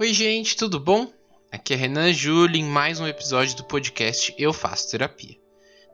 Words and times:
Oi, 0.00 0.14
gente, 0.14 0.56
tudo 0.56 0.80
bom? 0.80 1.12
Aqui 1.52 1.74
é 1.74 1.76
Renan 1.76 2.10
Júlio 2.10 2.56
em 2.56 2.64
mais 2.64 2.98
um 3.00 3.06
episódio 3.06 3.54
do 3.54 3.64
podcast 3.64 4.34
Eu 4.38 4.50
Faço 4.50 4.90
Terapia. 4.90 5.36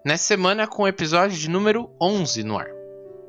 Nessa 0.04 0.22
semana 0.22 0.68
com 0.68 0.84
o 0.84 0.86
episódio 0.86 1.36
de 1.36 1.50
número 1.50 1.90
11 2.00 2.44
no 2.44 2.56
ar. 2.56 2.68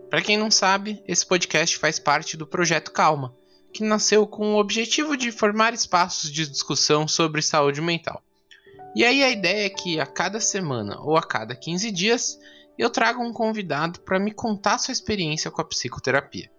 Para 0.08 0.22
quem 0.22 0.38
não 0.38 0.52
sabe, 0.52 1.04
esse 1.08 1.26
podcast 1.26 1.80
faz 1.80 1.98
parte 1.98 2.38
do 2.38 2.46
projeto 2.46 2.92
Calma, 2.92 3.36
que 3.74 3.84
nasceu 3.84 4.28
com 4.28 4.54
o 4.54 4.60
objetivo 4.60 5.18
de 5.18 5.32
formar 5.32 5.74
espaços 5.74 6.32
de 6.32 6.48
discussão 6.48 7.08
sobre 7.08 7.42
saúde 7.42 7.82
mental. 7.82 8.22
E 8.96 9.04
aí 9.04 9.24
a 9.24 9.32
ideia 9.32 9.66
é 9.66 9.70
que 9.72 10.00
a 10.00 10.06
cada 10.06 10.40
semana 10.40 11.02
ou 11.02 11.18
a 11.18 11.24
cada 11.24 11.56
15 11.56 11.90
dias 11.90 12.38
eu 12.78 12.92
trago 12.92 13.24
um 13.24 13.34
convidado 13.34 14.02
para 14.02 14.20
me 14.20 14.32
contar 14.32 14.78
sua 14.78 14.92
experiência 14.92 15.50
com 15.50 15.60
a 15.60 15.66
psicoterapia. 15.66 16.52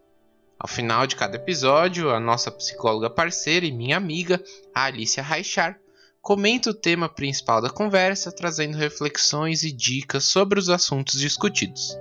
Ao 0.58 0.66
final 0.66 1.06
de 1.06 1.14
cada 1.14 1.36
episódio, 1.36 2.10
a 2.10 2.18
nossa 2.18 2.50
psicóloga 2.50 3.08
parceira 3.08 3.64
e 3.64 3.70
minha 3.70 3.96
amiga, 3.96 4.42
a 4.74 4.84
Alicia 4.86 5.22
Raichar, 5.22 5.78
comenta 6.20 6.70
o 6.70 6.74
tema 6.74 7.08
principal 7.08 7.62
da 7.62 7.70
conversa, 7.70 8.32
trazendo 8.32 8.76
reflexões 8.76 9.62
e 9.62 9.70
dicas 9.70 10.24
sobre 10.24 10.58
os 10.58 10.68
assuntos 10.68 11.20
discutidos. 11.20 11.96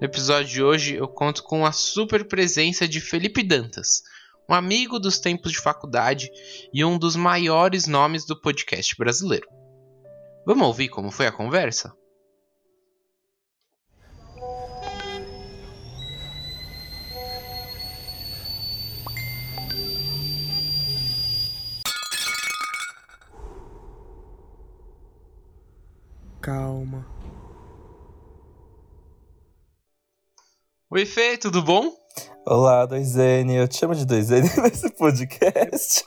No 0.00 0.06
episódio 0.06 0.50
de 0.50 0.62
hoje, 0.62 0.94
eu 0.94 1.06
conto 1.06 1.42
com 1.42 1.66
a 1.66 1.72
super 1.72 2.26
presença 2.26 2.88
de 2.88 2.98
Felipe 2.98 3.42
Dantas, 3.42 4.02
um 4.48 4.54
amigo 4.54 4.98
dos 4.98 5.18
tempos 5.18 5.52
de 5.52 5.60
faculdade 5.60 6.30
e 6.72 6.82
um 6.82 6.98
dos 6.98 7.14
maiores 7.14 7.86
nomes 7.86 8.24
do 8.24 8.40
podcast 8.40 8.96
brasileiro. 8.96 9.46
Vamos 10.46 10.66
ouvir 10.66 10.88
como 10.88 11.10
foi 11.10 11.26
a 11.26 11.32
conversa? 11.32 11.92
Calma. 26.46 27.04
Oi, 30.88 31.04
Fê, 31.04 31.36
tudo 31.36 31.60
bom? 31.60 31.92
Olá, 32.46 32.86
2N. 32.86 33.52
Eu 33.52 33.66
te 33.66 33.78
chamo 33.78 33.96
de 33.96 34.06
2N 34.06 34.42
nesse 34.62 34.88
podcast. 34.90 36.04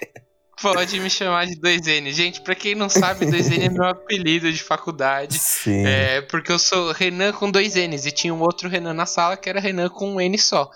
Pode 0.61 0.97
me 1.01 1.09
chamar 1.09 1.45
de 1.45 1.57
2N. 1.57 2.13
Gente, 2.13 2.39
pra 2.39 2.55
quem 2.55 2.73
não 2.73 2.87
sabe, 2.87 3.25
2N 3.25 3.65
é 3.65 3.69
meu 3.69 3.83
apelido 3.91 4.49
de 4.49 4.63
faculdade. 4.63 5.37
Sim. 5.37 5.85
É 5.85 6.21
porque 6.21 6.53
eu 6.53 6.59
sou 6.59 6.93
Renan 6.93 7.33
com 7.33 7.51
dois 7.51 7.75
N's 7.75 8.05
e 8.05 8.11
tinha 8.11 8.33
um 8.33 8.39
outro 8.39 8.69
Renan 8.69 8.93
na 8.93 9.05
sala 9.05 9.35
que 9.35 9.49
era 9.49 9.59
Renan 9.59 9.89
com 9.89 10.13
um 10.13 10.21
N 10.21 10.37
só. 10.37 10.71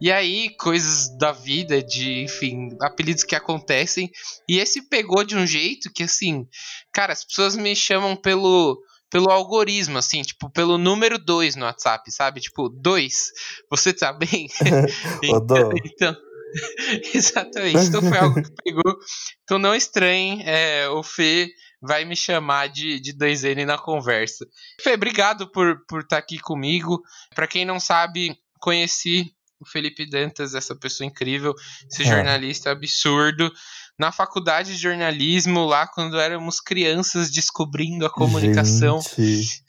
E 0.00 0.12
aí, 0.12 0.50
coisas 0.50 1.08
da 1.18 1.32
vida, 1.32 1.82
de, 1.82 2.22
enfim, 2.22 2.68
apelidos 2.80 3.24
que 3.24 3.34
acontecem. 3.34 4.12
E 4.48 4.60
esse 4.60 4.82
pegou 4.82 5.24
de 5.24 5.34
um 5.34 5.44
jeito 5.44 5.92
que, 5.92 6.04
assim, 6.04 6.46
cara, 6.92 7.12
as 7.12 7.24
pessoas 7.24 7.56
me 7.56 7.74
chamam 7.74 8.14
pelo 8.14 8.80
pelo 9.10 9.30
algoritmo, 9.30 9.98
assim, 9.98 10.22
tipo, 10.22 10.50
pelo 10.50 10.78
número 10.78 11.18
2 11.18 11.56
no 11.56 11.64
WhatsApp, 11.64 12.10
sabe? 12.10 12.40
Tipo, 12.40 12.68
2, 12.68 13.32
você 13.70 13.92
tá 13.92 14.12
bem? 14.12 14.48
então, 15.22 15.70
então, 15.84 16.16
exatamente. 17.14 17.86
Então 17.86 18.02
foi 18.02 18.18
algo 18.18 18.42
que 18.42 18.50
pegou. 18.62 18.98
Então 19.42 19.58
não 19.58 19.74
estranhe, 19.74 20.42
é, 20.44 20.88
o 20.88 21.02
Fê 21.02 21.50
vai 21.80 22.04
me 22.04 22.16
chamar 22.16 22.68
de, 22.68 23.00
de 23.00 23.12
2N 23.14 23.64
na 23.64 23.78
conversa. 23.78 24.46
Fê, 24.80 24.94
obrigado 24.94 25.50
por 25.50 25.68
estar 25.68 25.84
por 25.88 26.04
tá 26.04 26.18
aqui 26.18 26.38
comigo. 26.38 27.00
Para 27.34 27.46
quem 27.46 27.64
não 27.64 27.78
sabe, 27.78 28.36
conheci 28.60 29.32
o 29.60 29.66
Felipe 29.66 30.08
Dantas, 30.08 30.54
essa 30.54 30.76
pessoa 30.76 31.06
incrível, 31.06 31.54
esse 31.90 32.02
é. 32.02 32.06
jornalista 32.06 32.70
absurdo 32.70 33.50
na 33.98 34.12
faculdade 34.12 34.76
de 34.76 34.80
jornalismo, 34.80 35.64
lá 35.64 35.86
quando 35.86 36.20
éramos 36.20 36.60
crianças 36.60 37.30
descobrindo 37.30 38.06
a 38.06 38.10
comunicação. 38.10 39.00
Gente, 39.00 39.64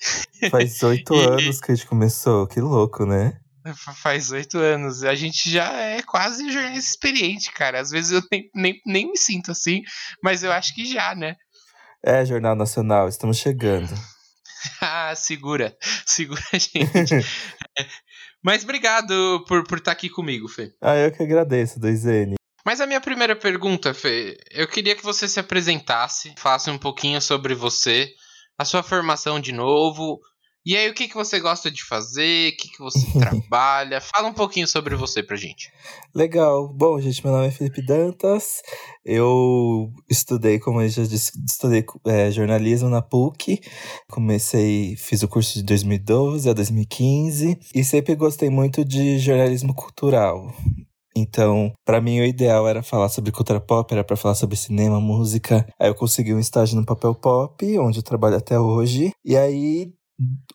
faz 0.51 0.81
oito 0.84 1.16
anos 1.16 1.59
que 1.59 1.72
a 1.72 1.75
gente 1.75 1.88
começou, 1.88 2.45
que 2.45 2.62
louco, 2.62 3.06
né? 3.06 3.40
Faz 3.75 4.31
oito 4.31 4.57
anos. 4.57 5.03
A 5.03 5.16
gente 5.16 5.50
já 5.50 5.72
é 5.73 6.01
quase 6.01 6.50
jornalista 6.51 6.91
experiente, 6.91 7.51
cara. 7.51 7.79
Às 7.79 7.90
vezes 7.90 8.12
eu 8.12 8.22
nem, 8.31 8.50
nem, 8.56 8.81
nem 8.85 9.12
me 9.12 9.17
sinto 9.17 9.51
assim, 9.51 9.81
mas 10.23 10.44
eu 10.44 10.51
acho 10.51 10.73
que 10.73 10.85
já, 10.85 11.16
né? 11.16 11.35
É, 12.03 12.23
Jornal 12.23 12.56
Nacional, 12.56 13.09
estamos 13.09 13.38
chegando. 13.38 13.94
ah, 14.79 15.13
segura. 15.16 15.75
Segura 16.06 16.41
a 16.53 16.57
gente. 16.57 17.25
Mas 18.44 18.63
obrigado 18.63 19.44
por, 19.47 19.63
por 19.66 19.79
estar 19.79 19.91
aqui 19.91 20.09
comigo, 20.09 20.47
Fê. 20.47 20.72
Ah, 20.81 20.96
eu 20.96 21.11
que 21.11 21.22
agradeço, 21.22 21.79
2N. 21.79 22.38
Mas 22.66 22.81
a 22.81 22.88
minha 22.88 23.02
primeira 23.02 23.36
pergunta, 23.36 23.94
Fê, 23.94 24.38
eu 24.52 24.68
queria 24.68 24.96
que 24.96 25.03
você 25.03 25.28
se 25.28 25.40
apresentasse, 25.40 26.34
falasse 26.38 26.70
um 26.70 26.78
pouquinho 26.78 27.22
sobre 27.22 27.56
você, 27.56 28.14
a 28.58 28.66
sua 28.66 28.84
formação 28.84 29.40
de 29.40 29.52
novo, 29.52 30.20
e 30.66 30.75
aí 30.75 30.90
o 30.90 30.94
que, 30.94 31.08
que 31.08 31.16
você 31.16 31.40
gosta 31.40 31.72
de 31.72 31.84
fazer, 31.84 32.52
o 32.52 32.58
que, 32.58 32.70
que 32.70 32.80
você 32.80 33.00
trabalha, 33.18 34.02
fala 34.02 34.28
um 34.28 34.34
pouquinho 34.34 34.68
sobre 34.68 34.96
você 34.96 35.24
pra 35.24 35.38
gente. 35.38 35.72
Legal. 36.14 36.68
Bom, 36.68 37.00
gente, 37.00 37.24
meu 37.24 37.34
nome 37.34 37.47
é 37.47 37.52
Felipe 37.52 37.81
Dantas, 37.81 38.62
eu 39.06 39.90
estudei, 40.09 40.59
como 40.59 40.81
eu 40.81 40.90
já 40.90 41.03
disse, 41.03 41.31
estudei 41.47 41.86
é, 42.06 42.30
jornalismo 42.30 42.90
na 42.90 43.02
PUC, 43.02 43.62
comecei, 44.12 44.96
fiz 44.97 45.24
o 45.24 45.30
curso 45.30 45.53
de 45.53 45.64
2012 45.64 46.50
a 46.50 46.53
2015, 46.53 47.58
e 47.74 47.84
sempre 47.84 48.14
gostei 48.16 48.50
muito 48.50 48.84
de 48.84 49.18
jornalismo 49.18 49.74
cultural. 49.74 50.53
Então, 51.19 51.72
para 51.85 52.02
mim, 52.02 52.19
o 52.19 52.25
ideal 52.25 52.68
era 52.68 52.81
falar 52.81 53.09
sobre 53.09 53.31
cultura 53.31 53.59
pop, 53.59 53.94
era 53.94 54.03
para 54.03 54.16
falar 54.16 54.35
sobre 54.35 54.56
cinema, 54.56 55.00
música. 55.00 55.66
Aí 55.80 55.90
eu 55.90 55.96
consegui 55.96 56.34
um 56.34 56.40
estágio 56.40 56.75
no 56.75 56.85
Papel 56.85 57.13
Pop, 57.16 57.80
onde 57.80 58.00
eu 58.00 58.03
trabalho 58.03 58.38
até 58.38 58.59
hoje. 58.59 59.12
E 59.24 59.35
aí, 59.35 59.94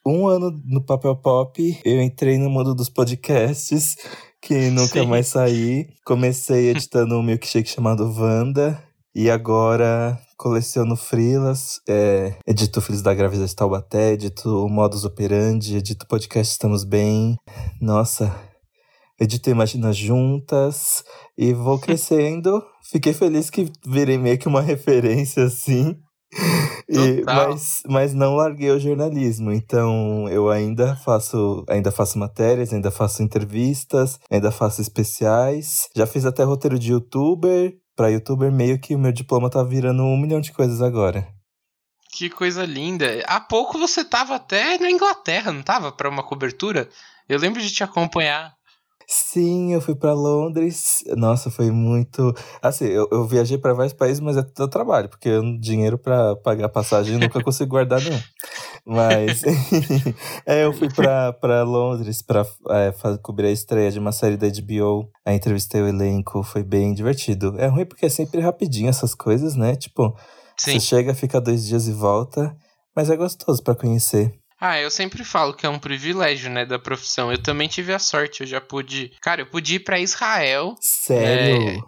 um 0.07 0.27
ano 0.27 0.51
no 0.65 0.81
Papel 0.81 1.17
Pop, 1.17 1.81
eu 1.85 2.03
entrei 2.03 2.39
no 2.39 2.51
mundo 2.51 2.75
dos 2.75 2.89
podcasts, 2.89 3.97
que 4.41 4.71
nunca 4.71 5.01
Sim. 5.01 5.07
mais 5.07 5.29
saí. 5.29 5.89
Comecei 6.05 6.71
editando 6.75 7.17
um 7.17 7.23
milkshake 7.23 7.69
chamado 7.69 8.05
Wanda. 8.05 8.83
E 9.15 9.31
agora 9.31 10.19
coleciono 10.37 10.97
frilas, 10.97 11.81
é, 11.89 12.35
edito 12.45 12.81
Filhos 12.81 13.01
da 13.01 13.15
Gravidez 13.15 13.51
de 13.51 13.57
Taubaté, 13.57 14.13
edito 14.13 14.69
Modus 14.69 15.05
Operandi, 15.05 15.77
edito 15.77 16.07
podcast 16.09 16.53
Estamos 16.53 16.83
Bem. 16.83 17.37
Nossa, 17.81 18.35
editei 19.21 19.53
Imagina 19.53 19.93
Juntas 19.93 21.05
e 21.37 21.53
vou 21.53 21.79
crescendo. 21.81 22.63
Fiquei 22.91 23.13
feliz 23.13 23.51
que 23.51 23.71
virei 23.87 24.19
meio 24.19 24.39
que 24.39 24.49
uma 24.49 24.61
referência 24.61 25.45
assim. 25.45 25.97
E, 26.89 27.23
mas, 27.25 27.81
mas 27.87 28.13
não 28.13 28.35
larguei 28.35 28.71
o 28.71 28.79
jornalismo, 28.79 29.53
então 29.53 30.29
eu 30.29 30.51
ainda 30.51 30.97
faço, 30.97 31.65
ainda 31.69 31.93
faço 31.93 32.19
matérias, 32.19 32.73
ainda 32.73 32.91
faço 32.91 33.23
entrevistas, 33.23 34.19
ainda 34.31 34.51
faço 34.51 34.81
especiais. 34.81 35.89
Já 35.95 36.07
fiz 36.07 36.27
até 36.27 36.43
roteiro 36.43 36.79
de 36.79 36.93
youtuber. 36.93 37.73
Pra 37.97 38.09
youtuber, 38.09 38.51
meio 38.51 38.81
que 38.81 38.97
o 38.97 38.99
meu 38.99 39.13
diploma 39.13 39.49
tá 39.49 39.63
virando 39.63 40.03
um 40.03 40.17
milhão 40.17 40.41
de 40.41 40.53
coisas 40.53 40.83
agora. 40.83 41.29
Que 42.17 42.29
coisa 42.29 42.65
linda. 42.65 43.23
Há 43.27 43.41
pouco 43.41 43.79
você 43.79 44.05
tava 44.05 44.35
até 44.35 44.79
na 44.79 44.91
Inglaterra, 44.91 45.53
não 45.53 45.63
tava? 45.63 45.93
para 45.93 46.09
uma 46.09 46.23
cobertura? 46.23 46.89
Eu 47.29 47.39
lembro 47.39 47.61
de 47.61 47.71
te 47.73 47.83
acompanhar. 47.83 48.54
Sim, 49.07 49.73
eu 49.73 49.81
fui 49.81 49.95
para 49.95 50.15
Londres. 50.15 51.05
Nossa, 51.17 51.51
foi 51.51 51.71
muito. 51.71 52.35
Assim, 52.63 52.87
eu, 52.87 53.09
eu 53.11 53.27
viajei 53.27 53.59
para 53.59 53.75
vários 53.75 53.93
países, 53.93 54.21
mas 54.21 54.37
é 54.37 54.43
todo 54.43 54.71
trabalho, 54.71 55.09
porque 55.09 55.29
eu, 55.29 55.43
dinheiro 55.59 55.99
para 55.99 56.37
pagar 56.37 56.69
passagem 56.69 57.15
eu 57.15 57.21
nunca 57.21 57.41
consigo 57.45 57.71
guardar, 57.71 58.01
não. 58.03 58.21
Mas. 58.87 59.43
é, 60.47 60.65
eu 60.65 60.73
fui 60.73 60.89
para 60.89 61.63
Londres 61.63 62.23
para 62.23 62.47
é, 62.71 62.95
cobrir 63.23 63.49
a 63.49 63.53
estreia 63.53 63.91
de 63.91 63.99
uma 63.99 64.13
série 64.13 64.37
da 64.37 64.47
HBO. 64.47 65.11
Aí 65.25 65.37
entrevistei 65.37 65.83
o 65.83 65.89
elenco, 65.89 66.43
foi 66.43 66.63
bem 66.63 66.95
divertido. 66.95 67.55
É 67.59 67.67
ruim 67.67 67.87
porque 67.87 68.07
é 68.07 68.11
sempre 68.11 68.41
rapidinho 68.41 68.89
essas 68.89 69.15
coisas, 69.15 69.55
né? 69.55 69.77
Tipo, 69.77 70.17
Sim. 70.57 70.73
você 70.73 70.81
chega, 70.81 71.15
fica 71.15 71.41
dois 71.41 71.67
dias 71.67 71.89
e 71.89 71.93
volta, 71.93 72.57
mas 72.97 73.11
é 73.11 73.17
gostoso 73.17 73.63
para 73.63 73.75
conhecer. 73.75 74.33
Ah, 74.67 74.81
eu 74.81 74.91
sempre 74.91 75.23
falo 75.23 75.53
que 75.53 75.67
é 75.67 75.69
um 75.69 75.79
privilégio, 75.79 76.51
né, 76.51 76.65
da 76.65 76.79
profissão. 76.79 77.31
Eu 77.31 77.37
também 77.37 77.69
tive 77.69 77.93
a 77.93 77.99
sorte, 77.99 78.41
eu 78.41 78.47
já 78.47 78.63
pude. 78.63 79.13
Cara, 79.21 79.43
eu 79.43 79.47
pude 79.47 79.75
ir 79.75 79.81
para 79.81 80.01
Israel. 80.01 80.75
Sério? 80.81 81.69
É... 81.69 81.79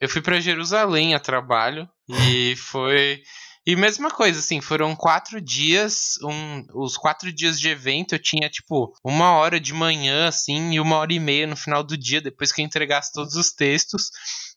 Eu 0.00 0.08
fui 0.08 0.22
para 0.22 0.40
Jerusalém 0.40 1.14
a 1.14 1.20
trabalho 1.20 1.86
e 2.08 2.56
foi. 2.70 3.20
E 3.66 3.76
mesma 3.76 4.10
coisa, 4.10 4.38
assim, 4.38 4.62
foram 4.62 4.96
quatro 4.96 5.38
dias, 5.38 6.14
um, 6.24 6.64
os 6.76 6.96
quatro 6.96 7.30
dias 7.30 7.60
de 7.60 7.68
evento 7.68 8.14
eu 8.14 8.18
tinha, 8.18 8.48
tipo, 8.48 8.90
uma 9.04 9.32
hora 9.32 9.60
de 9.60 9.74
manhã, 9.74 10.28
assim, 10.28 10.72
e 10.72 10.80
uma 10.80 10.96
hora 10.96 11.12
e 11.12 11.20
meia 11.20 11.46
no 11.46 11.56
final 11.56 11.84
do 11.84 11.94
dia, 11.94 12.22
depois 12.22 12.50
que 12.50 12.62
eu 12.62 12.64
entregasse 12.64 13.12
todos 13.12 13.34
os 13.34 13.52
textos, 13.52 14.04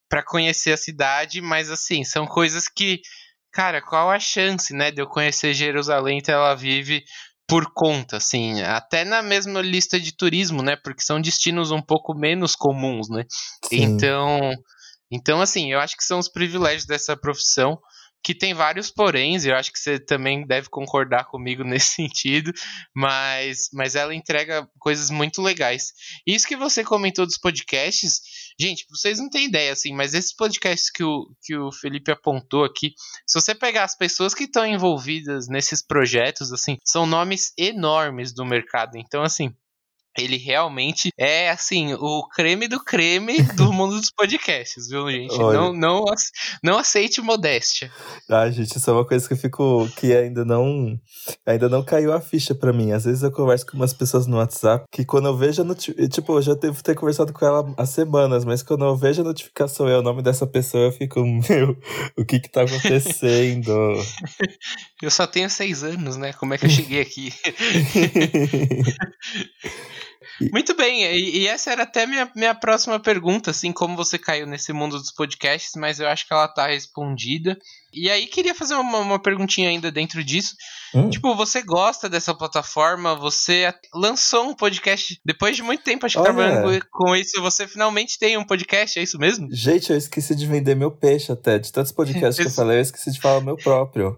para 0.08 0.24
conhecer 0.24 0.72
a 0.72 0.78
cidade, 0.78 1.42
mas, 1.42 1.70
assim, 1.70 2.06
são 2.06 2.26
coisas 2.26 2.70
que, 2.70 3.02
cara, 3.52 3.82
qual 3.82 4.10
a 4.10 4.18
chance, 4.18 4.74
né, 4.74 4.90
de 4.92 5.02
eu 5.02 5.08
conhecer 5.08 5.54
Jerusalém, 5.54 6.22
Tel 6.22 6.46
Aviv, 6.46 7.04
por 7.52 7.74
conta, 7.74 8.16
assim, 8.16 8.62
até 8.62 9.04
na 9.04 9.22
mesma 9.22 9.62
lista 9.62 10.00
de 10.00 10.14
turismo, 10.16 10.64
né? 10.64 10.78
Porque 10.78 11.02
são 11.02 11.20
destinos 11.20 11.70
um 11.70 11.82
pouco 11.82 12.14
menos 12.14 12.56
comuns, 12.56 13.10
né? 13.10 13.26
Sim. 13.66 13.82
Então, 13.84 14.54
Então, 15.12 15.42
assim, 15.42 15.74
eu 15.74 15.82
acho 15.82 15.98
que 15.98 16.06
são 16.06 16.18
os 16.18 16.30
privilégios 16.30 16.86
dessa 16.86 17.18
profissão 17.18 17.78
que 18.24 18.36
tem 18.36 18.54
vários 18.54 18.92
poréns, 18.92 19.46
eu 19.46 19.56
acho 19.56 19.72
que 19.72 19.80
você 19.80 20.00
também 20.00 20.46
deve 20.46 20.70
concordar 20.70 21.26
comigo 21.26 21.64
nesse 21.66 21.96
sentido, 21.96 22.52
mas, 22.96 23.70
mas 23.74 23.96
ela 23.96 24.14
entrega 24.14 24.68
coisas 24.80 25.10
muito 25.10 25.42
legais. 25.42 25.94
Isso 26.26 26.48
que 26.48 26.56
você 26.56 26.84
comentou 26.84 27.26
dos 27.26 27.38
podcasts, 27.38 28.22
gente, 28.60 28.86
vocês 28.90 29.20
não 29.20 29.30
têm 29.30 29.46
ideia, 29.46 29.72
assim, 29.72 29.94
mas 29.94 30.14
esses 30.14 30.36
podcasts 30.36 30.90
que 30.90 31.04
o, 31.04 31.28
que 31.44 31.56
o 31.56 31.72
Felipe 31.72 32.12
apontou 32.12 32.64
aqui, 32.64 32.94
se 33.26 33.40
você 33.40 33.56
pegar 33.56 33.84
as 33.84 33.98
pessoas 33.98 34.34
que 34.34 34.44
estão 34.44 34.66
envolvidas 34.66 35.48
nesses 35.48 35.82
projetos, 35.86 36.52
assim, 36.52 36.78
são 36.86 37.06
nomes 37.06 37.54
enormes 37.58 38.34
do 38.34 38.46
mercado. 38.46 38.98
Então, 38.98 39.24
assim, 39.24 39.54
ele 40.18 40.38
realmente 40.38 41.10
é 41.18 41.50
assim 41.50 41.94
o 41.94 42.28
creme 42.28 42.68
do 42.68 42.84
creme 42.84 43.42
do 43.56 43.72
mundo 43.72 44.00
dos 44.00 44.12
podcasts, 44.12 44.88
viu, 44.90 45.10
gente? 45.10 45.34
Olha. 45.34 45.60
Não, 45.60 45.74
não, 45.74 46.06
não 46.64 46.78
aceite 46.78 47.22
modéstia. 47.22 47.92
Ah, 48.30 48.50
gente, 48.50 48.78
isso 48.78 48.90
é 48.90 48.94
uma 48.94 49.06
coisa 49.06 49.28
que 49.28 49.34
eu 49.34 49.38
fico 49.38 49.88
que 49.98 50.14
ainda 50.14 50.44
não 50.44 51.00
ainda 51.46 51.70
não 51.70 51.84
caiu 51.84 52.12
a 52.14 52.22
ficha 52.22 52.54
para 52.54 52.74
mim. 52.74 52.92
Às 52.92 53.06
vezes 53.06 53.24
eu 53.24 53.32
converso 53.32 53.66
com 53.66 53.78
umas 53.78 53.94
pessoas 53.94 54.28
no 54.28 54.38
WhatsApp 54.38 54.86
que 54.92 55.06
quando 55.06 55.28
eu 55.28 55.38
vejo 55.38 55.62
a 55.62 55.66
notificação, 55.66 56.10
tipo, 56.10 56.38
eu 56.38 56.42
já 56.42 56.54
devo 56.54 56.84
ter 56.84 56.96
conversado 56.96 57.32
com 57.34 57.46
ela 57.46 57.74
há 57.78 57.86
semanas, 57.86 58.44
mas 58.44 58.62
quando 58.64 58.86
eu 58.86 58.96
vejo 58.96 59.22
a 59.22 59.26
notificação 59.26 59.88
e 59.88 59.92
é 59.92 59.98
o 59.98 60.02
nome 60.02 60.22
dessa 60.22 60.46
pessoa, 60.46 60.86
eu 60.86 60.92
fico, 60.92 61.22
meu, 61.50 61.78
o 62.18 62.26
que 62.26 62.40
que 62.40 62.50
tá 62.50 62.64
acontecendo? 62.64 63.72
eu 65.02 65.12
só 65.12 65.26
tenho 65.26 65.50
seis 65.50 65.84
anos, 65.84 66.18
né? 66.18 66.34
Como 66.34 66.54
é 66.54 66.58
que 66.58 66.66
eu 66.66 66.70
cheguei 66.70 67.02
aqui? 67.02 67.34
Muito 70.52 70.76
bem, 70.76 71.04
e, 71.04 71.40
e, 71.40 71.48
essa 71.48 71.72
era 71.72 71.84
até 71.84 72.06
minha, 72.06 72.32
minha 72.36 72.54
próxima 72.54 73.00
pergunta, 73.00 73.52
assim, 73.52 73.72
como 73.72 73.96
você 73.96 74.18
caiu 74.18 74.46
nesse 74.46 74.72
mundo 74.72 74.98
dos 74.98 75.12
podcasts, 75.12 75.72
mas 75.76 76.00
eu 76.00 76.08
acho 76.08 76.28
que 76.28 76.34
ela 76.34 76.48
tá 76.48 76.68
respondida. 76.68 77.58
E 77.94 78.10
aí, 78.10 78.28
queria 78.28 78.56
fazer 78.56 78.76
uma, 78.76 79.00
uma 79.00 79.20
perguntinha 79.20 79.70
ainda 79.70 79.92
dentro 79.92 80.24
disso. 80.24 80.56
Hum. 80.94 81.10
Tipo, 81.10 81.36
você 81.36 81.62
gosta 81.62 82.08
dessa 82.08 82.34
plataforma? 82.34 83.16
Você 83.16 83.74
lançou 83.94 84.50
um 84.50 84.54
podcast 84.54 85.20
depois 85.26 85.56
de 85.56 85.64
muito 85.64 85.84
tempo, 85.84 86.06
acho 86.06 86.16
que 86.16 86.22
Olha. 86.22 86.34
trabalhando 86.34 86.86
com 86.92 87.16
isso, 87.16 87.42
você 87.42 87.68
finalmente 87.68 88.20
tem 88.20 88.38
um 88.38 88.46
podcast, 88.46 89.00
é 89.00 89.04
isso 89.04 89.18
mesmo? 89.18 89.48
Gente, 89.52 89.92
eu 89.92 89.98
esqueci 89.98 90.36
de 90.36 90.46
vender 90.46 90.76
meu 90.76 90.92
peixe 90.92 91.32
até. 91.32 91.58
De 91.58 91.72
tantos 91.72 91.92
podcasts 91.92 92.38
que 92.38 92.50
eu 92.50 92.54
falei, 92.56 92.78
eu 92.78 92.82
esqueci 92.82 93.12
de 93.12 93.20
falar 93.20 93.40
o 93.40 93.44
meu 93.44 93.58
próprio. 93.58 94.18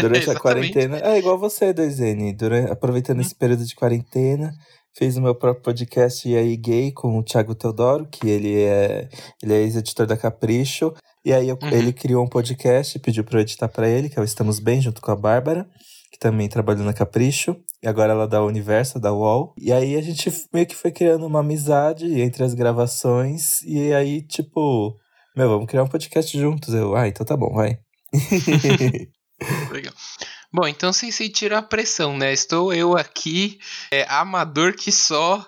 Durante 0.00 0.28
a 0.30 0.38
quarentena. 0.38 0.98
É 0.98 1.18
igual 1.18 1.38
você, 1.38 1.72
Doizene. 1.72 2.32
Durante, 2.32 2.70
aproveitando 2.70 3.18
hum. 3.18 3.22
esse 3.22 3.34
período 3.34 3.64
de 3.64 3.74
quarentena, 3.74 4.52
Fiz 4.96 5.16
o 5.16 5.22
meu 5.22 5.34
próprio 5.34 5.60
podcast 5.60 6.28
E 6.28 6.36
aí 6.36 6.56
Gay 6.56 6.92
com 6.92 7.18
o 7.18 7.22
Thiago 7.24 7.52
Teodoro, 7.52 8.06
que 8.06 8.28
ele 8.28 8.62
é, 8.62 9.08
ele 9.42 9.52
é 9.52 9.62
ex-editor 9.62 10.06
da 10.06 10.16
Capricho. 10.16 10.94
E 11.24 11.32
aí 11.32 11.48
eu, 11.48 11.58
uhum. 11.60 11.68
ele 11.68 11.92
criou 11.92 12.24
um 12.24 12.28
podcast 12.28 12.96
e 12.96 13.00
pediu 13.00 13.24
para 13.24 13.38
eu 13.38 13.42
editar 13.42 13.66
para 13.68 13.88
ele, 13.88 14.08
que 14.08 14.16
é 14.16 14.22
o 14.22 14.24
Estamos 14.24 14.60
Bem, 14.60 14.80
junto 14.80 15.02
com 15.02 15.10
a 15.10 15.16
Bárbara, 15.16 15.66
que 16.12 16.18
também 16.18 16.48
trabalhou 16.48 16.84
na 16.84 16.92
Capricho. 16.92 17.56
E 17.82 17.88
agora 17.88 18.12
ela 18.12 18.28
dá 18.28 18.40
o 18.40 18.46
Universo, 18.46 19.00
da 19.00 19.12
UOL. 19.12 19.52
E 19.58 19.72
aí 19.72 19.96
a 19.96 20.00
gente 20.00 20.30
meio 20.52 20.66
que 20.66 20.76
foi 20.76 20.92
criando 20.92 21.26
uma 21.26 21.40
amizade 21.40 22.20
entre 22.20 22.44
as 22.44 22.54
gravações. 22.54 23.62
E 23.62 23.92
aí, 23.92 24.22
tipo, 24.22 24.94
meu, 25.36 25.48
vamos 25.48 25.66
criar 25.66 25.82
um 25.82 25.88
podcast 25.88 26.38
juntos. 26.38 26.72
Eu, 26.72 26.94
ah, 26.94 27.08
então 27.08 27.26
tá 27.26 27.36
bom, 27.36 27.52
vai. 27.52 27.78
Legal. 29.70 29.92
Bom, 30.52 30.68
então 30.68 30.92
sem 30.92 31.10
sentir 31.10 31.52
a 31.52 31.60
pressão, 31.60 32.16
né? 32.16 32.32
Estou 32.32 32.72
eu 32.72 32.96
aqui, 32.96 33.58
é, 33.90 34.06
amador 34.08 34.74
que 34.74 34.92
só, 34.92 35.44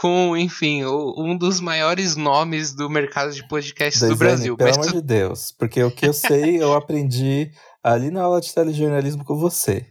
com, 0.00 0.36
enfim, 0.36 0.82
o, 0.82 1.14
um 1.16 1.36
dos 1.36 1.60
maiores 1.60 2.16
nomes 2.16 2.74
do 2.74 2.90
mercado 2.90 3.32
de 3.32 3.46
podcasts 3.46 4.00
do 4.00 4.16
Brasil. 4.16 4.56
Pelo 4.56 4.74
amor 4.74 4.86
tu... 4.86 4.94
de 4.94 5.02
Deus, 5.02 5.54
porque 5.56 5.80
o 5.82 5.90
que 5.90 6.06
eu 6.06 6.12
sei 6.12 6.60
eu 6.60 6.74
aprendi 6.74 7.52
ali 7.82 8.10
na 8.10 8.22
aula 8.22 8.40
de 8.40 8.52
telejornalismo 8.52 9.24
com 9.24 9.36
você. 9.36 9.86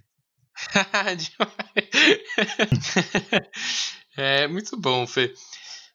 é 4.18 4.48
muito 4.48 4.78
bom, 4.78 5.08
Fê. 5.08 5.34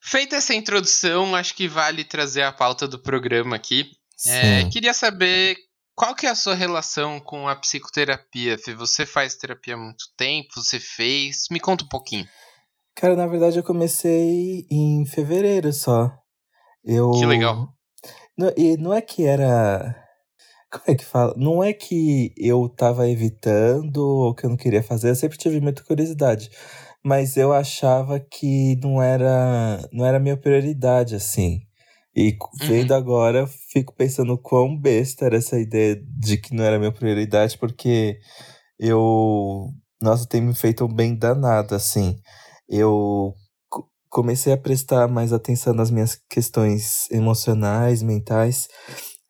Feita 0.00 0.37
essa 0.37 0.55
introdução, 0.55 1.35
acho 1.35 1.55
que 1.55 1.69
vale 1.69 2.05
trazer 2.05 2.43
a 2.43 2.52
pauta 2.52 2.88
do 2.88 2.99
programa 2.99 3.56
aqui. 3.56 3.91
É, 4.26 4.64
queria 4.70 4.94
saber 4.94 5.56
qual 5.94 6.14
que 6.14 6.26
é 6.26 6.31
a 6.31 6.35
sua 6.35 6.55
relação 6.55 7.20
com 7.20 7.49
a 7.49 7.56
psicoterapia? 7.56 8.56
Você 8.76 9.06
faz 9.06 9.37
terapia 9.37 9.75
há 9.75 9.79
muito 9.79 10.05
tempo? 10.17 10.49
Você 10.56 10.81
fez? 10.81 11.46
Me 11.50 11.61
conta 11.61 11.85
um 11.85 11.88
pouquinho. 11.88 12.26
Cara, 12.96 13.17
na 13.17 13.26
verdade 13.26 13.58
eu 13.58 13.62
comecei 13.62 14.67
em 14.70 15.05
fevereiro 15.06 15.73
só. 15.73 16.11
Eu... 16.85 17.11
Que 17.12 17.26
legal. 17.26 17.69
Não, 18.37 18.52
e 18.56 18.76
não 18.76 18.93
é 18.93 19.00
que 19.00 19.25
era. 19.25 19.94
Como 20.70 20.85
é 20.88 20.94
que 20.94 21.05
fala? 21.05 21.35
Não 21.37 21.62
é 21.62 21.73
que 21.73 22.35
eu 22.37 22.69
tava 22.69 23.08
evitando 23.08 23.99
ou 23.99 24.35
que 24.35 24.44
eu 24.44 24.50
não 24.50 24.56
queria 24.56 24.82
fazer, 24.82 25.11
eu 25.11 25.14
sempre 25.14 25.38
tive 25.38 25.61
muita 25.61 25.85
curiosidade. 25.85 26.50
Mas 27.02 27.37
eu 27.37 27.52
achava 27.52 28.19
que 28.19 28.76
não 28.82 29.00
era, 29.00 29.88
não 29.93 30.05
era 30.05 30.19
minha 30.19 30.37
prioridade, 30.37 31.14
assim. 31.14 31.61
E 32.16 32.37
vendo 32.61 32.93
uhum. 32.93 32.96
agora, 32.96 33.46
fico 33.46 33.93
pensando 33.94 34.38
quão 34.38 34.78
besta 34.78 35.25
era 35.25 35.37
essa 35.37 35.58
ideia 35.58 36.00
de 36.16 36.37
que 36.37 36.55
não 36.55 36.62
era 36.62 36.78
minha 36.78 36.93
prioridade, 36.93 37.58
porque 37.58 38.19
eu. 38.78 39.66
Nossa, 40.00 40.26
tem 40.26 40.40
me 40.40 40.55
feito 40.55 40.84
um 40.84 40.94
bem 40.94 41.16
danado, 41.16 41.75
assim. 41.75 42.16
Eu 42.69 43.34
comecei 44.08 44.52
a 44.52 44.56
prestar 44.56 45.08
mais 45.08 45.32
atenção 45.32 45.75
nas 45.75 45.90
minhas 45.90 46.16
questões 46.31 47.11
emocionais, 47.11 48.02
mentais, 48.02 48.69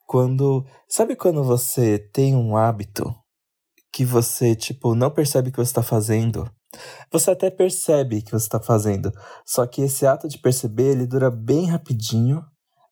quando. 0.06 0.64
Sabe 0.86 1.16
quando 1.16 1.42
você 1.42 1.98
tem 1.98 2.36
um 2.36 2.54
hábito 2.54 3.14
que 3.92 4.04
você, 4.04 4.54
tipo, 4.54 4.94
não 4.94 5.10
percebe 5.10 5.50
que 5.50 5.56
você 5.56 5.70
está 5.70 5.82
fazendo? 5.82 6.50
Você 7.10 7.30
até 7.30 7.50
percebe 7.50 8.20
que 8.20 8.32
você 8.32 8.44
está 8.44 8.60
fazendo, 8.60 9.12
só 9.46 9.64
que 9.64 9.82
esse 9.82 10.04
ato 10.06 10.28
de 10.28 10.38
perceber 10.38 10.90
ele 10.90 11.06
dura 11.06 11.30
bem 11.30 11.66
rapidinho 11.66 12.42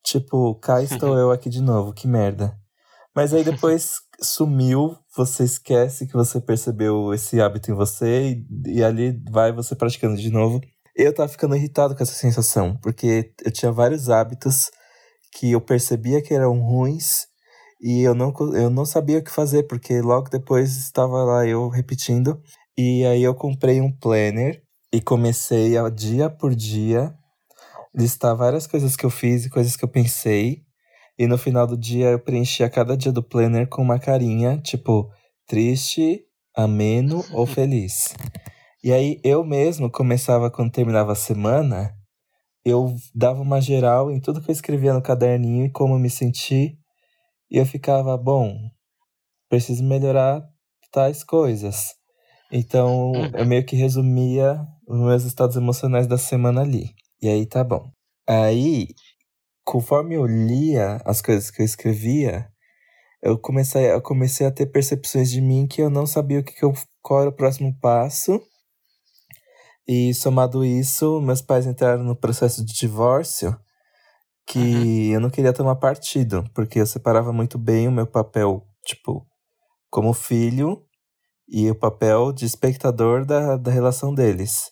Tipo, 0.04 0.54
cá 0.56 0.82
estou 0.82 1.16
eu 1.16 1.30
aqui 1.30 1.48
de 1.48 1.62
novo, 1.62 1.92
que 1.92 2.08
merda. 2.08 2.56
Mas 3.14 3.32
aí 3.32 3.44
depois 3.44 3.96
sumiu, 4.20 4.96
você 5.16 5.44
esquece 5.44 6.06
que 6.06 6.14
você 6.14 6.40
percebeu 6.40 7.12
esse 7.12 7.40
hábito 7.40 7.70
em 7.70 7.74
você 7.74 8.44
e, 8.66 8.76
e 8.78 8.84
ali 8.84 9.22
vai 9.30 9.52
você 9.52 9.74
praticando 9.74 10.16
de 10.16 10.30
novo. 10.30 10.60
Eu 10.96 11.14
tava 11.14 11.28
ficando 11.28 11.56
irritado 11.56 11.94
com 11.94 12.02
essa 12.02 12.14
sensação, 12.14 12.76
porque 12.82 13.32
eu 13.44 13.50
tinha 13.50 13.72
vários 13.72 14.08
hábitos 14.08 14.70
que 15.32 15.52
eu 15.52 15.60
percebia 15.60 16.22
que 16.22 16.34
eram 16.34 16.60
ruins 16.60 17.26
e 17.80 18.02
eu 18.02 18.14
não, 18.14 18.32
eu 18.54 18.70
não 18.70 18.84
sabia 18.84 19.18
o 19.18 19.24
que 19.24 19.30
fazer, 19.30 19.64
porque 19.64 20.00
logo 20.00 20.30
depois 20.30 20.76
estava 20.76 21.24
lá 21.24 21.46
eu 21.46 21.68
repetindo. 21.68 22.40
E 22.78 23.04
aí 23.04 23.22
eu 23.22 23.34
comprei 23.34 23.80
um 23.80 23.90
planner 23.90 24.62
e 24.92 25.00
comecei 25.00 25.76
a 25.76 25.88
dia 25.88 26.30
por 26.30 26.54
dia 26.54 27.12
listar 27.94 28.36
várias 28.36 28.66
coisas 28.66 28.96
que 28.96 29.04
eu 29.04 29.10
fiz 29.10 29.44
e 29.44 29.50
coisas 29.50 29.76
que 29.76 29.84
eu 29.84 29.88
pensei. 29.88 30.62
E 31.18 31.26
no 31.26 31.36
final 31.36 31.66
do 31.66 31.76
dia 31.76 32.06
eu 32.10 32.18
preenchia 32.18 32.68
cada 32.70 32.96
dia 32.96 33.12
do 33.12 33.22
planner 33.22 33.68
com 33.68 33.82
uma 33.82 33.98
carinha, 33.98 34.58
tipo, 34.58 35.10
triste, 35.46 36.24
ameno 36.56 37.24
ou 37.32 37.44
feliz. 37.46 38.14
E 38.82 38.92
aí 38.92 39.20
eu 39.22 39.44
mesmo 39.44 39.90
começava 39.90 40.50
quando 40.50 40.72
terminava 40.72 41.12
a 41.12 41.16
semana, 41.16 41.94
eu 42.64 42.94
dava 43.14 43.40
uma 43.40 43.60
geral 43.60 44.10
em 44.10 44.20
tudo 44.20 44.40
que 44.40 44.50
eu 44.50 44.52
escrevia 44.52 44.94
no 44.94 45.02
caderninho 45.02 45.66
e 45.66 45.70
como 45.70 45.94
eu 45.94 45.98
me 45.98 46.10
senti. 46.10 46.78
E 47.50 47.58
eu 47.58 47.66
ficava, 47.66 48.16
bom, 48.16 48.56
preciso 49.48 49.84
melhorar 49.84 50.42
tais 50.90 51.22
coisas. 51.22 51.94
Então 52.50 53.12
eu 53.34 53.40
uhum. 53.40 53.46
meio 53.46 53.64
que 53.64 53.76
resumia 53.76 54.60
os 54.86 54.98
meus 54.98 55.24
estados 55.24 55.56
emocionais 55.56 56.06
da 56.06 56.18
semana 56.18 56.60
ali. 56.60 56.94
E 57.22 57.28
aí 57.28 57.46
tá 57.46 57.62
bom. 57.62 57.88
Aí, 58.28 58.88
conforme 59.64 60.16
eu 60.16 60.26
lia 60.26 61.00
as 61.04 61.22
coisas 61.22 61.50
que 61.52 61.62
eu 61.62 61.64
escrevia, 61.64 62.48
eu 63.22 63.38
comecei, 63.38 63.92
eu 63.92 64.02
comecei 64.02 64.44
a 64.46 64.50
ter 64.50 64.66
percepções 64.66 65.30
de 65.30 65.40
mim 65.40 65.68
que 65.68 65.80
eu 65.80 65.88
não 65.88 66.04
sabia 66.04 66.40
o 66.40 66.44
que, 66.44 66.52
que 66.52 66.64
eu, 66.64 66.72
qual 67.00 67.20
era 67.20 67.30
o 67.30 67.36
próximo 67.36 67.72
passo. 67.80 68.42
E 69.86 70.12
somado 70.14 70.64
isso, 70.64 71.20
meus 71.20 71.40
pais 71.40 71.64
entraram 71.66 72.02
no 72.02 72.16
processo 72.16 72.64
de 72.64 72.74
divórcio 72.74 73.56
que 74.44 74.58
uhum. 74.58 75.14
eu 75.14 75.20
não 75.20 75.30
queria 75.30 75.52
tomar 75.52 75.76
partido, 75.76 76.44
porque 76.52 76.80
eu 76.80 76.86
separava 76.86 77.32
muito 77.32 77.56
bem 77.56 77.86
o 77.86 77.92
meu 77.92 78.06
papel, 78.06 78.66
tipo, 78.84 79.24
como 79.88 80.12
filho 80.12 80.84
e 81.48 81.70
o 81.70 81.74
papel 81.74 82.32
de 82.32 82.44
espectador 82.44 83.24
da, 83.24 83.56
da 83.56 83.70
relação 83.70 84.12
deles. 84.12 84.71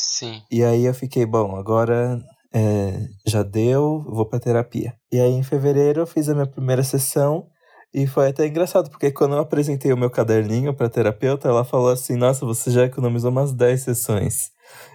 Sim. 0.00 0.42
E 0.50 0.62
aí 0.64 0.84
eu 0.84 0.94
fiquei, 0.94 1.26
bom, 1.26 1.56
agora 1.56 2.20
é, 2.52 3.08
já 3.26 3.42
deu, 3.42 4.04
vou 4.08 4.26
pra 4.26 4.40
terapia. 4.40 4.94
E 5.12 5.20
aí 5.20 5.32
em 5.32 5.42
fevereiro 5.42 6.00
eu 6.00 6.06
fiz 6.06 6.28
a 6.28 6.34
minha 6.34 6.46
primeira 6.46 6.82
sessão 6.82 7.46
e 7.92 8.06
foi 8.06 8.28
até 8.28 8.46
engraçado, 8.46 8.88
porque 8.88 9.10
quando 9.10 9.34
eu 9.34 9.40
apresentei 9.40 9.92
o 9.92 9.96
meu 9.96 10.10
caderninho 10.10 10.72
pra 10.72 10.88
terapeuta, 10.88 11.48
ela 11.48 11.64
falou 11.64 11.90
assim: 11.90 12.14
Nossa, 12.14 12.46
você 12.46 12.70
já 12.70 12.84
economizou 12.84 13.30
umas 13.30 13.52
10 13.52 13.82
sessões. 13.82 14.50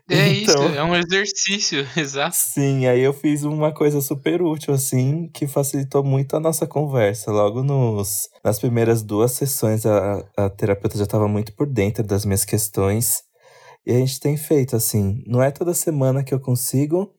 É 0.09 0.29
então, 0.29 0.65
isso, 0.65 0.75
é 0.75 0.83
um 0.83 0.95
exercício, 0.95 1.85
exato. 1.97 2.35
Sim, 2.37 2.85
aí 2.85 3.01
eu 3.01 3.11
fiz 3.11 3.43
uma 3.43 3.73
coisa 3.73 3.99
super 3.99 4.41
útil, 4.41 4.73
assim, 4.73 5.29
que 5.33 5.45
facilitou 5.45 6.03
muito 6.05 6.37
a 6.37 6.39
nossa 6.39 6.65
conversa. 6.65 7.31
Logo 7.31 7.61
nos, 7.63 8.29
nas 8.41 8.59
primeiras 8.59 9.03
duas 9.03 9.33
sessões, 9.33 9.85
a, 9.85 10.23
a 10.37 10.49
terapeuta 10.49 10.97
já 10.97 11.03
estava 11.03 11.27
muito 11.27 11.53
por 11.53 11.67
dentro 11.67 12.01
das 12.01 12.23
minhas 12.23 12.45
questões. 12.45 13.24
E 13.85 13.91
a 13.91 13.99
gente 13.99 14.19
tem 14.19 14.35
feito, 14.35 14.75
assim, 14.75 15.23
não 15.27 15.43
é 15.43 15.51
toda 15.51 15.73
semana 15.73 16.23
que 16.23 16.33
eu 16.33 16.39
consigo. 16.39 17.13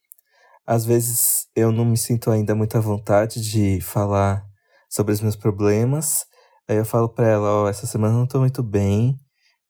Às 0.66 0.84
vezes 0.84 1.46
eu 1.54 1.70
não 1.70 1.84
me 1.84 1.96
sinto 1.96 2.30
ainda 2.30 2.54
muito 2.54 2.76
à 2.76 2.80
vontade 2.80 3.40
de 3.40 3.80
falar 3.80 4.44
sobre 4.90 5.12
os 5.12 5.20
meus 5.20 5.36
problemas. 5.36 6.26
Aí 6.68 6.76
eu 6.76 6.84
falo 6.84 7.08
pra 7.08 7.28
ela, 7.28 7.48
ó, 7.48 7.64
oh, 7.64 7.68
essa 7.68 7.86
semana 7.86 8.14
eu 8.14 8.18
não 8.18 8.26
tô 8.26 8.40
muito 8.40 8.62
bem, 8.62 9.20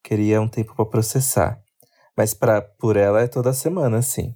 queria 0.03 0.41
um 0.41 0.49
tempo 0.49 0.75
para 0.75 0.87
processar. 0.87 1.61
Mas 2.17 2.33
pra, 2.33 2.62
por 2.62 2.97
ela 2.97 3.21
é 3.21 3.29
toda 3.29 3.53
semana, 3.53 4.00
sim. 4.00 4.35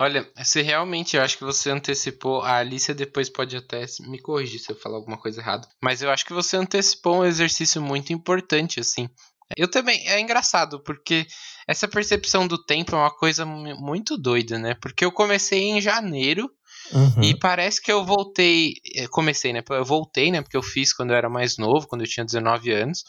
Olha, 0.00 0.28
se 0.42 0.60
realmente 0.60 1.16
eu 1.16 1.22
acho 1.22 1.38
que 1.38 1.44
você 1.44 1.70
antecipou, 1.70 2.40
a 2.42 2.56
Alicia 2.56 2.94
depois 2.94 3.30
pode 3.30 3.56
até 3.56 3.84
me 4.00 4.20
corrigir 4.20 4.58
se 4.58 4.72
eu 4.72 4.76
falar 4.76 4.96
alguma 4.96 5.16
coisa 5.16 5.40
errada, 5.40 5.68
mas 5.80 6.02
eu 6.02 6.10
acho 6.10 6.24
que 6.26 6.32
você 6.32 6.56
antecipou 6.56 7.18
um 7.18 7.24
exercício 7.24 7.80
muito 7.80 8.12
importante, 8.12 8.80
assim. 8.80 9.08
Eu 9.56 9.70
também, 9.70 10.06
é 10.08 10.18
engraçado, 10.20 10.82
porque 10.82 11.26
essa 11.68 11.86
percepção 11.86 12.46
do 12.46 12.62
tempo 12.62 12.94
é 12.94 12.98
uma 12.98 13.14
coisa 13.14 13.44
muito 13.44 14.16
doida, 14.16 14.58
né? 14.58 14.74
Porque 14.80 15.04
eu 15.04 15.12
comecei 15.12 15.60
em 15.60 15.80
janeiro 15.80 16.50
uhum. 16.92 17.22
e 17.22 17.38
parece 17.38 17.80
que 17.80 17.92
eu 17.92 18.04
voltei, 18.04 18.74
eh, 18.96 19.06
comecei, 19.08 19.52
né? 19.52 19.62
Eu 19.70 19.84
voltei, 19.84 20.30
né? 20.30 20.42
Porque 20.42 20.56
eu 20.56 20.62
fiz 20.62 20.92
quando 20.92 21.10
eu 21.10 21.16
era 21.16 21.28
mais 21.28 21.58
novo, 21.58 21.86
quando 21.86 22.00
eu 22.02 22.08
tinha 22.08 22.24
19 22.24 22.72
anos 22.72 23.04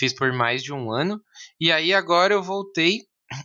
fiz 0.00 0.14
por 0.14 0.32
mais 0.32 0.62
de 0.62 0.72
um 0.72 0.90
ano. 0.90 1.20
E 1.60 1.70
aí 1.70 1.92
agora 1.92 2.32
eu 2.32 2.42
voltei. 2.42 3.00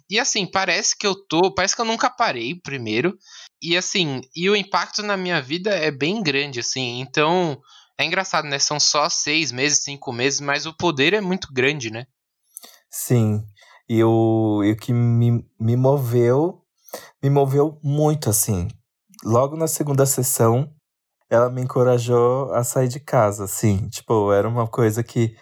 E 0.09 0.17
assim, 0.17 0.49
parece 0.49 0.97
que 0.97 1.05
eu 1.05 1.13
tô. 1.27 1.53
Parece 1.53 1.75
que 1.75 1.81
eu 1.81 1.85
nunca 1.85 2.09
parei 2.09 2.55
primeiro. 2.55 3.17
E 3.61 3.75
assim, 3.75 4.21
e 4.33 4.49
o 4.49 4.55
impacto 4.55 5.03
na 5.03 5.17
minha 5.17 5.41
vida 5.41 5.71
é 5.71 5.91
bem 5.91 6.23
grande, 6.23 6.61
assim. 6.61 7.01
Então, 7.01 7.59
é 7.99 8.05
engraçado, 8.05 8.47
né? 8.47 8.57
São 8.57 8.79
só 8.79 9.09
seis 9.09 9.51
meses, 9.51 9.83
cinco 9.83 10.11
meses, 10.13 10.39
mas 10.39 10.65
o 10.65 10.73
poder 10.73 11.13
é 11.13 11.21
muito 11.21 11.49
grande, 11.51 11.91
né? 11.91 12.05
Sim. 12.97 13.43
E 13.89 14.03
o, 14.03 14.63
e 14.63 14.71
o 14.71 14.77
que 14.77 14.93
me, 14.93 15.45
me 15.59 15.75
moveu, 15.75 16.61
me 17.21 17.29
moveu 17.29 17.79
muito, 17.83 18.29
assim. 18.29 18.67
Logo 19.23 19.57
na 19.57 19.67
segunda 19.67 20.05
sessão, 20.05 20.71
ela 21.29 21.49
me 21.49 21.61
encorajou 21.61 22.53
a 22.53 22.63
sair 22.63 22.87
de 22.87 22.99
casa, 22.99 23.43
assim. 23.45 23.89
Tipo, 23.89 24.31
era 24.31 24.47
uma 24.47 24.67
coisa 24.67 25.03
que 25.03 25.35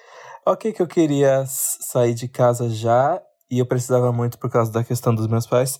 Ok, 0.45 0.74
que 0.74 0.81
eu 0.81 0.88
queria 0.88 1.45
sair 1.48 2.13
de 2.13 2.27
casa 2.27 2.69
já 2.69 3.22
e 3.50 3.60
eu 3.60 3.65
precisava 3.65 4.12
muito 4.12 4.38
por 4.38 4.50
causa 4.50 4.69
da 4.69 4.83
questão 4.83 5.15
dos 5.15 5.25
meus 5.27 5.48
pais, 5.48 5.77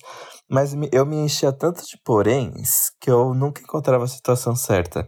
mas 0.48 0.74
eu 0.90 1.04
me 1.04 1.16
enchia 1.16 1.52
tanto 1.52 1.82
de 1.82 1.98
poréns 2.02 2.90
que 2.98 3.10
eu 3.10 3.34
nunca 3.34 3.60
encontrava 3.60 4.04
a 4.04 4.08
situação 4.08 4.56
certa. 4.56 5.06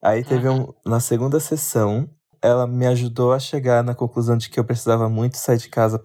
Aí 0.00 0.22
teve 0.22 0.48
um. 0.48 0.68
Na 0.86 1.00
segunda 1.00 1.40
sessão, 1.40 2.08
ela 2.44 2.66
me 2.66 2.86
ajudou 2.86 3.32
a 3.32 3.38
chegar 3.38 3.82
na 3.82 3.94
conclusão 3.94 4.36
de 4.36 4.50
que 4.50 4.60
eu 4.60 4.64
precisava 4.64 5.08
muito 5.08 5.38
sair 5.38 5.56
de 5.56 5.70
casa 5.70 5.98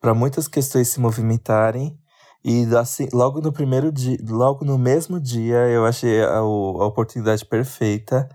para 0.00 0.14
muitas 0.14 0.46
questões 0.46 0.86
se 0.86 1.00
movimentarem. 1.00 1.98
E 2.44 2.64
assim, 2.76 3.08
logo 3.12 3.40
no 3.40 3.52
primeiro 3.52 3.90
dia, 3.90 4.16
logo 4.28 4.64
no 4.64 4.78
mesmo 4.78 5.20
dia, 5.20 5.56
eu 5.68 5.84
achei 5.84 6.22
a, 6.22 6.36
a 6.36 6.86
oportunidade 6.86 7.44
perfeita. 7.44 8.28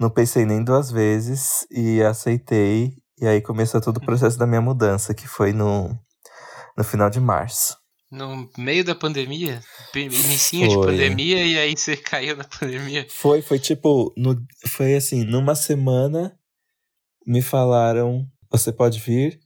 Não 0.00 0.08
pensei 0.08 0.46
nem 0.46 0.64
duas 0.64 0.90
vezes 0.90 1.66
e 1.70 2.02
aceitei 2.02 2.94
e 3.20 3.26
aí 3.26 3.42
começou 3.42 3.78
todo 3.78 3.98
o 3.98 4.04
processo 4.04 4.38
da 4.38 4.46
minha 4.46 4.62
mudança, 4.62 5.12
que 5.12 5.28
foi 5.28 5.52
no, 5.52 5.90
no 6.76 6.82
final 6.82 7.10
de 7.10 7.20
março. 7.20 7.76
No 8.10 8.48
meio 8.56 8.82
da 8.82 8.94
pandemia? 8.94 9.62
Inicinho 9.94 10.68
de 10.70 10.76
pandemia 10.76 11.44
e 11.44 11.58
aí 11.58 11.76
você 11.76 11.96
caiu 12.00 12.34
na 12.34 12.44
pandemia? 12.44 13.06
Foi, 13.10 13.42
foi 13.42 13.58
tipo, 13.58 14.12
no, 14.16 14.34
foi 14.68 14.94
assim, 14.94 15.22
numa 15.22 15.54
semana 15.54 16.34
me 17.26 17.42
falaram, 17.42 18.26
você 18.50 18.72
pode 18.72 18.98
vir, 18.98 19.38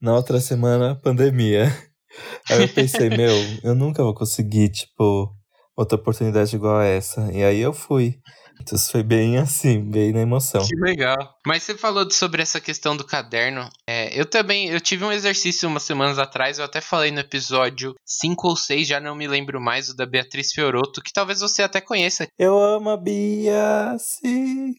na 0.00 0.14
outra 0.14 0.40
semana, 0.40 0.98
pandemia. 1.02 1.64
Aí 2.50 2.62
eu 2.62 2.68
pensei, 2.68 3.10
meu, 3.10 3.34
eu 3.62 3.74
nunca 3.74 4.02
vou 4.02 4.14
conseguir, 4.14 4.70
tipo, 4.70 5.30
outra 5.76 5.96
oportunidade 5.96 6.54
igual 6.56 6.78
a 6.78 6.84
essa. 6.84 7.30
E 7.32 7.44
aí 7.44 7.60
eu 7.60 7.72
fui. 7.72 8.18
Então 8.60 8.76
foi 8.76 9.04
bem 9.04 9.38
assim, 9.38 9.88
bem 9.88 10.12
na 10.12 10.20
emoção. 10.20 10.66
Que 10.66 10.74
legal. 10.74 11.16
Mas 11.46 11.62
você 11.62 11.76
falou 11.76 12.10
sobre 12.10 12.42
essa 12.42 12.60
questão 12.60 12.96
do 12.96 13.04
caderno. 13.04 13.68
É, 13.88 14.18
eu 14.18 14.26
também, 14.26 14.68
eu 14.68 14.80
tive 14.80 15.04
um 15.04 15.12
exercício 15.12 15.68
umas 15.68 15.84
semanas 15.84 16.18
atrás, 16.18 16.58
eu 16.58 16.64
até 16.64 16.80
falei 16.80 17.12
no 17.12 17.20
episódio 17.20 17.94
5 18.04 18.48
ou 18.48 18.56
6, 18.56 18.88
já 18.88 18.98
não 18.98 19.14
me 19.14 19.28
lembro 19.28 19.60
mais, 19.60 19.88
o 19.88 19.96
da 19.96 20.04
Beatriz 20.04 20.52
Fioroto, 20.52 21.00
que 21.00 21.12
talvez 21.12 21.38
você 21.38 21.62
até 21.62 21.80
conheça. 21.80 22.26
Eu 22.36 22.58
amo 22.58 22.90
a 22.90 22.96
Bia, 22.96 23.96
sim. 23.98 24.74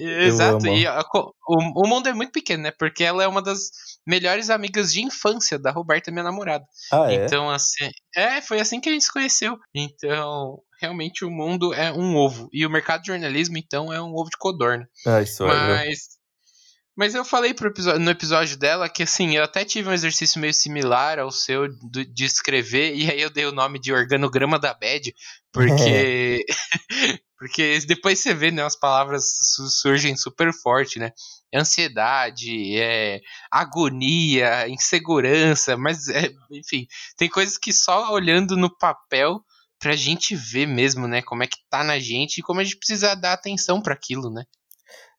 Exato, 0.00 0.66
e 0.66 0.86
a, 0.86 1.00
o, 1.00 1.84
o 1.84 1.88
mundo 1.88 2.08
é 2.08 2.12
muito 2.12 2.32
pequeno, 2.32 2.64
né? 2.64 2.70
Porque 2.70 3.04
ela 3.04 3.22
é 3.22 3.28
uma 3.28 3.42
das 3.42 3.70
melhores 4.06 4.50
amigas 4.50 4.92
de 4.92 5.02
infância 5.02 5.58
da 5.58 5.70
Roberta, 5.70 6.10
minha 6.10 6.24
namorada. 6.24 6.64
Ah, 6.92 7.12
é? 7.12 7.14
Então, 7.14 7.50
assim. 7.50 7.90
É, 8.16 8.40
foi 8.40 8.60
assim 8.60 8.80
que 8.80 8.88
a 8.88 8.92
gente 8.92 9.04
se 9.04 9.12
conheceu. 9.12 9.58
Então, 9.74 10.60
realmente 10.80 11.24
o 11.24 11.30
mundo 11.30 11.74
é 11.74 11.92
um 11.92 12.16
ovo. 12.16 12.48
E 12.52 12.64
o 12.64 12.70
mercado 12.70 13.02
de 13.02 13.08
jornalismo, 13.08 13.58
então, 13.58 13.92
é 13.92 14.00
um 14.00 14.14
ovo 14.14 14.30
de 14.30 14.38
codorna. 14.38 14.88
Ah, 15.06 15.20
isso 15.20 15.44
é. 15.44 15.46
Mas. 15.48 16.18
Mas 16.96 17.14
eu 17.14 17.24
falei 17.24 17.52
episódio, 17.52 18.00
no 18.00 18.10
episódio 18.10 18.56
dela 18.58 18.88
que, 18.88 19.04
assim, 19.04 19.36
eu 19.36 19.44
até 19.44 19.64
tive 19.64 19.88
um 19.88 19.92
exercício 19.92 20.40
meio 20.40 20.52
similar 20.52 21.20
ao 21.20 21.30
seu 21.30 21.68
de 21.68 22.24
escrever, 22.24 22.92
e 22.96 23.08
aí 23.08 23.20
eu 23.20 23.30
dei 23.30 23.46
o 23.46 23.52
nome 23.52 23.78
de 23.78 23.92
organograma 23.92 24.58
da 24.58 24.74
bad, 24.74 25.14
porque. 25.52 26.44
porque 27.38 27.78
depois 27.86 28.18
você 28.18 28.34
vê, 28.34 28.50
né, 28.50 28.62
as 28.64 28.76
palavras 28.76 29.24
surgem 29.80 30.16
super 30.16 30.52
forte, 30.52 30.98
né? 30.98 31.12
Ansiedade, 31.54 32.76
é, 32.76 33.20
agonia, 33.50 34.68
insegurança, 34.68 35.76
mas, 35.76 36.08
é, 36.08 36.30
enfim, 36.50 36.86
tem 37.16 37.28
coisas 37.28 37.56
que 37.56 37.72
só 37.72 38.12
olhando 38.12 38.56
no 38.56 38.68
papel 38.76 39.40
pra 39.78 39.94
gente 39.94 40.34
ver 40.34 40.66
mesmo, 40.66 41.06
né, 41.06 41.22
como 41.22 41.44
é 41.44 41.46
que 41.46 41.58
tá 41.70 41.84
na 41.84 41.98
gente 42.00 42.38
e 42.38 42.42
como 42.42 42.60
a 42.60 42.64
gente 42.64 42.76
precisa 42.76 43.14
dar 43.14 43.34
atenção 43.34 43.80
para 43.80 43.94
aquilo, 43.94 44.30
né? 44.30 44.42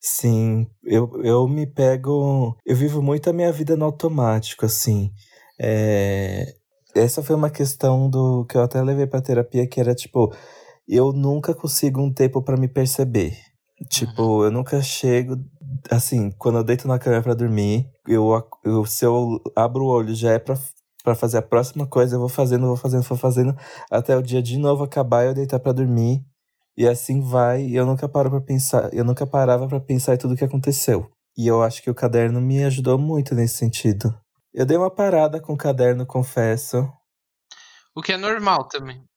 Sim, 0.01 0.65
eu, 0.83 1.11
eu 1.23 1.47
me 1.47 1.67
pego. 1.67 2.57
Eu 2.65 2.75
vivo 2.75 3.01
muito 3.01 3.29
a 3.29 3.33
minha 3.33 3.51
vida 3.51 3.75
no 3.75 3.83
automático, 3.85 4.65
assim. 4.65 5.11
É, 5.59 6.55
essa 6.95 7.21
foi 7.21 7.35
uma 7.35 7.49
questão 7.49 8.09
do 8.09 8.45
que 8.45 8.55
eu 8.55 8.61
até 8.61 8.81
levei 8.81 9.05
pra 9.05 9.21
terapia, 9.21 9.67
que 9.67 9.79
era 9.79 9.93
tipo, 9.93 10.33
eu 10.89 11.13
nunca 11.13 11.53
consigo 11.53 12.01
um 12.01 12.11
tempo 12.11 12.41
para 12.41 12.57
me 12.57 12.67
perceber. 12.67 13.37
Tipo, 13.87 14.23
uhum. 14.23 14.43
eu 14.45 14.51
nunca 14.51 14.81
chego. 14.81 15.37
Assim, 15.89 16.31
quando 16.31 16.57
eu 16.57 16.63
deito 16.63 16.87
na 16.87 16.97
cama 16.97 17.21
para 17.21 17.35
dormir, 17.35 17.87
eu, 18.07 18.43
eu, 18.63 18.85
se 18.85 19.05
eu 19.05 19.39
abro 19.55 19.85
o 19.85 19.87
olho 19.87 20.15
já 20.15 20.31
é 20.31 20.39
pra, 20.39 20.57
pra 21.03 21.13
fazer 21.13 21.37
a 21.37 21.41
próxima 21.43 21.85
coisa, 21.85 22.15
eu 22.15 22.19
vou 22.19 22.27
fazendo, 22.27 22.65
vou 22.65 22.75
fazendo, 22.75 23.03
vou 23.03 23.17
fazendo, 23.17 23.55
até 23.89 24.17
o 24.17 24.21
dia 24.21 24.41
de 24.41 24.57
novo 24.57 24.83
acabar 24.83 25.23
e 25.23 25.27
eu 25.27 25.33
deitar 25.33 25.59
para 25.59 25.71
dormir. 25.71 26.25
E 26.75 26.87
assim 26.87 27.21
vai, 27.21 27.61
e 27.63 27.75
eu 27.75 27.85
nunca 27.85 28.09
paro 28.09 28.29
para 28.29 28.41
pensar, 28.41 28.93
eu 28.93 29.03
nunca 29.03 29.27
parava 29.27 29.67
para 29.67 29.79
pensar 29.79 30.15
em 30.15 30.17
tudo 30.17 30.35
que 30.35 30.45
aconteceu. 30.45 31.09
E 31.37 31.47
eu 31.47 31.61
acho 31.61 31.83
que 31.83 31.89
o 31.89 31.95
caderno 31.95 32.41
me 32.41 32.63
ajudou 32.63 32.97
muito 32.97 33.35
nesse 33.35 33.57
sentido. 33.57 34.13
Eu 34.53 34.65
dei 34.65 34.77
uma 34.77 34.89
parada 34.89 35.39
com 35.39 35.53
o 35.53 35.57
caderno, 35.57 36.05
confesso. 36.05 36.89
O 37.95 38.01
que 38.01 38.13
é 38.13 38.17
normal 38.17 38.67
também. 38.67 39.08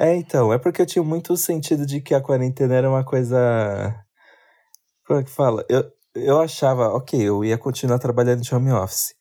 É, 0.00 0.16
então, 0.16 0.50
é 0.50 0.58
porque 0.58 0.80
eu 0.80 0.86
tinha 0.86 1.04
muito 1.04 1.36
sentido 1.36 1.84
de 1.84 2.00
que 2.00 2.14
a 2.14 2.22
quarentena 2.22 2.74
era 2.74 2.88
uma 2.88 3.04
coisa. 3.04 3.94
Como 5.06 5.20
é 5.20 5.22
que 5.22 5.30
fala? 5.30 5.62
Eu, 5.68 5.84
eu 6.14 6.40
achava, 6.40 6.88
ok, 6.94 7.20
eu 7.20 7.44
ia 7.44 7.58
continuar 7.58 7.98
trabalhando 7.98 8.40
de 8.40 8.54
home 8.54 8.72
office. 8.72 9.12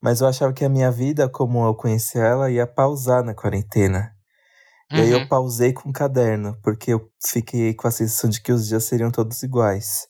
Mas 0.00 0.20
eu 0.20 0.28
achava 0.28 0.52
que 0.52 0.64
a 0.64 0.68
minha 0.68 0.92
vida, 0.92 1.28
como 1.28 1.66
eu 1.66 1.74
conhecia 1.74 2.22
ela, 2.22 2.52
ia 2.52 2.68
pausar 2.68 3.24
na 3.24 3.34
quarentena. 3.34 4.12
Uhum. 4.92 4.98
E 4.98 5.00
aí 5.00 5.10
eu 5.10 5.18
uhum. 5.18 5.28
pausei 5.28 5.72
com 5.72 5.90
o 5.90 5.92
caderno, 5.92 6.56
porque 6.62 6.92
eu 6.92 7.10
fiquei 7.20 7.74
com 7.74 7.88
a 7.88 7.90
sensação 7.90 8.30
de 8.30 8.40
que 8.40 8.52
os 8.52 8.68
dias 8.68 8.84
seriam 8.84 9.10
todos 9.10 9.42
iguais. 9.42 10.06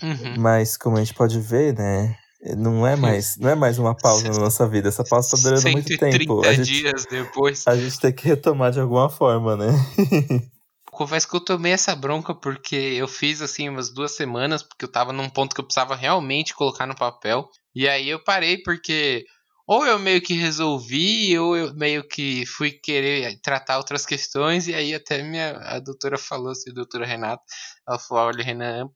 Uhum. 0.00 0.38
Mas 0.38 0.76
como 0.76 0.98
a 0.98 1.00
gente 1.00 1.14
pode 1.14 1.40
ver, 1.40 1.74
né? 1.76 2.16
Não 2.56 2.86
é 2.86 2.94
mais, 2.96 3.36
não 3.38 3.50
é 3.50 3.54
mais 3.54 3.78
uma 3.78 3.94
pausa 3.94 4.28
na 4.28 4.38
nossa 4.38 4.66
vida. 4.68 4.88
Essa 4.88 5.04
pausa 5.04 5.36
tá 5.36 5.42
durando 5.42 5.70
muito 5.70 5.98
tempo. 5.98 6.44
A 6.44 6.52
gente, 6.52 6.66
dias 6.66 7.06
depois. 7.06 7.66
A 7.66 7.76
gente 7.76 7.98
tem 7.98 8.12
que 8.12 8.26
retomar 8.26 8.70
de 8.70 8.80
alguma 8.80 9.08
forma, 9.08 9.56
né? 9.56 9.66
Confesso 10.90 11.28
que 11.28 11.36
eu 11.36 11.40
tomei 11.40 11.72
essa 11.72 11.94
bronca 11.94 12.34
porque 12.34 12.74
eu 12.74 13.06
fiz 13.06 13.40
assim 13.40 13.68
umas 13.68 13.92
duas 13.92 14.12
semanas, 14.12 14.62
porque 14.62 14.84
eu 14.84 14.90
tava 14.90 15.12
num 15.12 15.28
ponto 15.28 15.54
que 15.54 15.60
eu 15.60 15.64
precisava 15.64 15.94
realmente 15.94 16.54
colocar 16.54 16.86
no 16.86 16.96
papel. 16.96 17.48
E 17.74 17.88
aí 17.88 18.08
eu 18.08 18.22
parei 18.22 18.60
porque 18.62 19.24
ou 19.68 19.84
eu 19.84 19.98
meio 19.98 20.22
que 20.22 20.32
resolvi, 20.32 21.38
ou 21.38 21.54
eu 21.54 21.74
meio 21.74 22.02
que 22.02 22.46
fui 22.46 22.70
querer 22.70 23.38
tratar 23.42 23.76
outras 23.76 24.06
questões, 24.06 24.66
e 24.66 24.74
aí 24.74 24.94
até 24.94 25.22
minha 25.22 25.58
a 25.58 25.78
doutora 25.78 26.16
falou, 26.16 26.52
assim, 26.52 26.70
a 26.70 26.74
doutora 26.74 27.04
Renata, 27.04 27.42
ela 27.86 27.98
falou, 27.98 28.24
olha, 28.28 28.42
Renan, 28.42 28.88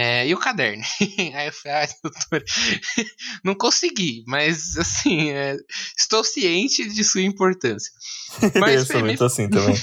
É, 0.00 0.24
e 0.28 0.32
o 0.32 0.38
caderno? 0.38 0.84
Aí 1.34 1.48
eu 1.48 1.52
falei, 1.52 1.78
ah, 1.78 1.88
doutor, 2.04 2.44
não 3.44 3.52
consegui, 3.56 4.22
mas 4.28 4.76
assim, 4.76 5.30
é, 5.30 5.56
estou 5.98 6.22
ciente 6.22 6.88
de 6.88 7.02
sua 7.02 7.22
importância. 7.22 7.90
Mas, 8.60 8.88
eu 8.90 9.02
me, 9.02 9.16
tô 9.16 9.24
assim 9.24 9.48
também. 9.48 9.74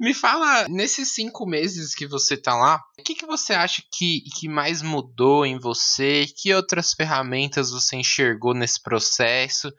me 0.00 0.14
fala, 0.14 0.68
nesses 0.68 1.12
cinco 1.12 1.44
meses 1.44 1.94
que 1.94 2.06
você 2.06 2.36
tá 2.36 2.54
lá, 2.54 2.80
o 2.98 3.02
que, 3.02 3.14
que 3.14 3.26
você 3.26 3.52
acha 3.52 3.82
que, 3.92 4.22
que 4.38 4.48
mais 4.48 4.80
mudou 4.80 5.44
em 5.44 5.58
você? 5.58 6.24
Que 6.36 6.54
outras 6.54 6.92
ferramentas 6.92 7.70
você 7.70 7.96
enxergou 7.96 8.54
nesse 8.54 8.80
processo? 8.80 9.70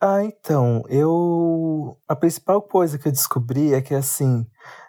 Ah, 0.00 0.22
então, 0.22 0.82
eu. 0.88 1.98
A 2.06 2.14
principal 2.14 2.60
coisa 2.60 2.98
que 2.98 3.08
eu 3.08 3.12
descobri 3.12 3.72
é 3.72 3.80
que, 3.80 3.94
assim, 3.94 4.46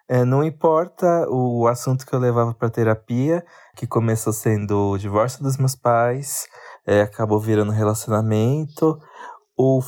é, 0.07 0.23
não 0.23 0.43
importa 0.43 1.27
o 1.29 1.67
assunto 1.67 2.05
que 2.05 2.13
eu 2.13 2.19
levava 2.19 2.53
para 2.53 2.69
terapia, 2.69 3.43
que 3.75 3.87
começou 3.87 4.31
sendo 4.31 4.91
o 4.91 4.97
divórcio 4.97 5.43
dos 5.43 5.57
meus 5.57 5.75
pais, 5.75 6.47
é, 6.85 7.01
acabou 7.01 7.39
virando 7.39 7.71
relacionamento, 7.71 8.99
o, 9.57 9.79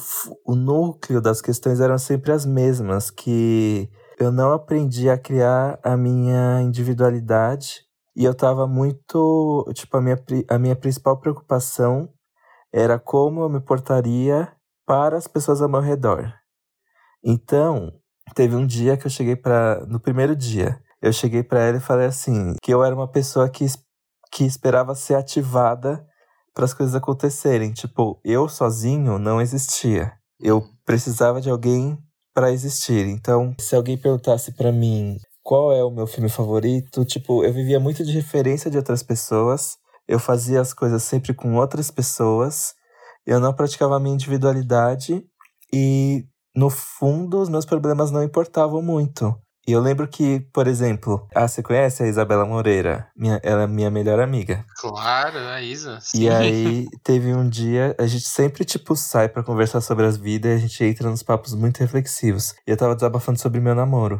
o 0.46 0.56
núcleo 0.56 1.22
das 1.22 1.42
questões 1.42 1.80
eram 1.80 1.98
sempre 1.98 2.32
as 2.32 2.46
mesmas, 2.46 3.12
que 3.12 3.90
eu 4.20 4.32
não 4.32 4.52
aprendi 4.52 5.10
a 5.10 5.18
criar 5.18 5.80
a 5.84 5.96
minha 5.96 6.62
individualidade 6.62 7.86
e 8.16 8.26
eu 8.26 8.32
estava 8.32 8.66
muito, 8.66 9.64
tipo, 9.76 9.96
a 9.96 10.02
minha, 10.02 10.18
a 10.50 10.58
minha 10.58 10.76
principal 10.76 11.20
preocupação 11.20 12.10
era 12.74 12.98
como 12.98 13.42
eu 13.42 13.50
me 13.50 13.60
portaria 13.60 14.52
para 14.86 15.18
as 15.18 15.28
pessoas 15.28 15.62
ao 15.62 15.70
meu 15.70 15.82
redor. 15.82 16.34
Então, 17.24 17.94
Teve 18.36 18.56
um 18.56 18.66
dia 18.66 18.98
que 18.98 19.08
eu 19.08 19.12
cheguei 19.12 19.36
para 19.36 19.86
no 19.88 20.00
primeiro 20.00 20.36
dia, 20.36 20.80
eu 21.02 21.12
cheguei 21.12 21.44
para 21.44 21.62
ela 21.62 21.78
e 21.78 21.82
falei 21.82 22.08
assim, 22.08 22.56
que 22.62 22.74
eu 22.74 22.84
era 22.84 22.94
uma 22.94 23.08
pessoa 23.08 23.50
que 23.50 23.66
que 24.32 24.44
esperava 24.44 24.94
ser 24.94 25.16
ativada 25.16 26.06
para 26.54 26.66
as 26.66 26.74
coisas 26.74 26.96
acontecerem. 26.96 27.72
Tipo, 27.72 28.20
eu 28.24 28.50
sozinho 28.50 29.18
não 29.18 29.42
existia. 29.42 30.12
Eu 30.40 30.64
precisava 30.86 31.42
de 31.42 31.50
alguém 31.50 31.98
para 32.34 32.52
existir. 32.52 33.06
Então, 33.08 33.56
se 33.60 33.76
alguém 33.76 33.98
perguntasse 33.98 34.52
para 34.52 34.72
mim 34.72 35.18
qual 35.44 35.72
é 35.72 35.84
o 35.84 35.90
meu 35.90 36.06
filme 36.06 36.30
favorito, 36.30 37.06
tipo, 37.06 37.44
eu 37.44 37.54
vivia 37.54 37.80
muito 37.80 38.04
de 38.04 38.12
referência 38.12 38.70
de 38.70 38.78
outras 38.78 39.02
pessoas. 39.02 39.78
Eu 40.08 40.20
fazia 40.20 40.62
as 40.62 40.74
coisas 40.74 41.04
sempre 41.04 41.34
com 41.34 41.56
outras 41.56 41.90
pessoas. 41.90 42.74
Eu 43.26 43.40
não 43.40 43.54
praticava 43.54 43.96
a 43.96 44.00
minha 44.00 44.16
individualidade 44.16 45.24
e 45.74 46.26
no 46.58 46.72
fundo, 46.72 47.40
os 47.40 47.50
meus 47.50 47.66
problemas 47.68 48.10
não 48.10 48.24
importavam 48.24 48.82
muito. 48.82 49.40
E 49.68 49.74
eu 49.74 49.80
lembro 49.80 50.08
que, 50.08 50.40
por 50.52 50.66
exemplo, 50.66 51.28
ah, 51.36 51.48
você 51.48 51.62
conhece 51.62 52.02
a 52.02 52.08
Isabela 52.08 52.46
Moreira? 52.46 53.08
Minha, 53.16 53.40
ela 53.44 53.64
é 53.64 53.68
minha 53.68 53.92
melhor 53.92 54.20
amiga. 54.20 54.66
Claro, 54.80 55.38
a 55.38 55.62
Isa. 55.62 56.00
Sim. 56.02 56.24
E 56.24 56.30
aí, 56.30 56.88
teve 57.04 57.32
um 57.32 57.48
dia, 57.48 57.96
a 58.00 58.08
gente 58.08 58.28
sempre, 58.28 58.66
tipo, 58.66 58.96
sai 58.96 59.30
para 59.30 59.44
conversar 59.44 59.82
sobre 59.82 60.08
as 60.08 60.18
vidas 60.18 60.52
e 60.52 60.56
a 60.56 60.58
gente 60.58 60.84
entra 60.84 61.12
nos 61.12 61.22
papos 61.22 61.54
muito 61.54 61.78
reflexivos. 61.78 62.56
E 62.66 62.72
eu 62.72 62.78
tava 62.78 62.96
desabafando 62.96 63.38
sobre 63.38 63.60
meu 63.60 63.76
namoro. 63.76 64.20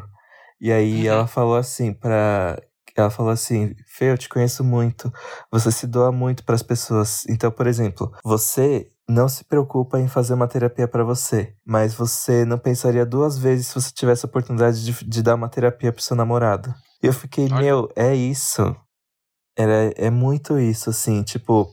E 0.60 0.70
aí 0.70 1.08
uhum. 1.08 1.14
ela 1.14 1.26
falou 1.26 1.56
assim 1.56 1.92
pra. 1.92 2.56
Ela 3.00 3.10
falou 3.10 3.32
assim: 3.32 3.74
Fê, 3.86 4.10
eu 4.10 4.18
te 4.18 4.28
conheço 4.28 4.62
muito. 4.64 5.12
Você 5.50 5.70
se 5.70 5.86
doa 5.86 6.12
muito 6.12 6.44
para 6.44 6.54
as 6.54 6.62
pessoas. 6.62 7.24
Então, 7.28 7.50
por 7.50 7.66
exemplo, 7.66 8.12
você 8.24 8.88
não 9.08 9.28
se 9.28 9.44
preocupa 9.44 9.98
em 9.98 10.06
fazer 10.06 10.34
uma 10.34 10.46
terapia 10.46 10.86
para 10.86 11.02
você, 11.02 11.54
mas 11.66 11.94
você 11.94 12.44
não 12.44 12.58
pensaria 12.58 13.06
duas 13.06 13.38
vezes 13.38 13.68
se 13.68 13.74
você 13.74 13.90
tivesse 13.90 14.26
a 14.26 14.28
oportunidade 14.28 14.84
de, 14.84 15.04
de 15.04 15.22
dar 15.22 15.34
uma 15.34 15.48
terapia 15.48 15.92
pro 15.92 16.02
seu 16.02 16.16
namorado. 16.16 16.74
E 17.02 17.06
eu 17.06 17.12
fiquei, 17.12 17.48
meu, 17.48 17.88
é 17.96 18.14
isso. 18.14 18.76
Era, 19.56 19.92
é 19.96 20.10
muito 20.10 20.58
isso, 20.58 20.90
assim, 20.90 21.22
tipo, 21.22 21.68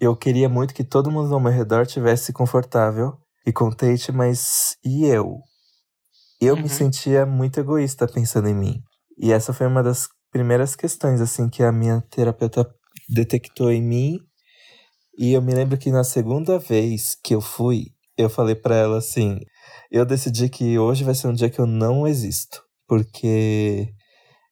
eu 0.00 0.16
queria 0.16 0.48
muito 0.48 0.74
que 0.74 0.82
todo 0.82 1.10
mundo 1.10 1.32
ao 1.32 1.40
meu 1.40 1.52
redor 1.52 1.86
tivesse 1.86 2.32
confortável 2.32 3.16
e 3.46 3.52
contente, 3.52 4.10
mas 4.10 4.76
e 4.84 5.04
eu? 5.06 5.38
Eu 6.40 6.54
uhum. 6.54 6.62
me 6.62 6.68
sentia 6.68 7.24
muito 7.24 7.60
egoísta 7.60 8.08
pensando 8.08 8.48
em 8.48 8.54
mim. 8.54 8.82
E 9.18 9.32
essa 9.32 9.52
foi 9.52 9.66
uma 9.66 9.82
das 9.82 10.08
primeiras 10.30 10.76
questões, 10.76 11.20
assim, 11.20 11.48
que 11.48 11.62
a 11.62 11.72
minha 11.72 12.00
terapeuta 12.10 12.68
detectou 13.08 13.70
em 13.70 13.82
mim 13.82 14.18
e 15.18 15.32
eu 15.32 15.40
me 15.40 15.54
lembro 15.54 15.78
que 15.78 15.90
na 15.90 16.04
segunda 16.04 16.58
vez 16.58 17.16
que 17.24 17.34
eu 17.34 17.40
fui, 17.40 17.86
eu 18.18 18.28
falei 18.28 18.54
para 18.54 18.76
ela 18.76 18.98
assim: 18.98 19.40
eu 19.90 20.04
decidi 20.04 20.48
que 20.48 20.78
hoje 20.78 21.04
vai 21.04 21.14
ser 21.14 21.28
um 21.28 21.32
dia 21.32 21.48
que 21.48 21.58
eu 21.58 21.66
não 21.66 22.06
existo, 22.06 22.62
porque 22.86 23.88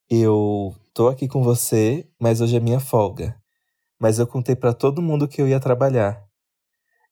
eu 0.08 0.74
tô 0.94 1.08
aqui 1.08 1.28
com 1.28 1.42
você, 1.42 2.08
mas 2.18 2.40
hoje 2.40 2.56
é 2.56 2.60
minha 2.60 2.80
folga. 2.80 3.36
Mas 4.00 4.18
eu 4.18 4.26
contei 4.26 4.56
para 4.56 4.72
todo 4.72 5.02
mundo 5.02 5.28
que 5.28 5.40
eu 5.40 5.48
ia 5.48 5.60
trabalhar. 5.60 6.22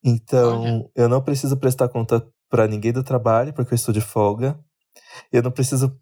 Então, 0.02 0.90
eu 0.96 1.08
não 1.08 1.22
preciso 1.22 1.56
prestar 1.56 1.88
conta 1.88 2.26
para 2.48 2.66
ninguém 2.66 2.92
do 2.92 3.04
trabalho, 3.04 3.52
porque 3.52 3.74
eu 3.74 3.76
estou 3.76 3.94
de 3.94 4.00
folga. 4.00 4.58
Eu 5.30 5.42
não 5.42 5.50
preciso 5.50 5.96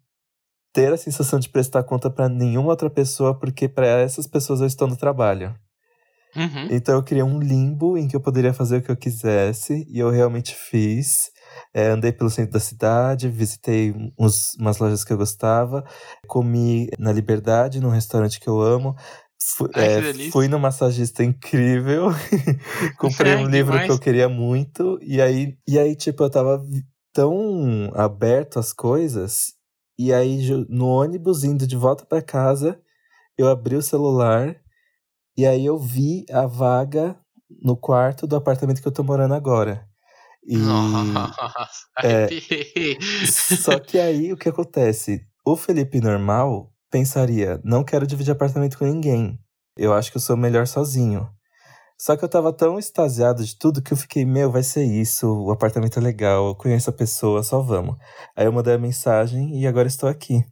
ter 0.73 0.93
a 0.93 0.97
sensação 0.97 1.39
de 1.39 1.49
prestar 1.49 1.83
conta 1.83 2.09
para 2.09 2.29
nenhuma 2.29 2.69
outra 2.69 2.89
pessoa, 2.89 3.37
porque 3.37 3.67
para 3.67 3.87
essas 3.87 4.27
pessoas 4.27 4.61
eu 4.61 4.67
estou 4.67 4.87
no 4.87 4.95
trabalho. 4.95 5.55
Uhum. 6.35 6.67
Então 6.71 6.95
eu 6.95 7.03
criei 7.03 7.23
um 7.23 7.39
limbo 7.39 7.97
em 7.97 8.07
que 8.07 8.15
eu 8.15 8.21
poderia 8.21 8.53
fazer 8.53 8.77
o 8.77 8.81
que 8.81 8.89
eu 8.89 8.95
quisesse, 8.95 9.85
e 9.89 9.99
eu 9.99 10.09
realmente 10.09 10.55
fiz. 10.55 11.29
É, 11.73 11.87
andei 11.87 12.13
pelo 12.13 12.29
centro 12.29 12.53
da 12.53 12.59
cidade, 12.59 13.27
visitei 13.27 13.93
uns, 14.17 14.53
umas 14.57 14.77
lojas 14.77 15.03
que 15.03 15.11
eu 15.11 15.17
gostava, 15.17 15.83
comi 16.27 16.89
na 16.97 17.11
Liberdade, 17.11 17.81
num 17.81 17.89
restaurante 17.89 18.39
que 18.39 18.47
eu 18.47 18.61
amo. 18.61 18.95
Fui, 19.57 19.69
Ai, 19.73 19.85
é, 19.85 20.13
fui 20.31 20.47
no 20.47 20.59
massagista 20.59 21.23
incrível, 21.23 22.09
comprei 22.97 23.35
um 23.35 23.47
livro 23.47 23.77
que 23.79 23.89
eu 23.89 23.99
queria 23.99 24.29
muito, 24.29 24.99
e 25.01 25.19
aí, 25.19 25.57
e 25.67 25.79
aí, 25.79 25.95
tipo, 25.95 26.23
eu 26.23 26.29
tava 26.29 26.63
tão 27.11 27.91
aberto 27.95 28.59
às 28.59 28.71
coisas, 28.71 29.53
e 30.05 30.13
aí 30.13 30.39
no 30.67 30.87
ônibus 30.87 31.43
indo 31.43 31.67
de 31.67 31.75
volta 31.75 32.05
para 32.05 32.21
casa, 32.21 32.81
eu 33.37 33.47
abri 33.47 33.75
o 33.75 33.81
celular 33.81 34.55
e 35.37 35.45
aí 35.45 35.65
eu 35.65 35.77
vi 35.77 36.25
a 36.31 36.45
vaga 36.45 37.17
no 37.61 37.75
quarto 37.77 38.25
do 38.25 38.35
apartamento 38.35 38.81
que 38.81 38.87
eu 38.87 38.91
tô 38.91 39.03
morando 39.03 39.33
agora. 39.33 39.87
E, 40.43 40.57
Nossa, 40.57 41.87
é, 42.03 42.27
só 43.61 43.79
que 43.79 43.99
aí 43.99 44.33
o 44.33 44.37
que 44.37 44.49
acontece? 44.49 45.25
O 45.45 45.55
Felipe 45.55 46.01
normal 46.01 46.73
pensaria: 46.89 47.61
não 47.63 47.83
quero 47.83 48.07
dividir 48.07 48.31
apartamento 48.31 48.77
com 48.77 48.85
ninguém. 48.85 49.39
Eu 49.77 49.93
acho 49.93 50.11
que 50.11 50.17
eu 50.17 50.21
sou 50.21 50.35
melhor 50.35 50.65
sozinho. 50.67 51.29
Só 52.01 52.17
que 52.17 52.25
eu 52.25 52.29
tava 52.29 52.51
tão 52.51 52.79
extasiado 52.79 53.45
de 53.45 53.55
tudo 53.55 53.79
que 53.79 53.93
eu 53.93 53.97
fiquei, 53.97 54.25
meu, 54.25 54.51
vai 54.51 54.63
ser 54.63 54.83
isso, 54.83 55.27
o 55.27 55.51
apartamento 55.51 55.99
é 55.99 56.01
legal, 56.01 56.47
eu 56.47 56.55
conheço 56.55 56.89
a 56.89 56.93
pessoa, 56.93 57.43
só 57.43 57.61
vamos. 57.61 57.95
Aí 58.35 58.47
eu 58.47 58.51
mandei 58.51 58.73
a 58.73 58.79
mensagem 58.79 59.61
e 59.61 59.67
agora 59.67 59.87
estou 59.87 60.09
aqui. 60.09 60.43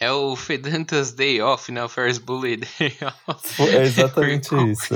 É 0.00 0.10
o 0.10 0.34
Fedantas 0.34 1.12
Day 1.12 1.40
Off, 1.40 1.70
né? 1.70 1.84
O 1.84 1.88
Ferris 1.88 2.18
Bully 2.18 2.56
Day 2.80 2.92
Off. 3.28 3.62
É 3.62 3.84
exatamente 3.84 4.52
isso. 4.68 4.94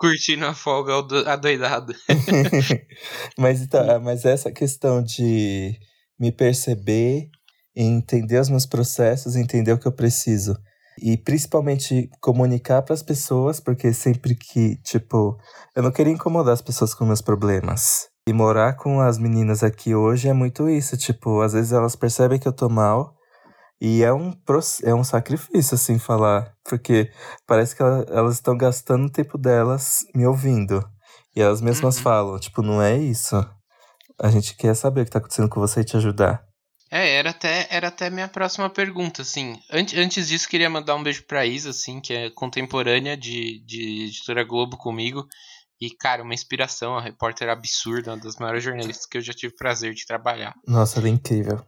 Curtindo 0.00 0.46
a 0.46 0.54
folga 0.54 0.94
adoidado. 1.30 1.94
mas, 3.36 3.60
então, 3.60 4.00
mas 4.00 4.24
essa 4.24 4.50
questão 4.50 5.02
de 5.02 5.78
me 6.18 6.32
perceber, 6.32 7.28
entender 7.76 8.40
os 8.40 8.48
meus 8.48 8.64
processos, 8.64 9.36
entender 9.36 9.72
o 9.74 9.78
que 9.78 9.88
eu 9.88 9.92
preciso. 9.92 10.56
E 11.00 11.16
principalmente 11.16 12.10
comunicar 12.20 12.82
para 12.82 12.94
as 12.94 13.02
pessoas, 13.02 13.60
porque 13.60 13.92
sempre 13.92 14.34
que, 14.34 14.76
tipo, 14.82 15.36
eu 15.74 15.82
não 15.82 15.90
queria 15.90 16.12
incomodar 16.12 16.54
as 16.54 16.62
pessoas 16.62 16.94
com 16.94 17.04
meus 17.04 17.20
problemas. 17.20 18.08
E 18.28 18.32
morar 18.32 18.74
com 18.74 19.00
as 19.00 19.18
meninas 19.18 19.62
aqui 19.62 19.94
hoje 19.94 20.28
é 20.28 20.32
muito 20.32 20.68
isso, 20.68 20.96
tipo, 20.96 21.40
às 21.40 21.52
vezes 21.52 21.72
elas 21.72 21.96
percebem 21.96 22.38
que 22.38 22.46
eu 22.46 22.52
tô 22.52 22.68
mal, 22.68 23.18
e 23.80 24.02
é 24.02 24.12
um, 24.12 24.32
é 24.82 24.94
um 24.94 25.04
sacrifício, 25.04 25.74
assim, 25.74 25.98
falar. 25.98 26.52
Porque 26.64 27.10
parece 27.46 27.76
que 27.76 27.82
elas 27.82 28.34
estão 28.34 28.56
gastando 28.56 29.06
o 29.06 29.10
tempo 29.10 29.38
delas 29.38 30.00
me 30.14 30.26
ouvindo. 30.26 30.82
E 31.34 31.40
elas 31.40 31.60
mesmas 31.60 31.96
uhum. 31.96 32.02
falam, 32.02 32.38
tipo, 32.38 32.62
não 32.62 32.82
é 32.82 32.96
isso. 32.96 33.36
A 34.20 34.28
gente 34.30 34.56
quer 34.56 34.74
saber 34.74 35.02
o 35.02 35.04
que 35.04 35.10
tá 35.10 35.18
acontecendo 35.18 35.48
com 35.48 35.60
você 35.60 35.80
e 35.80 35.84
te 35.84 35.96
ajudar. 35.96 36.47
É, 36.90 37.16
era 37.16 37.30
até, 37.30 37.66
era 37.70 37.88
até 37.88 38.08
minha 38.08 38.28
próxima 38.28 38.70
pergunta, 38.70 39.22
assim. 39.22 39.60
Antes, 39.70 39.98
antes 39.98 40.28
disso, 40.28 40.48
queria 40.48 40.70
mandar 40.70 40.94
um 40.94 41.02
beijo 41.02 41.22
pra 41.24 41.44
Isa, 41.44 41.70
assim, 41.70 42.00
que 42.00 42.14
é 42.14 42.30
contemporânea 42.30 43.16
de, 43.16 43.60
de 43.64 44.06
Editora 44.06 44.44
Globo 44.44 44.76
comigo. 44.76 45.26
E, 45.80 45.90
cara, 45.90 46.22
uma 46.22 46.34
inspiração, 46.34 46.92
uma 46.92 47.02
repórter 47.02 47.48
absurda, 47.48 48.12
uma 48.12 48.20
das 48.20 48.36
maiores 48.36 48.64
jornalistas 48.64 49.06
que 49.06 49.18
eu 49.18 49.22
já 49.22 49.32
tive 49.32 49.54
prazer 49.54 49.94
de 49.94 50.06
trabalhar. 50.06 50.54
Nossa, 50.66 50.98
ela 50.98 51.08
é 51.08 51.10
incrível. 51.10 51.64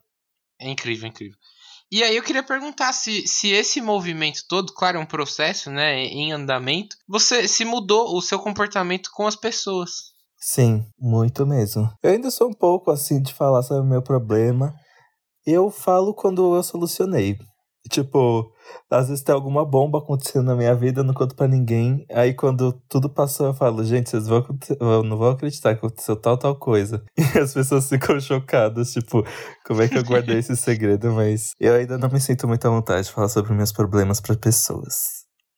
É 0.60 0.68
incrível, 0.68 1.08
incrível. 1.08 1.36
E 1.92 2.04
aí 2.04 2.16
eu 2.16 2.22
queria 2.22 2.42
perguntar 2.42 2.92
se, 2.92 3.26
se 3.26 3.50
esse 3.50 3.80
movimento 3.80 4.42
todo, 4.48 4.72
claro, 4.72 4.98
é 4.98 5.00
um 5.00 5.06
processo, 5.06 5.70
né, 5.70 6.04
em 6.04 6.32
andamento, 6.32 6.96
você 7.08 7.48
se 7.48 7.64
mudou 7.64 8.16
o 8.16 8.22
seu 8.22 8.38
comportamento 8.38 9.10
com 9.12 9.26
as 9.26 9.34
pessoas. 9.34 10.12
Sim, 10.38 10.86
muito 10.98 11.44
mesmo. 11.44 11.92
Eu 12.02 12.12
ainda 12.12 12.30
sou 12.30 12.48
um 12.48 12.54
pouco 12.54 12.90
assim 12.90 13.20
de 13.20 13.34
falar 13.34 13.62
sobre 13.62 13.82
o 13.82 13.90
meu 13.90 14.00
problema. 14.00 14.72
Eu 15.50 15.70
falo 15.70 16.14
quando 16.14 16.54
eu 16.54 16.62
solucionei. 16.62 17.36
Tipo, 17.88 18.52
às 18.90 19.08
vezes 19.08 19.24
tem 19.24 19.34
alguma 19.34 19.64
bomba 19.64 19.98
acontecendo 19.98 20.44
na 20.44 20.54
minha 20.54 20.74
vida, 20.76 21.00
eu 21.00 21.04
não 21.04 21.14
conto 21.14 21.34
pra 21.34 21.48
ninguém. 21.48 22.04
Aí 22.12 22.34
quando 22.34 22.72
tudo 22.88 23.08
passou, 23.08 23.46
eu 23.46 23.54
falo, 23.54 23.82
gente, 23.84 24.10
vocês 24.10 24.28
vão, 24.28 24.46
eu 24.78 25.02
não 25.02 25.16
vão 25.16 25.30
acreditar 25.30 25.74
que 25.74 25.78
aconteceu 25.78 26.14
tal, 26.14 26.36
tal 26.38 26.54
coisa. 26.56 27.02
E 27.34 27.38
as 27.38 27.54
pessoas 27.54 27.88
ficam 27.88 28.20
chocadas, 28.20 28.92
tipo, 28.92 29.24
como 29.64 29.82
é 29.82 29.88
que 29.88 29.96
eu 29.96 30.04
guardei 30.04 30.38
esse 30.38 30.54
segredo? 30.56 31.12
Mas 31.12 31.52
eu 31.58 31.74
ainda 31.74 31.96
não 31.96 32.08
me 32.08 32.20
sinto 32.20 32.46
muito 32.46 32.66
à 32.66 32.70
vontade 32.70 33.06
de 33.06 33.12
falar 33.12 33.28
sobre 33.28 33.52
meus 33.54 33.72
problemas 33.72 34.20
para 34.20 34.36
pessoas. 34.36 34.94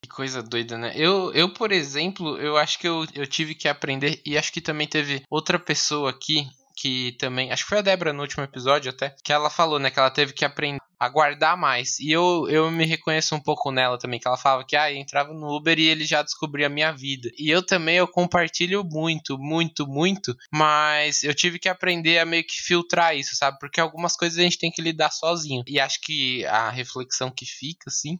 Que 0.01 0.09
coisa 0.09 0.41
doida, 0.41 0.77
né? 0.77 0.93
Eu, 0.95 1.31
eu, 1.33 1.53
por 1.53 1.71
exemplo, 1.71 2.37
eu 2.37 2.57
acho 2.57 2.79
que 2.79 2.87
eu, 2.87 3.05
eu 3.13 3.27
tive 3.27 3.53
que 3.53 3.67
aprender, 3.67 4.21
e 4.25 4.37
acho 4.37 4.51
que 4.51 4.61
também 4.61 4.87
teve 4.87 5.23
outra 5.29 5.59
pessoa 5.59 6.09
aqui 6.09 6.45
que 6.83 7.13
também, 7.13 7.49
acho 7.49 7.63
que 7.63 7.69
foi 7.69 7.77
a 7.77 7.81
Débora 7.81 8.11
no 8.11 8.23
último 8.23 8.43
episódio 8.43 8.91
até, 8.91 9.15
que 9.23 9.31
ela 9.31 9.49
falou, 9.49 9.79
né, 9.79 9.89
que 9.89 9.97
ela 9.97 10.11
teve 10.11 10.33
que 10.33 10.43
aprender 10.43 10.81
a 10.99 11.07
guardar 11.07 11.55
mais. 11.55 11.97
E 11.97 12.11
eu, 12.11 12.45
eu 12.49 12.69
me 12.69 12.85
reconheço 12.85 13.33
um 13.33 13.39
pouco 13.39 13.71
nela 13.71 13.97
também, 13.97 14.19
que 14.19 14.27
ela 14.27 14.35
falava 14.35 14.65
que 14.65 14.75
ah, 14.75 14.91
eu 14.91 14.97
entrava 14.97 15.33
no 15.33 15.55
Uber 15.55 15.79
e 15.79 15.87
ele 15.87 16.03
já 16.03 16.21
descobria 16.21 16.67
a 16.67 16.69
minha 16.69 16.91
vida. 16.91 17.29
E 17.39 17.49
eu 17.49 17.65
também 17.65 17.95
eu 17.95 18.07
compartilho 18.07 18.83
muito, 18.83 19.37
muito, 19.39 19.87
muito, 19.87 20.35
mas 20.51 21.23
eu 21.23 21.33
tive 21.33 21.57
que 21.57 21.69
aprender 21.69 22.19
a 22.19 22.25
meio 22.25 22.43
que 22.43 22.61
filtrar 22.61 23.15
isso, 23.15 23.33
sabe? 23.33 23.57
Porque 23.59 23.79
algumas 23.79 24.17
coisas 24.17 24.37
a 24.37 24.41
gente 24.41 24.59
tem 24.59 24.69
que 24.69 24.81
lidar 24.81 25.09
sozinho. 25.11 25.63
E 25.65 25.79
acho 25.79 26.01
que 26.01 26.45
a 26.47 26.69
reflexão 26.69 27.31
que 27.31 27.45
fica 27.45 27.85
assim 27.87 28.19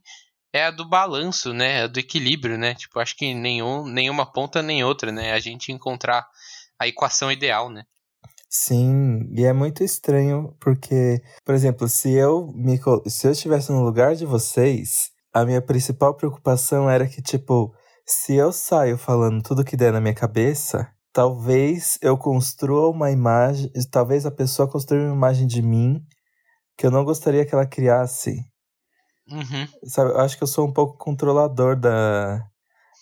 é 0.53 0.65
a 0.65 0.71
do 0.71 0.87
balanço, 0.87 1.53
né? 1.53 1.85
Do 1.89 1.99
equilíbrio, 1.99 2.57
né? 2.57 2.75
Tipo, 2.75 3.01
acho 3.01 3.17
que 3.17 3.33
nenhum, 3.33 3.85
nenhuma 3.85 4.25
ponta 4.25 4.61
nem 4.61 4.85
outra, 4.85 5.11
né? 5.11 5.33
A 5.33 5.39
gente 5.39 5.69
encontrar 5.73 6.25
a 6.79 6.87
equação 6.87 7.29
ideal, 7.29 7.69
né? 7.69 7.83
Sim, 8.55 9.27
e 9.35 9.43
é 9.45 9.51
muito 9.51 9.83
estranho 9.83 10.55
porque, 10.59 11.19
por 11.43 11.55
exemplo, 11.55 11.89
se 11.89 12.11
eu 12.11 12.51
me 12.53 12.79
se 13.07 13.25
eu 13.25 13.31
estivesse 13.31 13.71
no 13.71 13.83
lugar 13.83 14.15
de 14.15 14.27
vocês, 14.27 15.09
a 15.33 15.43
minha 15.43 15.59
principal 15.59 16.15
preocupação 16.15 16.87
era 16.87 17.07
que 17.07 17.19
tipo, 17.19 17.73
se 18.05 18.35
eu 18.35 18.53
saio 18.53 18.95
falando 18.95 19.41
tudo 19.41 19.63
que 19.63 19.75
der 19.75 19.91
na 19.91 19.99
minha 19.99 20.13
cabeça, 20.13 20.87
talvez 21.11 21.97
eu 21.99 22.15
construa 22.15 22.91
uma 22.91 23.09
imagem, 23.09 23.71
talvez 23.89 24.23
a 24.23 24.31
pessoa 24.31 24.69
construa 24.69 25.01
uma 25.01 25.15
imagem 25.15 25.47
de 25.47 25.63
mim 25.63 25.99
que 26.77 26.85
eu 26.85 26.91
não 26.91 27.03
gostaria 27.03 27.43
que 27.47 27.55
ela 27.55 27.65
criasse. 27.65 28.37
Uhum. 29.31 29.67
Sabe, 29.85 30.11
eu 30.11 30.19
acho 30.19 30.37
que 30.37 30.43
eu 30.43 30.47
sou 30.47 30.67
um 30.67 30.71
pouco 30.71 30.95
controlador 30.95 31.75
da, 31.75 32.39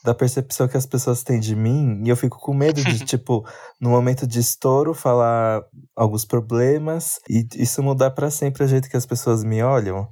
da 0.03 0.13
percepção 0.13 0.67
que 0.67 0.77
as 0.77 0.85
pessoas 0.85 1.23
têm 1.23 1.39
de 1.39 1.55
mim, 1.55 2.01
e 2.03 2.09
eu 2.09 2.15
fico 2.15 2.39
com 2.39 2.53
medo 2.53 2.81
de, 2.83 2.99
tipo, 3.05 3.45
no 3.79 3.89
momento 3.89 4.25
de 4.25 4.39
estouro, 4.39 4.93
falar 4.93 5.61
alguns 5.95 6.25
problemas 6.25 7.19
e 7.29 7.47
isso 7.55 7.83
mudar 7.83 8.11
para 8.11 8.31
sempre 8.31 8.63
o 8.63 8.67
jeito 8.67 8.89
que 8.89 8.97
as 8.97 9.05
pessoas 9.05 9.43
me 9.43 9.61
olham. 9.61 10.07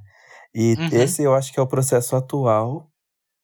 E 0.53 0.75
uhum. 0.75 0.89
esse 0.91 1.23
eu 1.23 1.33
acho 1.33 1.53
que 1.53 1.59
é 1.59 1.63
o 1.63 1.67
processo 1.67 2.15
atual 2.15 2.87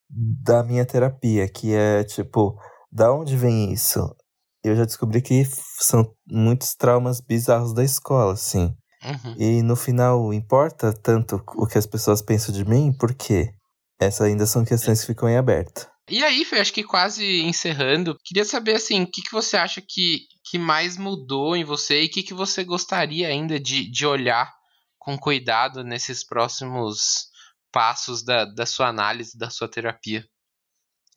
da 0.09 0.63
minha 0.63 0.85
terapia, 0.85 1.47
que 1.47 1.73
é, 1.73 2.03
tipo, 2.03 2.57
da 2.91 3.11
onde 3.13 3.35
vem 3.35 3.71
isso? 3.71 4.15
Eu 4.63 4.75
já 4.75 4.85
descobri 4.85 5.21
que 5.21 5.43
são 5.79 6.11
muitos 6.27 6.75
traumas 6.75 7.21
bizarros 7.21 7.73
da 7.73 7.83
escola, 7.83 8.33
assim. 8.33 8.75
Uhum. 9.03 9.35
E 9.37 9.61
no 9.61 9.75
final, 9.75 10.33
importa 10.33 10.91
tanto 10.91 11.41
o 11.55 11.67
que 11.67 11.77
as 11.77 11.85
pessoas 11.85 12.21
pensam 12.21 12.53
de 12.53 12.65
mim? 12.65 12.91
Por 12.97 13.13
quê? 13.13 13.51
Essas 13.99 14.27
ainda 14.27 14.45
são 14.45 14.65
questões 14.65 15.01
que 15.01 15.07
ficam 15.07 15.29
em 15.29 15.37
aberto. 15.37 15.87
E 16.09 16.23
aí, 16.23 16.45
Fê, 16.45 16.59
acho 16.59 16.71
que 16.71 16.83
quase 16.83 17.41
encerrando, 17.41 18.15
queria 18.23 18.45
saber 18.45 18.75
assim, 18.75 19.01
o 19.01 19.07
que, 19.07 19.23
que 19.23 19.31
você 19.31 19.57
acha 19.57 19.81
que, 19.81 20.27
que 20.43 20.59
mais 20.59 20.97
mudou 20.97 21.55
em 21.55 21.63
você 21.63 22.03
e 22.03 22.05
o 22.05 22.09
que, 22.09 22.21
que 22.21 22.33
você 22.33 22.63
gostaria 22.63 23.27
ainda 23.27 23.59
de, 23.59 23.89
de 23.89 24.05
olhar 24.05 24.53
com 24.99 25.17
cuidado 25.17 25.83
nesses 25.83 26.23
próximos 26.23 27.27
passos 27.71 28.23
da, 28.23 28.45
da 28.45 28.67
sua 28.67 28.87
análise, 28.87 29.35
da 29.35 29.49
sua 29.49 29.67
terapia? 29.67 30.23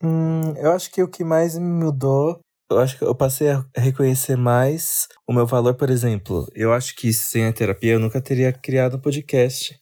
Hum, 0.01 0.55
eu 0.57 0.71
acho 0.71 0.89
que 0.91 1.03
o 1.03 1.07
que 1.07 1.23
mais 1.23 1.57
me 1.57 1.83
mudou, 1.83 2.39
eu 2.71 2.79
acho 2.79 2.97
que 2.97 3.03
eu 3.03 3.13
passei 3.13 3.51
a 3.51 3.63
reconhecer 3.75 4.35
mais 4.35 5.07
o 5.27 5.33
meu 5.33 5.45
valor, 5.45 5.75
por 5.75 5.91
exemplo. 5.91 6.47
Eu 6.55 6.73
acho 6.73 6.95
que 6.95 7.13
sem 7.13 7.45
a 7.45 7.53
terapia 7.53 7.93
eu 7.93 7.99
nunca 7.99 8.19
teria 8.19 8.51
criado 8.51 8.97
um 8.97 9.01
podcast 9.01 9.79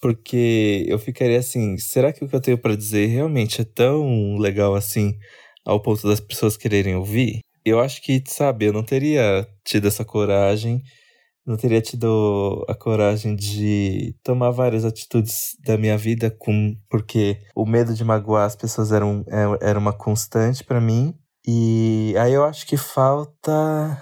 porque 0.00 0.84
eu 0.88 0.98
ficaria 0.98 1.38
assim, 1.38 1.76
será 1.78 2.12
que 2.12 2.24
o 2.24 2.28
que 2.28 2.34
eu 2.34 2.40
tenho 2.40 2.58
para 2.58 2.76
dizer 2.76 3.06
realmente 3.06 3.60
é 3.60 3.64
tão 3.64 4.36
legal 4.38 4.74
assim 4.74 5.18
ao 5.64 5.80
ponto 5.80 6.08
das 6.08 6.20
pessoas 6.20 6.56
quererem 6.56 6.96
ouvir? 6.96 7.40
Eu 7.64 7.78
acho 7.80 8.02
que, 8.02 8.22
sabe, 8.26 8.64
eu 8.66 8.72
não 8.72 8.82
teria 8.82 9.46
tido 9.64 9.86
essa 9.86 10.04
coragem, 10.04 10.82
não 11.46 11.56
teria 11.56 11.82
tido 11.82 12.64
a 12.68 12.74
coragem 12.74 13.36
de 13.36 14.14
tomar 14.22 14.50
várias 14.50 14.84
atitudes 14.84 15.56
da 15.64 15.76
minha 15.76 15.98
vida 15.98 16.30
com 16.30 16.74
porque 16.88 17.38
o 17.54 17.66
medo 17.66 17.92
de 17.94 18.04
magoar 18.04 18.46
as 18.46 18.56
pessoas 18.56 18.92
era, 18.92 19.04
um, 19.04 19.20
é, 19.28 19.68
era 19.70 19.78
uma 19.78 19.92
constante 19.92 20.64
para 20.64 20.80
mim. 20.80 21.14
E 21.46 22.14
aí 22.18 22.32
eu 22.32 22.44
acho 22.44 22.66
que 22.66 22.76
falta 22.76 24.00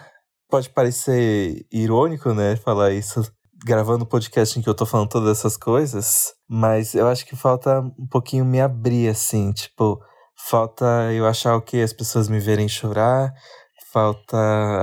pode 0.48 0.70
parecer 0.70 1.66
irônico, 1.70 2.32
né, 2.32 2.56
falar 2.56 2.92
isso 2.92 3.22
gravando 3.64 4.06
podcast 4.06 4.58
em 4.58 4.62
que 4.62 4.68
eu 4.68 4.74
tô 4.74 4.86
falando 4.86 5.08
todas 5.08 5.38
essas 5.38 5.56
coisas, 5.56 6.32
mas 6.48 6.94
eu 6.94 7.08
acho 7.08 7.26
que 7.26 7.36
falta 7.36 7.80
um 7.98 8.06
pouquinho 8.06 8.44
me 8.44 8.60
abrir, 8.60 9.08
assim, 9.08 9.52
tipo, 9.52 10.00
falta 10.48 11.12
eu 11.12 11.26
achar 11.26 11.56
ok 11.56 11.82
as 11.82 11.92
pessoas 11.92 12.28
me 12.28 12.38
verem 12.38 12.68
chorar, 12.68 13.32
falta 13.92 14.36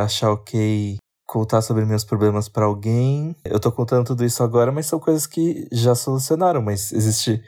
achar 0.03 0.31
ok 0.31 0.97
contar 1.25 1.61
sobre 1.61 1.85
meus 1.85 2.03
problemas 2.03 2.47
para 2.47 2.65
alguém. 2.65 3.35
Eu 3.43 3.59
tô 3.59 3.71
contando 3.71 4.07
tudo 4.07 4.23
isso 4.23 4.43
agora, 4.43 4.71
mas 4.71 4.85
são 4.85 4.99
coisas 4.99 5.25
que 5.25 5.67
já 5.71 5.95
solucionaram, 5.95 6.61
mas 6.61 6.91
existe 6.91 7.41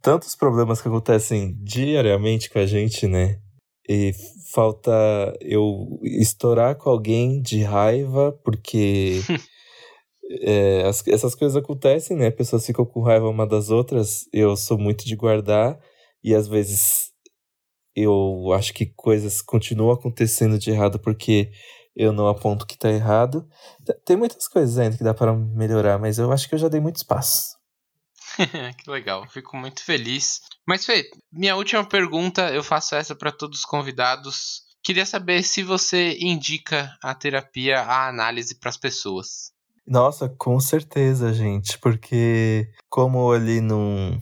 tantos 0.00 0.34
problemas 0.34 0.80
que 0.80 0.88
acontecem 0.88 1.56
diariamente 1.62 2.50
com 2.50 2.58
a 2.58 2.66
gente, 2.66 3.06
né? 3.06 3.38
E 3.88 4.12
falta 4.52 4.92
eu 5.40 5.98
estourar 6.02 6.76
com 6.76 6.90
alguém 6.90 7.40
de 7.40 7.62
raiva 7.62 8.32
porque 8.44 9.20
é, 10.40 10.86
as, 10.86 11.06
essas 11.06 11.34
coisas 11.34 11.56
acontecem, 11.56 12.16
né? 12.16 12.30
Pessoas 12.30 12.64
ficam 12.66 12.84
com 12.84 13.02
raiva 13.02 13.28
uma 13.28 13.46
das 13.46 13.70
outras. 13.70 14.28
Eu 14.32 14.56
sou 14.56 14.78
muito 14.78 15.04
de 15.04 15.16
guardar 15.16 15.78
e 16.22 16.34
às 16.34 16.48
vezes 16.48 17.12
eu 17.94 18.52
acho 18.52 18.72
que 18.72 18.86
coisas 18.86 19.42
continuam 19.42 19.92
acontecendo 19.92 20.58
de 20.58 20.70
errado 20.70 20.98
porque 20.98 21.50
eu 21.94 22.12
não 22.12 22.26
aponto 22.26 22.66
que 22.66 22.78
tá 22.78 22.90
errado. 22.90 23.46
Tem 24.04 24.16
muitas 24.16 24.48
coisas 24.48 24.78
ainda 24.78 24.96
que 24.96 25.04
dá 25.04 25.12
para 25.12 25.34
melhorar, 25.34 25.98
mas 25.98 26.18
eu 26.18 26.32
acho 26.32 26.48
que 26.48 26.54
eu 26.54 26.58
já 26.58 26.68
dei 26.68 26.80
muito 26.80 26.96
espaço. 26.96 27.56
que 28.82 28.90
legal, 28.90 29.28
fico 29.28 29.56
muito 29.56 29.84
feliz. 29.84 30.40
Mas 30.66 30.86
Fê, 30.86 31.04
minha 31.30 31.54
última 31.56 31.84
pergunta, 31.84 32.50
eu 32.52 32.62
faço 32.62 32.94
essa 32.94 33.14
para 33.14 33.30
todos 33.30 33.58
os 33.58 33.64
convidados. 33.64 34.62
Queria 34.82 35.04
saber 35.04 35.42
se 35.42 35.62
você 35.62 36.16
indica 36.18 36.96
a 37.02 37.14
terapia, 37.14 37.80
a 37.80 38.08
análise 38.08 38.58
para 38.58 38.70
as 38.70 38.76
pessoas. 38.76 39.51
Nossa, 39.86 40.28
com 40.28 40.58
certeza, 40.60 41.32
gente, 41.32 41.78
porque 41.78 42.68
como 42.88 43.34
eu 43.34 43.38
li 43.38 43.60
num. 43.60 44.18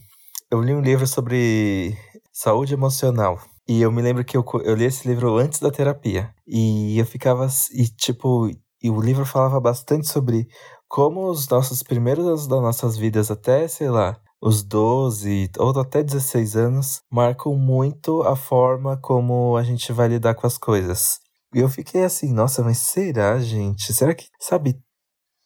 Eu 0.50 0.62
li 0.62 0.74
um 0.74 0.80
livro 0.80 1.06
sobre 1.06 1.96
saúde 2.32 2.74
emocional. 2.74 3.38
E 3.68 3.82
eu 3.82 3.92
me 3.92 4.02
lembro 4.02 4.24
que 4.24 4.36
eu, 4.36 4.44
eu 4.64 4.74
li 4.74 4.84
esse 4.84 5.06
livro 5.06 5.36
antes 5.36 5.60
da 5.60 5.70
terapia. 5.70 6.34
E 6.46 6.98
eu 6.98 7.06
ficava. 7.06 7.46
E 7.72 7.86
tipo. 7.88 8.48
E 8.82 8.90
o 8.90 9.00
livro 9.00 9.26
falava 9.26 9.60
bastante 9.60 10.08
sobre 10.08 10.48
como 10.88 11.30
os 11.30 11.48
nossos 11.48 11.82
primeiros 11.82 12.26
anos 12.26 12.46
das 12.48 12.60
nossas 12.62 12.96
vidas, 12.96 13.30
até, 13.30 13.68
sei 13.68 13.90
lá, 13.90 14.18
os 14.42 14.62
12 14.62 15.50
ou 15.58 15.78
até 15.78 16.02
16 16.02 16.56
anos, 16.56 17.00
marcam 17.12 17.54
muito 17.54 18.22
a 18.22 18.34
forma 18.34 18.96
como 18.96 19.56
a 19.56 19.62
gente 19.62 19.92
vai 19.92 20.08
lidar 20.08 20.34
com 20.34 20.46
as 20.46 20.58
coisas. 20.58 21.20
E 21.54 21.60
eu 21.60 21.68
fiquei 21.68 22.04
assim, 22.04 22.32
nossa, 22.32 22.62
mas 22.64 22.78
será, 22.78 23.38
gente? 23.38 23.92
Será 23.92 24.14
que, 24.14 24.26
sabe, 24.40 24.80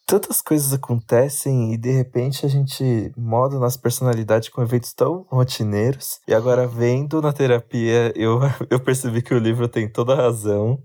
tantas 0.07 0.43
coisas 0.43 0.73
acontecem 0.73 1.73
e 1.73 1.77
de 1.77 1.91
repente 1.91 2.45
a 2.45 2.49
gente 2.49 3.13
moda 3.17 3.59
nossa 3.59 3.79
personalidade 3.79 4.51
com 4.51 4.63
eventos 4.63 4.93
tão 4.93 5.27
rotineiros. 5.31 6.21
E 6.29 6.35
agora, 6.35 6.67
vendo 6.67 7.21
na 7.23 7.33
terapia, 7.33 8.13
eu, 8.15 8.41
eu 8.71 8.81
percebi 8.81 9.23
que 9.23 9.35
o 9.35 9.39
livro 9.39 9.69
tem 9.69 9.91
toda 9.91 10.13
a 10.13 10.17
razão. 10.17 10.79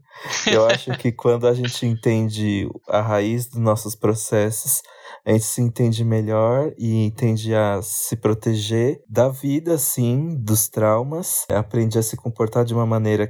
Eu 0.51 0.65
acho 0.69 0.91
que 0.97 1.11
quando 1.11 1.47
a 1.47 1.53
gente 1.53 1.85
entende 1.85 2.69
a 2.87 3.01
raiz 3.01 3.47
dos 3.47 3.59
nossos 3.59 3.95
processos, 3.95 4.81
a 5.25 5.31
gente 5.31 5.45
se 5.45 5.61
entende 5.61 6.03
melhor 6.03 6.71
e 6.77 7.05
entende 7.05 7.53
a 7.53 7.81
se 7.81 8.15
proteger 8.15 9.01
da 9.07 9.29
vida, 9.29 9.77
sim, 9.77 10.35
dos 10.39 10.69
traumas, 10.69 11.45
aprende 11.49 11.99
a 11.99 12.03
se 12.03 12.15
comportar 12.15 12.63
de 12.63 12.73
uma 12.73 12.85
maneira 12.85 13.29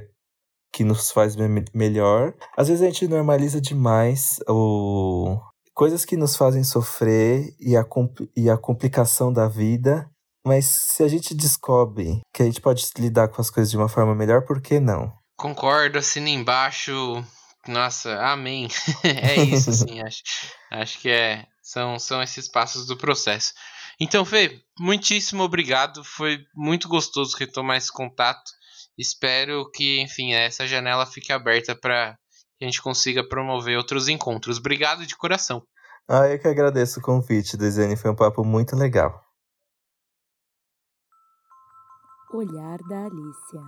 que 0.72 0.84
nos 0.84 1.10
faz 1.10 1.34
melhor. 1.74 2.32
Às 2.56 2.68
vezes 2.68 2.82
a 2.82 2.86
gente 2.86 3.08
normaliza 3.08 3.60
demais 3.60 4.38
o, 4.48 5.36
coisas 5.80 6.04
que 6.04 6.14
nos 6.14 6.36
fazem 6.36 6.62
sofrer 6.62 7.56
e 7.58 7.74
a, 7.74 7.82
e 8.36 8.50
a 8.50 8.58
complicação 8.58 9.32
da 9.32 9.48
vida. 9.48 10.10
Mas 10.46 10.66
se 10.66 11.02
a 11.02 11.08
gente 11.08 11.34
descobre 11.34 12.20
que 12.34 12.42
a 12.42 12.44
gente 12.44 12.60
pode 12.60 12.86
lidar 12.98 13.28
com 13.28 13.40
as 13.40 13.48
coisas 13.48 13.70
de 13.70 13.78
uma 13.78 13.88
forma 13.88 14.14
melhor, 14.14 14.44
por 14.44 14.60
que 14.60 14.78
não? 14.78 15.10
Concordo, 15.38 15.96
assina 15.96 16.28
embaixo. 16.28 16.92
Nossa, 17.66 18.14
amém. 18.20 18.68
é 19.02 19.36
isso, 19.42 19.72
sim. 19.72 20.02
acho, 20.02 20.22
acho 20.70 20.98
que 20.98 21.08
é, 21.08 21.46
são, 21.62 21.98
são 21.98 22.22
esses 22.22 22.46
passos 22.46 22.86
do 22.86 22.94
processo. 22.94 23.54
Então, 23.98 24.22
Fê, 24.22 24.60
muitíssimo 24.78 25.42
obrigado. 25.44 26.04
Foi 26.04 26.44
muito 26.54 26.88
gostoso 26.88 27.38
retomar 27.38 27.78
esse 27.78 27.90
contato. 27.90 28.50
Espero 28.98 29.70
que, 29.70 29.98
enfim, 30.02 30.34
essa 30.34 30.66
janela 30.66 31.06
fique 31.06 31.32
aberta 31.32 31.74
para 31.74 32.18
que 32.58 32.66
a 32.66 32.68
gente 32.68 32.82
consiga 32.82 33.26
promover 33.26 33.78
outros 33.78 34.08
encontros. 34.08 34.58
Obrigado 34.58 35.06
de 35.06 35.16
coração. 35.16 35.62
Ah, 36.12 36.26
eu 36.26 36.40
que 36.40 36.48
agradeço 36.48 36.98
o 36.98 37.02
convite, 37.04 37.56
Dezene. 37.56 37.96
Foi 37.96 38.10
um 38.10 38.16
papo 38.16 38.44
muito 38.44 38.74
legal. 38.74 39.24
Olhar 42.32 42.78
da 42.88 43.04
Alicia. 43.04 43.62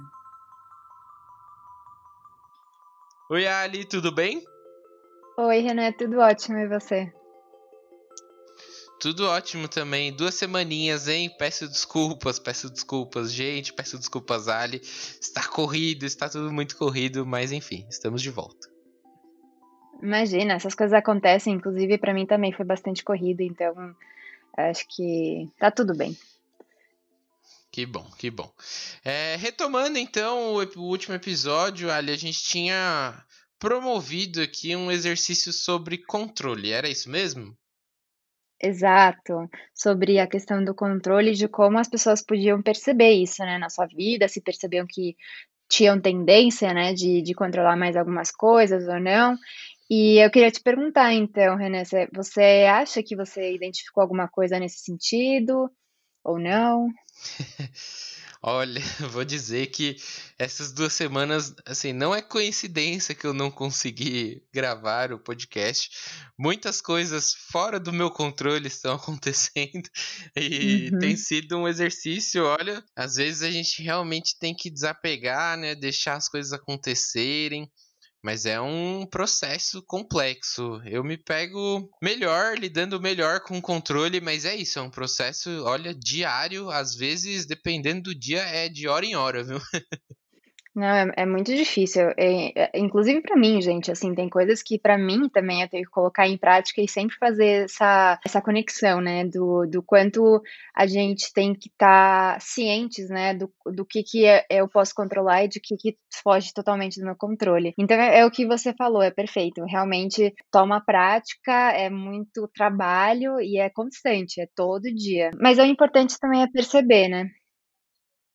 Oi, 3.31 3.47
Ali, 3.47 3.85
tudo 3.85 4.11
bem? 4.11 4.43
Oi, 5.39 5.61
René, 5.61 5.93
tudo 5.93 6.19
ótimo 6.19 6.59
e 6.59 6.67
você? 6.67 7.13
Tudo 8.99 9.29
ótimo 9.29 9.69
também. 9.69 10.13
Duas 10.13 10.35
semaninhas, 10.35 11.07
hein? 11.07 11.33
Peço 11.39 11.69
desculpas, 11.69 12.41
peço 12.41 12.69
desculpas, 12.69 13.33
gente, 13.33 13.73
peço 13.73 13.97
desculpas, 13.97 14.49
Ali. 14.49 14.81
Está 14.83 15.47
corrido, 15.47 16.05
está 16.05 16.29
tudo 16.29 16.53
muito 16.53 16.77
corrido, 16.77 17.25
mas 17.25 17.53
enfim, 17.53 17.87
estamos 17.89 18.21
de 18.21 18.31
volta. 18.31 18.72
Imagina, 20.03 20.55
essas 20.55 20.75
coisas 20.75 20.93
acontecem, 20.93 21.55
inclusive 21.55 21.97
para 21.97 22.12
mim 22.12 22.27
também 22.27 22.53
foi 22.53 22.65
bastante 22.65 23.05
corrido, 23.05 23.41
então 23.41 23.95
acho 24.57 24.85
que 24.88 25.49
tá 25.59 25.71
tudo 25.71 25.97
bem. 25.97 26.17
Que 27.71 27.87
bom, 27.87 28.05
que 28.19 28.31
bom. 28.31 28.53
É, 29.05 29.37
retomando 29.37 29.97
então 29.97 30.55
o, 30.55 30.62
o 30.77 30.83
último 30.83 31.15
episódio, 31.15 31.91
Ali, 31.91 32.11
a 32.11 32.17
gente 32.17 32.43
tinha 32.43 33.25
promovido 33.59 34.43
aqui 34.43 34.75
um 34.75 34.91
exercício 34.91 35.53
sobre 35.53 35.99
controle, 35.99 36.73
era 36.73 36.88
isso 36.88 37.09
mesmo? 37.09 37.57
Exato, 38.61 39.49
sobre 39.75 40.19
a 40.19 40.27
questão 40.27 40.65
do 40.65 40.75
controle, 40.75 41.33
de 41.33 41.49
como 41.49 41.79
as 41.79 41.88
pessoas 41.88 42.23
podiam 42.23 42.61
perceber 42.61 43.12
isso, 43.12 43.43
né, 43.43 43.57
na 43.59 43.71
sua 43.71 43.87
vida, 43.87 44.29
se 44.29 44.41
percebiam 44.41 44.87
que 44.87 45.17
tinham 45.69 45.99
tendência, 45.99 46.75
né, 46.75 46.93
de, 46.93 47.23
de 47.23 47.35
controlar 47.35 47.77
mais 47.77 47.97
algumas 47.97 48.31
coisas 48.31 48.87
ou 48.87 49.01
não. 49.01 49.37
E 49.90 50.25
eu 50.25 50.31
queria 50.31 50.51
te 50.51 50.61
perguntar, 50.62 51.12
então, 51.12 51.57
René, 51.57 51.83
você 52.14 52.66
acha 52.68 53.03
que 53.03 53.16
você 53.16 53.55
identificou 53.55 54.03
alguma 54.03 54.29
coisa 54.29 54.59
nesse 54.59 54.79
sentido 54.79 55.71
ou 56.25 56.38
não? 56.38 56.88
Olha, 58.45 58.81
vou 59.12 59.25
dizer 59.25 59.68
que 59.68 59.97
essas 60.37 60.73
duas 60.73 60.92
semanas, 60.92 61.55
assim, 61.64 61.92
não 61.92 62.12
é 62.12 62.21
coincidência 62.21 63.14
que 63.14 63.25
eu 63.25 63.33
não 63.33 63.53
consegui 63.53 64.42
gravar 64.53 65.12
o 65.12 65.18
podcast. 65.18 65.90
Muitas 66.37 66.81
coisas 66.81 67.33
fora 67.33 67.79
do 67.79 67.92
meu 67.92 68.11
controle 68.11 68.66
estão 68.66 68.95
acontecendo 68.97 69.88
e 70.37 70.90
uhum. 70.92 70.99
tem 70.99 71.16
sido 71.16 71.57
um 71.57 71.68
exercício. 71.68 72.45
Olha, 72.45 72.83
às 72.97 73.14
vezes 73.14 73.42
a 73.42 73.51
gente 73.51 73.81
realmente 73.81 74.37
tem 74.37 74.53
que 74.57 74.68
desapegar, 74.68 75.57
né? 75.57 75.77
Deixar 75.77 76.16
as 76.16 76.29
coisas 76.29 76.53
acontecerem. 76.53 77.71
Mas 78.23 78.47
é 78.47 78.61
um 78.61 79.05
processo 79.05 79.83
complexo. 79.83 80.81
Eu 80.85 81.03
me 81.03 81.19
pego 81.19 81.91
melhor, 82.01 82.57
lidando 82.57 83.01
melhor 83.01 83.41
com 83.41 83.59
o 83.59 83.63
controle, 83.63 84.21
mas 84.21 84.45
é 84.45 84.55
isso, 84.55 84.79
é 84.79 84.83
um 84.83 84.91
processo, 84.91 85.51
olha, 85.65 85.93
diário, 85.95 86.71
às 86.71 86.95
vezes, 86.95 87.47
dependendo 87.47 88.03
do 88.03 88.15
dia, 88.15 88.43
é 88.43 88.69
de 88.69 88.87
hora 88.87 89.05
em 89.05 89.17
hora, 89.17 89.43
viu? 89.43 89.59
Não, 90.75 90.87
é, 90.87 91.13
é 91.19 91.27
muito 91.27 91.55
difícil. 91.55 92.09
É, 92.17 92.79
é, 92.79 92.79
inclusive 92.79 93.21
para 93.21 93.37
mim, 93.37 93.61
gente, 93.61 93.91
assim, 93.91 94.15
tem 94.15 94.29
coisas 94.29 94.63
que 94.63 94.79
para 94.79 94.97
mim 94.97 95.29
também 95.29 95.61
eu 95.61 95.69
tenho 95.69 95.85
que 95.85 95.91
colocar 95.91 96.27
em 96.27 96.39
prática 96.39 96.81
e 96.81 96.89
sempre 96.89 97.17
fazer 97.17 97.65
essa, 97.65 98.19
essa 98.25 98.41
conexão, 98.41 99.01
né, 99.01 99.25
do, 99.27 99.67
do 99.67 99.83
quanto 99.83 100.41
a 100.75 100.87
gente 100.87 101.31
tem 101.33 101.55
que 101.55 101.69
estar 101.69 102.35
tá 102.35 102.41
cientes, 102.41 103.11
né, 103.11 103.35
do, 103.35 103.53
do 103.67 103.85
que, 103.85 104.03
que 104.03 104.25
é, 104.25 104.47
eu 104.49 104.67
posso 104.67 104.95
controlar 104.95 105.45
e 105.45 105.49
de 105.49 105.61
que, 105.61 105.77
que 105.77 105.97
foge 106.23 106.55
totalmente 106.55 106.99
do 106.99 107.05
meu 107.05 107.17
controle. 107.17 107.75
Então 107.79 107.97
é, 107.99 108.21
é 108.21 108.27
o 108.27 108.31
que 108.31 108.47
você 108.47 108.73
falou, 108.73 109.03
é 109.03 109.11
perfeito. 109.11 109.63
Realmente 109.67 110.35
toma 110.51 110.81
prática, 110.81 111.53
é 111.73 111.91
muito 111.91 112.49
trabalho 112.55 113.39
e 113.41 113.59
é 113.59 113.69
constante, 113.69 114.41
é 114.41 114.47
todo 114.57 114.93
dia. 114.95 115.31
Mas 115.39 115.59
o 115.59 115.63
importante 115.63 116.19
também 116.19 116.43
é 116.43 116.47
perceber, 116.51 117.09
né? 117.09 117.29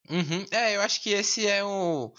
Uhum. 0.10 0.46
É, 0.52 0.76
eu 0.76 0.82
acho 0.82 1.02
que 1.02 1.10
esse 1.10 1.46
é 1.46 1.63
o, 1.63 2.13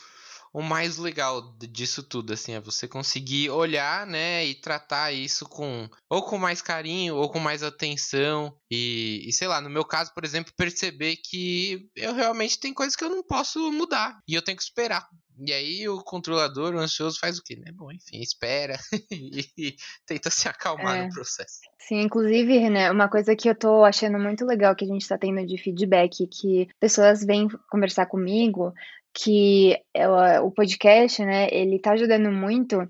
o 0.53 0.63
mais 0.63 0.97
legal 0.97 1.57
disso 1.59 2.03
tudo, 2.03 2.33
assim, 2.33 2.53
é 2.53 2.61
você 2.61 2.89
conseguir 2.89 3.51
olhar, 3.51 4.07
né, 4.07 4.45
e 4.45 4.55
tratar 4.55 5.13
isso 5.13 5.47
com 5.47 5.89
ou 6.09 6.23
com 6.23 6.39
mais 6.39 6.61
carinho 6.61 7.17
ou 7.17 7.31
com 7.31 7.39
mais 7.39 7.63
atenção 7.63 8.55
e, 8.71 9.25
e 9.27 9.33
sei 9.33 9.49
lá, 9.49 9.61
no 9.61 9.71
meu 9.71 9.85
caso, 9.85 10.13
por 10.15 10.25
exemplo, 10.25 10.53
perceber 10.57 11.17
que 11.17 11.89
eu 11.97 12.15
realmente 12.15 12.59
tem 12.59 12.75
coisas 12.75 12.97
que 12.97 13.05
eu 13.05 13.11
não 13.11 13.23
posso 13.23 13.71
mudar 13.73 14.19
e 14.27 14.35
eu 14.35 14.43
tenho 14.43 14.57
que 14.57 14.63
esperar. 14.63 15.09
E 15.39 15.53
aí 15.53 15.89
o 15.89 16.03
controlador, 16.03 16.75
o 16.75 16.79
ansioso, 16.79 17.19
faz 17.21 17.39
o 17.39 17.43
quê, 17.43 17.57
né? 17.57 17.71
Bom, 17.73 17.93
enfim, 17.93 18.21
espera 18.21 18.77
e 19.11 19.77
tenta 20.07 20.31
se 20.31 20.49
acalmar 20.49 20.99
é. 20.99 21.07
no 21.07 21.11
processo. 21.11 21.61
Sim, 21.79 22.01
inclusive, 22.01 22.59
René, 22.59 22.91
uma 22.91 23.09
coisa 23.09 23.37
que 23.37 23.49
eu 23.49 23.55
tô 23.55 23.85
achando 23.85 24.19
muito 24.19 24.45
legal 24.45 24.75
que 24.75 24.85
a 24.85 24.89
gente 24.89 25.07
tá 25.07 25.17
tendo 25.17 25.47
de 25.47 25.57
feedback, 25.57 26.27
que 26.27 26.69
pessoas 26.81 27.25
vêm 27.25 27.49
conversar 27.71 28.07
comigo, 28.07 28.73
que 29.15 29.77
ela, 29.95 30.43
o 30.43 30.51
podcast, 30.51 31.25
né, 31.25 31.49
ele 31.51 31.79
tá 31.79 31.93
ajudando 31.93 32.31
muito 32.31 32.87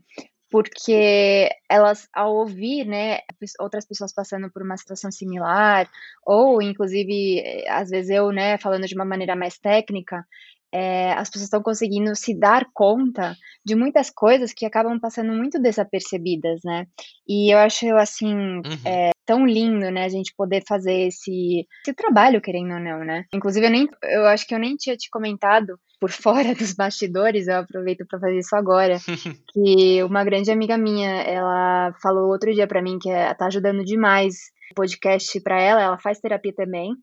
porque 0.51 1.51
elas, 1.69 2.09
ao 2.13 2.35
ouvir, 2.35 2.87
né, 2.87 3.19
outras 3.61 3.87
pessoas 3.87 4.13
passando 4.13 4.51
por 4.51 4.63
uma 4.63 4.77
situação 4.77 5.13
similar, 5.13 5.89
ou 6.25 6.63
inclusive, 6.63 7.65
às 7.69 7.91
vezes 7.91 8.11
eu, 8.11 8.33
né, 8.33 8.57
falando 8.59 8.87
de 8.87 8.95
uma 8.95 9.05
maneira 9.05 9.37
mais 9.37 9.59
técnica, 9.59 10.27
é, 10.73 11.13
as 11.13 11.29
pessoas 11.29 11.45
estão 11.45 11.63
conseguindo 11.63 12.15
se 12.15 12.39
dar 12.39 12.67
conta 12.73 13.35
de 13.65 13.75
muitas 13.75 14.11
coisas 14.11 14.53
que 14.53 14.67
acabam 14.67 14.99
passando 15.01 15.33
muito 15.33 15.61
desapercebidas, 15.61 16.61
né? 16.65 16.87
E 17.27 17.53
eu 17.53 17.59
acho, 17.59 17.87
assim, 17.97 18.35
uhum. 18.35 18.63
é, 18.85 19.11
tão 19.29 19.47
lindo, 19.47 19.91
né, 19.91 20.05
a 20.05 20.09
gente 20.09 20.35
poder 20.35 20.63
fazer 20.67 21.09
esse, 21.09 21.67
esse 21.85 21.95
trabalho, 21.95 22.41
querendo 22.41 22.73
ou 22.73 22.81
não, 22.81 23.05
né? 23.05 23.25
Inclusive, 23.33 23.67
eu, 23.67 23.71
nem, 23.71 23.89
eu 24.05 24.27
acho 24.27 24.47
que 24.47 24.55
eu 24.55 24.59
nem 24.59 24.75
tinha 24.77 24.97
te 24.97 25.11
comentado 25.11 25.79
por 26.01 26.11
fora 26.11 26.55
dos 26.55 26.73
bastidores, 26.73 27.47
eu 27.47 27.57
aproveito 27.57 28.07
para 28.07 28.19
fazer 28.19 28.39
isso 28.39 28.57
agora, 28.57 28.97
que 29.53 30.03
uma 30.03 30.25
grande 30.25 30.51
amiga 30.51 30.79
minha, 30.79 31.23
ela 31.23 31.93
falou 32.01 32.31
outro 32.31 32.55
dia 32.55 32.67
para 32.67 32.83
mim 32.83 32.99
que 32.99 33.11
é, 33.11 33.35
tá 33.35 33.47
ajudando 33.47 33.85
demais 33.85 34.35
o 34.71 34.75
podcast 34.75 35.41
para 35.41 35.61
ela, 35.61 35.83
ela 35.83 35.99
faz 35.99 36.19
terapia 36.21 36.55
também, 36.55 36.95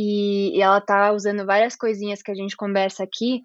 e, 0.00 0.56
e 0.56 0.62
ela 0.62 0.80
tá 0.80 1.12
usando 1.12 1.44
várias 1.44 1.74
coisinhas 1.74 2.22
que 2.22 2.30
a 2.30 2.34
gente 2.34 2.56
conversa 2.56 3.02
aqui 3.02 3.42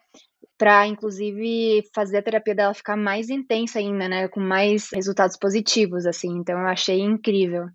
para 0.55 0.85
inclusive 0.85 1.83
fazer 1.95 2.19
a 2.19 2.21
terapia 2.21 2.53
dela 2.53 2.75
ficar 2.75 2.95
mais 2.95 3.27
intensa 3.27 3.79
ainda, 3.79 4.07
né, 4.07 4.27
com 4.27 4.39
mais 4.39 4.91
resultados 4.93 5.35
positivos 5.35 6.05
assim. 6.05 6.29
Então 6.37 6.59
eu 6.59 6.67
achei 6.67 6.99
incrível. 6.99 7.65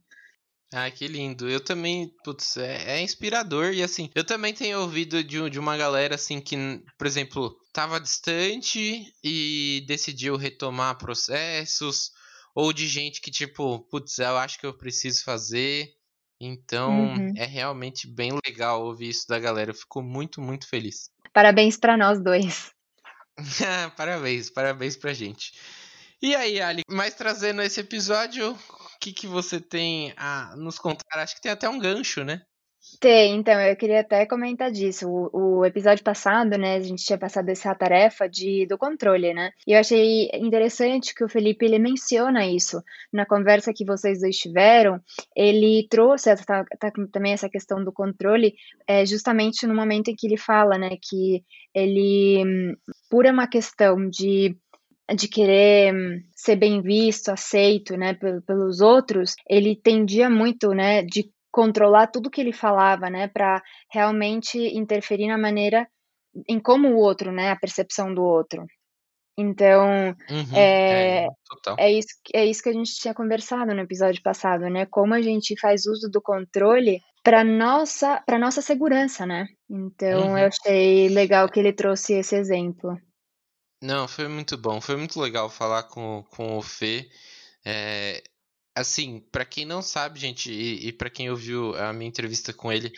Ah, 0.72 0.88
que 0.90 1.08
lindo. 1.08 1.48
Eu 1.48 1.64
também, 1.64 2.12
putz, 2.22 2.56
é, 2.58 2.98
é, 2.98 3.02
inspirador. 3.02 3.72
E 3.72 3.82
assim, 3.82 4.10
eu 4.14 4.22
também 4.22 4.54
tenho 4.54 4.80
ouvido 4.80 5.24
de, 5.24 5.50
de 5.50 5.58
uma 5.58 5.76
galera 5.76 6.14
assim 6.14 6.40
que, 6.40 6.56
por 6.96 7.06
exemplo, 7.06 7.56
tava 7.72 7.98
distante 7.98 9.02
e 9.24 9.82
decidiu 9.88 10.36
retomar 10.36 10.98
processos. 10.98 12.12
Ou 12.54 12.72
de 12.72 12.86
gente 12.86 13.20
que, 13.20 13.30
tipo, 13.30 13.80
putz, 13.90 14.18
eu 14.18 14.36
acho 14.36 14.58
que 14.58 14.66
eu 14.66 14.76
preciso 14.76 15.24
fazer. 15.24 15.97
Então, 16.40 17.14
uhum. 17.14 17.32
é 17.36 17.44
realmente 17.44 18.06
bem 18.06 18.30
legal 18.46 18.84
ouvir 18.84 19.08
isso 19.08 19.26
da 19.28 19.38
galera. 19.38 19.70
Eu 19.70 19.74
fico 19.74 20.00
muito, 20.02 20.40
muito 20.40 20.68
feliz. 20.68 21.10
Parabéns 21.32 21.76
para 21.76 21.96
nós 21.96 22.22
dois. 22.22 22.72
parabéns, 23.96 24.50
parabéns 24.50 24.96
pra 24.96 25.12
gente. 25.12 25.52
E 26.20 26.34
aí, 26.34 26.60
Ali, 26.60 26.82
mais 26.90 27.14
trazendo 27.14 27.62
esse 27.62 27.80
episódio, 27.80 28.52
o 28.52 28.98
que, 29.00 29.12
que 29.12 29.26
você 29.26 29.60
tem 29.60 30.12
a 30.16 30.54
nos 30.56 30.78
contar? 30.78 31.20
Acho 31.20 31.36
que 31.36 31.42
tem 31.42 31.52
até 31.52 31.68
um 31.68 31.78
gancho, 31.78 32.24
né? 32.24 32.42
Tem, 33.00 33.36
então, 33.36 33.60
eu 33.60 33.76
queria 33.76 34.00
até 34.00 34.24
comentar 34.26 34.70
disso. 34.70 35.08
O, 35.08 35.58
o, 35.60 35.64
episódio 35.64 36.02
passado, 36.02 36.56
né, 36.56 36.76
a 36.76 36.80
gente 36.80 37.04
tinha 37.04 37.18
passado 37.18 37.48
essa 37.48 37.74
tarefa 37.74 38.28
de, 38.28 38.66
do 38.66 38.78
controle, 38.78 39.34
né? 39.34 39.52
E 39.66 39.72
eu 39.72 39.78
achei 39.78 40.28
interessante 40.34 41.14
que 41.14 41.24
o 41.24 41.28
Felipe, 41.28 41.64
ele 41.64 41.78
menciona 41.78 42.46
isso. 42.46 42.82
Na 43.12 43.26
conversa 43.26 43.72
que 43.72 43.84
vocês 43.84 44.20
dois 44.20 44.36
tiveram, 44.36 45.00
ele 45.36 45.86
trouxe 45.90 46.30
essa, 46.30 46.44
tá, 46.44 46.92
também 47.12 47.32
essa 47.32 47.48
questão 47.48 47.84
do 47.84 47.92
controle, 47.92 48.54
é, 48.86 49.04
justamente 49.04 49.66
no 49.66 49.74
momento 49.74 50.08
em 50.08 50.16
que 50.16 50.26
ele 50.26 50.36
fala, 50.36 50.78
né, 50.78 50.90
que 51.00 51.44
ele, 51.74 52.76
por 53.10 53.26
uma 53.26 53.46
questão 53.46 54.08
de 54.08 54.56
de 55.16 55.26
querer 55.26 56.22
ser 56.34 56.56
bem 56.56 56.82
visto, 56.82 57.30
aceito, 57.30 57.96
né, 57.96 58.12
pelos 58.46 58.82
outros, 58.82 59.34
ele 59.48 59.74
tendia 59.74 60.28
muito, 60.28 60.68
né, 60.74 61.02
de 61.02 61.30
controlar 61.58 62.06
tudo 62.06 62.30
que 62.30 62.40
ele 62.40 62.52
falava, 62.52 63.10
né, 63.10 63.26
para 63.26 63.60
realmente 63.90 64.56
interferir 64.56 65.26
na 65.26 65.36
maneira 65.36 65.88
em 66.48 66.60
como 66.60 66.86
o 66.86 66.96
outro, 66.96 67.32
né, 67.32 67.50
a 67.50 67.56
percepção 67.56 68.14
do 68.14 68.22
outro. 68.22 68.64
Então, 69.36 70.14
uhum, 70.30 70.56
é, 70.56 71.24
é, 71.24 71.28
é, 71.76 71.92
isso, 71.92 72.08
é 72.32 72.46
isso 72.46 72.62
que 72.62 72.68
a 72.68 72.72
gente 72.72 72.94
tinha 72.94 73.12
conversado 73.12 73.74
no 73.74 73.80
episódio 73.80 74.22
passado, 74.22 74.68
né? 74.68 74.86
Como 74.86 75.14
a 75.14 75.20
gente 75.20 75.58
faz 75.60 75.84
uso 75.86 76.08
do 76.08 76.22
controle 76.22 77.00
para 77.24 77.42
nossa 77.42 78.22
para 78.24 78.38
nossa 78.38 78.62
segurança, 78.62 79.26
né. 79.26 79.46
Então 79.68 80.30
Uhum. 80.30 80.38
eu 80.38 80.46
achei 80.46 81.08
legal 81.08 81.48
que 81.48 81.58
ele 81.58 81.72
trouxe 81.72 82.14
esse 82.14 82.36
exemplo. 82.36 82.96
Não, 83.82 84.06
foi 84.06 84.28
muito 84.28 84.56
bom. 84.56 84.80
Foi 84.80 84.96
muito 84.96 85.20
legal 85.20 85.48
falar 85.48 85.84
com, 85.84 86.24
com 86.30 86.56
o 86.56 86.62
Fê. 86.62 87.08
É, 87.64 88.22
assim, 88.78 89.20
pra 89.32 89.44
quem 89.44 89.64
não 89.64 89.82
sabe, 89.82 90.18
gente, 90.18 90.50
e, 90.50 90.88
e 90.88 90.92
para 90.92 91.10
quem 91.10 91.30
ouviu 91.30 91.74
a 91.76 91.92
minha 91.92 92.08
entrevista 92.08 92.52
com 92.52 92.72
ele, 92.72 92.92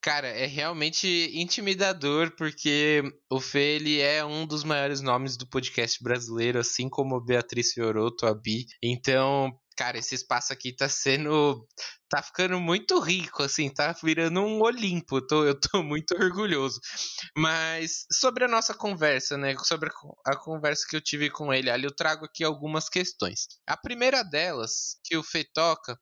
cara, 0.00 0.28
é 0.28 0.46
realmente 0.46 1.30
intimidador, 1.34 2.34
porque 2.36 3.02
o 3.30 3.40
Fê, 3.40 3.76
ele 3.76 4.00
é 4.00 4.24
um 4.24 4.46
dos 4.46 4.64
maiores 4.64 5.00
nomes 5.00 5.36
do 5.36 5.48
podcast 5.48 6.02
brasileiro, 6.02 6.58
assim 6.58 6.88
como 6.88 7.20
Beatriz 7.20 7.72
Fioroto, 7.72 8.26
a 8.26 8.34
Bi. 8.34 8.66
Então, 8.82 9.50
cara, 9.76 9.98
esse 9.98 10.14
espaço 10.14 10.52
aqui 10.52 10.74
tá 10.74 10.88
sendo. 10.88 11.66
tá 12.08 12.22
ficando 12.22 12.58
muito 12.60 12.98
rico, 13.00 13.42
assim, 13.42 13.72
tá 13.72 13.94
virando 14.02 14.40
um 14.40 14.62
Olimpo. 14.62 15.20
Tô, 15.26 15.44
eu 15.44 15.58
tô 15.58 15.82
muito 15.82 16.14
orgulhoso. 16.14 16.80
Mas 17.36 18.06
sobre 18.12 18.44
a 18.44 18.48
nossa 18.48 18.74
conversa, 18.74 19.36
né? 19.36 19.54
Sobre 19.64 19.90
a, 19.90 20.32
a 20.32 20.36
conversa 20.36 20.86
que 20.88 20.96
eu 20.96 21.00
tive 21.00 21.30
com 21.30 21.52
ele, 21.52 21.70
ali 21.70 21.84
eu 21.84 21.94
trago 21.94 22.24
aqui 22.24 22.42
algumas 22.44 22.88
questões. 22.88 23.46
A 23.66 23.76
primeira 23.76 24.22
delas, 24.22 24.98
que 25.04 25.16
o 25.16 25.22
Fê 25.22 25.44
toca, 25.44 25.98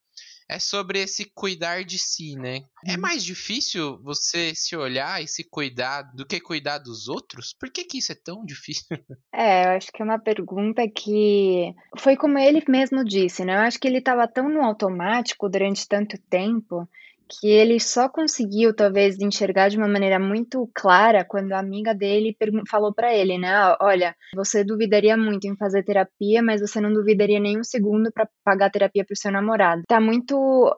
é 0.49 0.59
sobre 0.59 1.01
esse 1.01 1.25
cuidar 1.25 1.85
de 1.85 1.99
si, 1.99 2.37
né? 2.37 2.61
É 2.87 2.97
mais 2.97 3.25
difícil 3.25 3.99
você 4.03 4.55
se 4.55 4.77
olhar 4.77 5.23
e 5.23 5.29
se 5.29 5.43
cuidar 5.45 6.03
do 6.03 6.27
que 6.27 6.41
cuidar 6.41 6.79
dos 6.79 7.09
outros? 7.09 7.55
Por 7.59 7.71
que, 7.71 7.85
que 7.85 7.99
isso 7.99 8.13
é 8.13 8.15
tão 8.15 8.45
difícil? 8.45 8.85
É, 9.37 9.65
eu 9.67 9.71
acho 9.71 9.91
que 9.93 10.01
é 10.01 10.05
uma 10.05 10.19
pergunta 10.19 10.89
que 10.89 11.75
foi 11.99 12.17
como 12.17 12.39
ele 12.39 12.63
mesmo 12.69 13.05
disse, 13.05 13.45
né? 13.45 13.57
Eu 13.57 13.61
acho 13.61 13.81
que 13.81 13.89
ele 13.89 13.99
estava 13.99 14.29
tão 14.29 14.49
no 14.49 14.63
automático 14.63 15.49
durante 15.49 15.89
tanto 15.89 16.17
tempo 16.31 16.89
que 17.29 17.49
ele 17.49 17.81
só 17.81 18.09
conseguiu 18.09 18.75
talvez 18.75 19.19
enxergar 19.19 19.69
de 19.69 19.77
uma 19.79 19.89
maneira 19.89 20.19
muito 20.19 20.69
clara 20.75 21.25
quando 21.25 21.53
a 21.53 21.59
amiga 21.59 21.95
dele 21.95 22.37
falou 22.69 22.93
para 22.95 23.15
ele, 23.15 23.39
né? 23.39 23.49
"Ah, 23.49 23.77
Olha, 23.81 24.15
você 24.35 24.63
duvidaria 24.65 25.17
muito 25.17 25.47
em 25.47 25.57
fazer 25.57 25.83
terapia, 25.83 26.43
mas 26.43 26.61
você 26.61 26.81
não 26.81 26.93
duvidaria 26.93 27.41
nem 27.41 27.59
um 27.59 27.65
segundo 27.65 28.13
para 28.13 28.29
pagar 28.45 28.71
terapia 28.71 29.05
pro 29.05 29.17
seu 29.17 29.33
namorado. 29.33 29.83
Tá 29.89 30.01
muito 30.01 30.37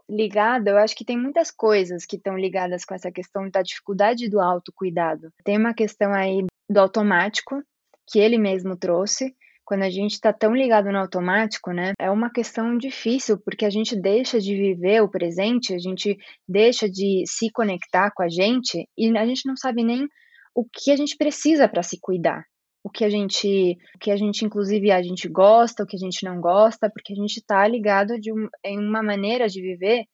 ligado, 0.08 0.68
eu 0.68 0.78
acho 0.78 0.94
que 0.96 1.04
tem 1.04 1.18
muitas 1.18 1.50
coisas 1.50 2.04
que 2.06 2.16
estão 2.16 2.36
ligadas 2.36 2.84
com 2.84 2.94
essa 2.94 3.10
questão 3.10 3.48
da 3.50 3.62
dificuldade 3.62 4.28
do 4.28 4.40
autocuidado. 4.40 5.30
Tem 5.44 5.58
uma 5.58 5.74
questão 5.74 6.12
aí 6.12 6.44
do 6.70 6.78
automático, 6.80 7.62
que 8.08 8.18
ele 8.20 8.38
mesmo 8.38 8.76
trouxe, 8.76 9.34
quando 9.66 9.82
a 9.82 9.90
gente 9.90 10.12
está 10.12 10.32
tão 10.32 10.54
ligado 10.54 10.90
no 10.92 10.98
automático, 10.98 11.72
né, 11.72 11.92
é 11.98 12.08
uma 12.10 12.30
questão 12.30 12.78
difícil, 12.78 13.36
porque 13.38 13.64
a 13.64 13.70
gente 13.70 14.00
deixa 14.00 14.40
de 14.40 14.54
viver 14.54 15.02
o 15.02 15.10
presente, 15.10 15.74
a 15.74 15.78
gente 15.78 16.16
deixa 16.48 16.88
de 16.88 17.24
se 17.26 17.50
conectar 17.50 18.12
com 18.14 18.22
a 18.22 18.28
gente 18.28 18.88
e 18.96 19.18
a 19.18 19.26
gente 19.26 19.44
não 19.44 19.56
sabe 19.56 19.82
nem 19.82 20.06
o 20.54 20.64
que 20.64 20.90
a 20.92 20.96
gente 20.96 21.16
precisa 21.16 21.68
para 21.68 21.82
se 21.82 21.98
cuidar. 22.00 22.44
O 22.82 22.88
que 22.88 23.04
a 23.04 23.10
gente, 23.10 23.76
o 23.96 23.98
que 23.98 24.12
a 24.12 24.16
gente 24.16 24.44
inclusive 24.44 24.92
a 24.92 25.02
gente 25.02 25.28
gosta, 25.28 25.82
o 25.82 25.86
que 25.86 25.96
a 25.96 25.98
gente 25.98 26.24
não 26.24 26.40
gosta, 26.40 26.88
porque 26.88 27.12
a 27.12 27.16
gente 27.16 27.38
está 27.38 27.66
ligado 27.66 28.18
de 28.20 28.32
um, 28.32 28.48
em 28.64 28.78
uma 28.78 29.02
maneira 29.02 29.48
de 29.48 29.60
viver 29.60 30.04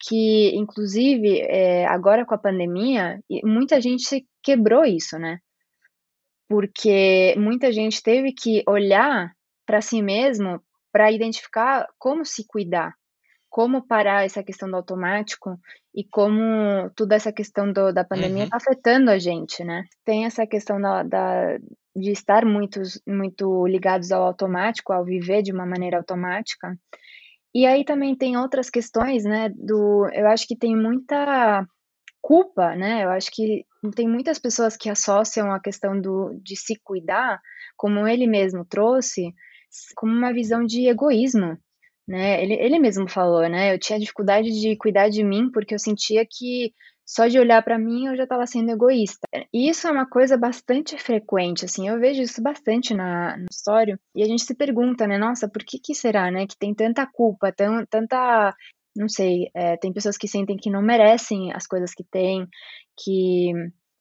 que, 0.00 0.54
inclusive, 0.56 1.40
é, 1.42 1.86
agora 1.86 2.24
com 2.26 2.34
a 2.34 2.38
pandemia, 2.38 3.20
muita 3.44 3.80
gente 3.80 4.26
quebrou 4.42 4.84
isso, 4.84 5.18
né? 5.18 5.38
Porque 6.48 7.34
muita 7.38 7.72
gente 7.72 8.02
teve 8.02 8.32
que 8.32 8.62
olhar 8.66 9.32
para 9.66 9.80
si 9.80 10.02
mesmo 10.02 10.60
para 10.92 11.10
identificar 11.10 11.88
como 11.98 12.24
se 12.24 12.46
cuidar, 12.46 12.94
como 13.50 13.86
parar 13.86 14.24
essa 14.24 14.42
questão 14.42 14.70
do 14.70 14.76
automático 14.76 15.58
e 15.94 16.04
como 16.04 16.90
toda 16.94 17.14
essa 17.14 17.32
questão 17.32 17.72
do, 17.72 17.92
da 17.92 18.04
pandemia 18.04 18.44
está 18.44 18.56
uhum. 18.56 18.62
afetando 18.62 19.10
a 19.10 19.18
gente, 19.18 19.64
né? 19.64 19.84
Tem 20.04 20.24
essa 20.24 20.46
questão 20.46 20.80
da, 20.80 21.02
da, 21.02 21.58
de 21.96 22.10
estar 22.10 22.44
muito, 22.44 22.80
muito 23.06 23.66
ligados 23.66 24.12
ao 24.12 24.24
automático, 24.24 24.92
ao 24.92 25.04
viver 25.04 25.42
de 25.42 25.52
uma 25.52 25.66
maneira 25.66 25.98
automática. 25.98 26.76
E 27.54 27.66
aí 27.66 27.84
também 27.84 28.16
tem 28.16 28.36
outras 28.36 28.68
questões, 28.68 29.24
né? 29.24 29.48
Do, 29.48 30.08
eu 30.12 30.26
acho 30.26 30.46
que 30.46 30.56
tem 30.56 30.76
muita 30.76 31.64
culpa, 32.20 32.74
né? 32.74 33.04
Eu 33.04 33.10
acho 33.10 33.30
que 33.30 33.64
tem 33.90 34.08
muitas 34.08 34.38
pessoas 34.38 34.76
que 34.76 34.88
associam 34.88 35.52
a 35.52 35.60
questão 35.60 36.00
do, 36.00 36.38
de 36.42 36.56
se 36.56 36.78
cuidar, 36.82 37.40
como 37.76 38.06
ele 38.06 38.26
mesmo 38.26 38.64
trouxe, 38.64 39.34
como 39.96 40.12
uma 40.12 40.32
visão 40.32 40.64
de 40.64 40.88
egoísmo, 40.88 41.58
né? 42.06 42.42
Ele, 42.42 42.54
ele 42.54 42.78
mesmo 42.78 43.08
falou, 43.08 43.48
né? 43.48 43.74
Eu 43.74 43.78
tinha 43.78 43.98
dificuldade 43.98 44.50
de 44.50 44.76
cuidar 44.76 45.08
de 45.08 45.24
mim 45.24 45.50
porque 45.50 45.74
eu 45.74 45.78
sentia 45.78 46.24
que 46.28 46.72
só 47.06 47.26
de 47.26 47.38
olhar 47.38 47.62
para 47.62 47.78
mim 47.78 48.06
eu 48.06 48.16
já 48.16 48.24
estava 48.24 48.46
sendo 48.46 48.70
egoísta. 48.70 49.28
E 49.52 49.68
isso 49.68 49.86
é 49.86 49.90
uma 49.90 50.08
coisa 50.08 50.36
bastante 50.36 50.96
frequente, 50.98 51.64
assim, 51.64 51.88
eu 51.88 51.98
vejo 52.00 52.22
isso 52.22 52.42
bastante 52.42 52.94
na, 52.94 53.36
no 53.36 53.46
história, 53.50 53.98
e 54.14 54.22
a 54.22 54.26
gente 54.26 54.42
se 54.44 54.54
pergunta, 54.54 55.06
né, 55.06 55.18
nossa, 55.18 55.48
por 55.48 55.62
que 55.62 55.78
que 55.78 55.94
será, 55.94 56.30
né, 56.30 56.46
que 56.46 56.56
tem 56.56 56.74
tanta 56.74 57.06
culpa, 57.06 57.52
tão, 57.52 57.84
tanta 57.86 58.54
não 58.96 59.08
sei, 59.08 59.50
é, 59.54 59.76
tem 59.76 59.92
pessoas 59.92 60.16
que 60.16 60.28
sentem 60.28 60.56
que 60.56 60.70
não 60.70 60.80
merecem 60.80 61.52
as 61.52 61.66
coisas 61.66 61.92
que 61.92 62.04
têm, 62.04 62.46
que, 62.96 63.52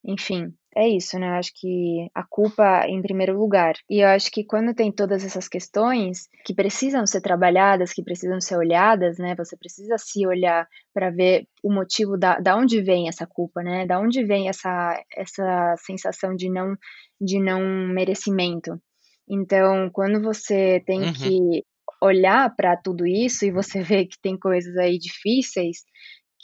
enfim, 0.06 0.54
é 0.76 0.88
isso, 0.90 1.20
né? 1.20 1.28
Eu 1.28 1.34
acho 1.34 1.52
que 1.56 2.08
a 2.16 2.24
culpa 2.24 2.86
em 2.88 3.02
primeiro 3.02 3.38
lugar. 3.38 3.76
E 3.90 4.04
eu 4.04 4.08
acho 4.08 4.32
que 4.32 4.44
quando 4.44 4.74
tem 4.74 4.92
todas 4.92 5.24
essas 5.24 5.48
questões 5.48 6.28
que 6.46 6.54
precisam 6.54 7.06
ser 7.06 7.22
trabalhadas, 7.22 7.94
que 7.94 8.04
precisam 8.04 8.42
ser 8.42 8.58
olhadas, 8.58 9.18
né? 9.18 9.36
Você 9.36 9.56
precisa 9.56 9.96
se 9.98 10.26
olhar 10.26 10.68
para 10.94 11.12
ver 11.12 11.48
o 11.64 11.72
motivo 11.72 12.18
da, 12.18 12.40
da 12.40 12.56
onde 12.58 12.82
vem 12.82 13.08
essa 13.08 13.28
culpa, 13.28 13.62
né? 13.62 13.86
Da 13.86 14.00
onde 14.00 14.24
vem 14.26 14.50
essa, 14.50 15.00
essa 15.16 15.76
sensação 15.78 16.36
de 16.36 16.50
não, 16.50 16.76
de 17.22 17.40
não 17.40 17.62
merecimento. 17.94 18.82
Então, 19.30 19.90
quando 19.92 20.22
você 20.22 20.82
tem 20.86 21.04
uhum. 21.04 21.14
que 21.14 21.64
olhar 22.02 22.54
para 22.56 22.76
tudo 22.76 23.06
isso 23.06 23.46
e 23.46 23.52
você 23.52 23.82
vê 23.84 24.06
que 24.06 24.20
tem 24.22 24.38
coisas 24.38 24.76
aí 24.78 24.98
difíceis 24.98 25.84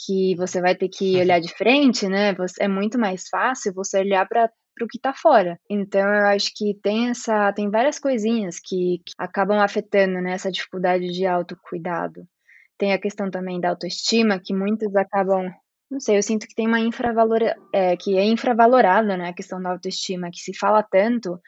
que 0.06 0.36
você 0.36 0.62
vai 0.62 0.76
ter 0.76 0.90
que 0.90 1.18
olhar 1.18 1.40
de 1.40 1.54
frente, 1.54 2.08
né? 2.08 2.36
É 2.60 2.68
muito 2.68 2.98
mais 2.98 3.28
fácil 3.30 3.74
você 3.74 4.00
olhar 4.00 4.28
para 4.28 4.50
o 4.82 4.88
que 4.88 4.98
está 4.98 5.14
fora. 5.14 5.60
Então 5.70 6.02
eu 6.02 6.26
acho 6.28 6.52
que 6.56 6.74
tem 6.82 7.10
essa, 7.10 7.52
tem 7.54 7.70
várias 7.70 8.00
coisinhas 8.00 8.60
que, 8.60 9.02
que 9.06 9.14
acabam 9.18 9.60
afetando 9.60 10.22
né, 10.22 10.34
essa 10.34 10.52
dificuldade 10.52 11.08
de 11.12 11.26
autocuidado. 11.26 12.26
Tem 12.78 12.94
a 12.94 13.00
questão 13.00 13.30
também 13.30 13.60
da 13.60 13.70
autoestima, 13.70 14.40
que 14.44 14.54
muitos 14.54 14.96
acabam 14.96 15.52
não 15.92 16.00
sei, 16.00 16.18
eu 16.18 16.24
sinto 16.24 16.48
que 16.48 16.54
tem 16.54 16.68
uma 16.68 16.80
infravalora, 16.80 17.56
é, 17.74 17.98
que 17.98 18.16
é 18.16 18.24
infravalorada, 18.24 19.18
né, 19.18 19.30
a 19.30 19.34
questão 19.34 19.60
da 19.60 19.72
autoestima, 19.72 20.30
que 20.32 20.38
se 20.38 20.56
fala 20.56 20.84
tanto, 20.84 21.40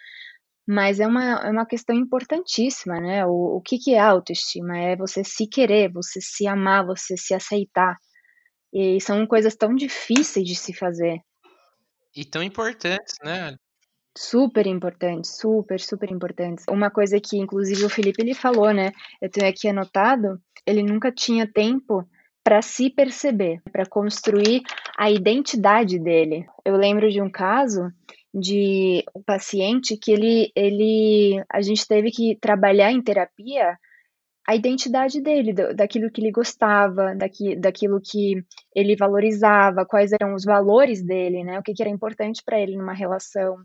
mas 0.68 1.00
é 1.00 1.08
uma, 1.08 1.46
é 1.46 1.50
uma 1.52 1.66
questão 1.66 1.96
importantíssima, 1.96 3.00
né? 3.00 3.26
O, 3.26 3.58
o 3.58 3.62
que, 3.62 3.78
que 3.78 3.94
é 3.94 4.00
autoestima? 4.00 4.78
É 4.78 4.96
você 4.96 5.24
se 5.24 5.48
querer, 5.48 5.92
você 5.92 6.20
se 6.22 6.48
amar, 6.48 6.86
você 6.86 7.18
se 7.18 7.34
aceitar. 7.34 7.96
E 8.74 9.00
são 9.02 9.26
coisas 9.28 9.56
tão 9.56 9.76
difíceis 9.76 10.46
de 10.46 10.56
se 10.56 10.74
fazer. 10.74 11.20
E 12.16 12.26
tão 12.26 12.44
importantes, 12.44 13.16
né? 13.24 13.56
Super 14.18 14.68
importantes, 14.68 15.38
super, 15.38 15.80
super 15.80 16.12
importantes. 16.12 16.66
Uma 16.70 16.90
coisa 16.90 17.20
que, 17.20 17.38
inclusive, 17.38 17.86
o 17.86 17.90
Felipe 17.90 18.22
ele 18.22 18.34
falou, 18.34 18.74
né? 18.74 18.92
Eu 19.22 19.30
tenho 19.30 19.48
aqui 19.48 19.68
anotado, 19.68 20.42
ele 20.66 20.84
nunca 20.84 21.12
tinha 21.12 21.48
tempo 21.48 22.06
para 22.44 22.62
se 22.62 22.90
perceber, 22.90 23.62
para 23.72 23.86
construir 23.86 24.62
a 24.98 25.10
identidade 25.10 26.00
dele. 26.00 26.46
Eu 26.66 26.76
lembro 26.76 27.10
de 27.10 27.22
um 27.22 27.30
caso 27.30 27.92
de 28.34 29.04
um 29.14 29.22
paciente 29.22 29.98
que 29.98 30.12
ele, 30.12 30.52
ele 30.56 31.44
a 31.52 31.62
gente 31.62 31.88
teve 31.88 32.12
que 32.12 32.38
trabalhar 32.40 32.92
em 32.92 33.02
terapia 33.02 33.78
a 34.52 34.56
identidade 34.56 35.22
dele, 35.22 35.54
daquilo 35.54 36.12
que 36.12 36.20
ele 36.20 36.30
gostava, 36.30 37.16
daqui, 37.16 37.56
daquilo 37.56 38.02
que 38.02 38.44
ele 38.76 38.98
valorizava, 38.98 39.86
quais 39.86 40.12
eram 40.12 40.34
os 40.34 40.44
valores 40.44 41.02
dele, 41.02 41.42
né? 41.42 41.58
O 41.58 41.64
que, 41.64 41.74
que 41.74 41.82
era 41.82 41.90
importante 41.90 42.42
para 42.44 42.60
ele 42.60 42.76
numa 42.76 42.92
relação, 42.92 43.56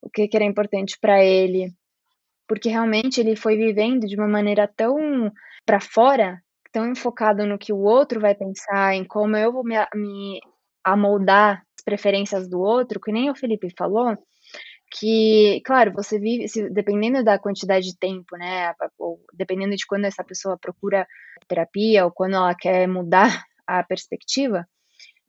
o 0.00 0.08
que, 0.08 0.28
que 0.28 0.36
era 0.36 0.44
importante 0.44 0.96
para 1.00 1.24
ele, 1.24 1.72
porque 2.46 2.68
realmente 2.68 3.20
ele 3.20 3.34
foi 3.34 3.56
vivendo 3.56 4.06
de 4.06 4.14
uma 4.14 4.28
maneira 4.28 4.70
tão 4.76 4.96
para 5.66 5.80
fora, 5.80 6.40
tão 6.70 6.88
enfocado 6.88 7.44
no 7.44 7.58
que 7.58 7.72
o 7.72 7.80
outro 7.80 8.20
vai 8.20 8.36
pensar, 8.36 8.94
em 8.94 9.04
como 9.04 9.36
eu 9.36 9.52
vou 9.52 9.64
me, 9.64 9.74
me 9.96 10.40
amoldar 10.84 11.64
as 11.76 11.84
preferências 11.84 12.48
do 12.48 12.60
outro, 12.60 13.00
que 13.00 13.10
nem 13.10 13.28
o 13.28 13.34
Felipe 13.34 13.74
falou, 13.76 14.16
que, 14.90 15.60
claro, 15.64 15.92
você 15.92 16.18
vive, 16.18 16.48
se, 16.48 16.68
dependendo 16.70 17.22
da 17.22 17.38
quantidade 17.38 17.86
de 17.86 17.98
tempo, 17.98 18.36
né, 18.36 18.74
ou 18.98 19.20
dependendo 19.34 19.76
de 19.76 19.86
quando 19.86 20.04
essa 20.04 20.24
pessoa 20.24 20.58
procura 20.58 21.06
terapia 21.46 22.04
ou 22.04 22.10
quando 22.10 22.34
ela 22.34 22.54
quer 22.54 22.86
mudar 22.86 23.44
a 23.66 23.82
perspectiva, 23.82 24.66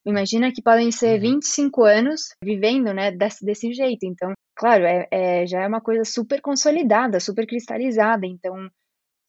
imagina 0.06 0.52
que 0.52 0.62
podem 0.62 0.92
ser 0.92 1.20
25 1.20 1.82
uhum. 1.82 1.88
anos 1.88 2.22
vivendo, 2.44 2.94
né, 2.94 3.12
desse, 3.12 3.46
desse 3.46 3.74
jeito. 3.74 4.06
Então, 4.06 4.34
claro, 4.56 4.86
é, 4.86 5.08
é, 5.12 5.48
já 5.48 5.62
é 5.64 5.68
uma 5.68 5.82
coisa 5.82 6.04
super 6.06 6.42
consolidada, 6.42 7.20
super 7.20 7.46
cristalizada. 7.46 8.26
Então, 8.26 8.70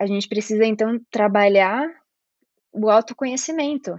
a 0.00 0.06
gente 0.06 0.28
precisa, 0.28 0.64
então, 0.64 0.98
trabalhar 1.10 1.86
o 2.72 2.88
autoconhecimento, 2.88 3.96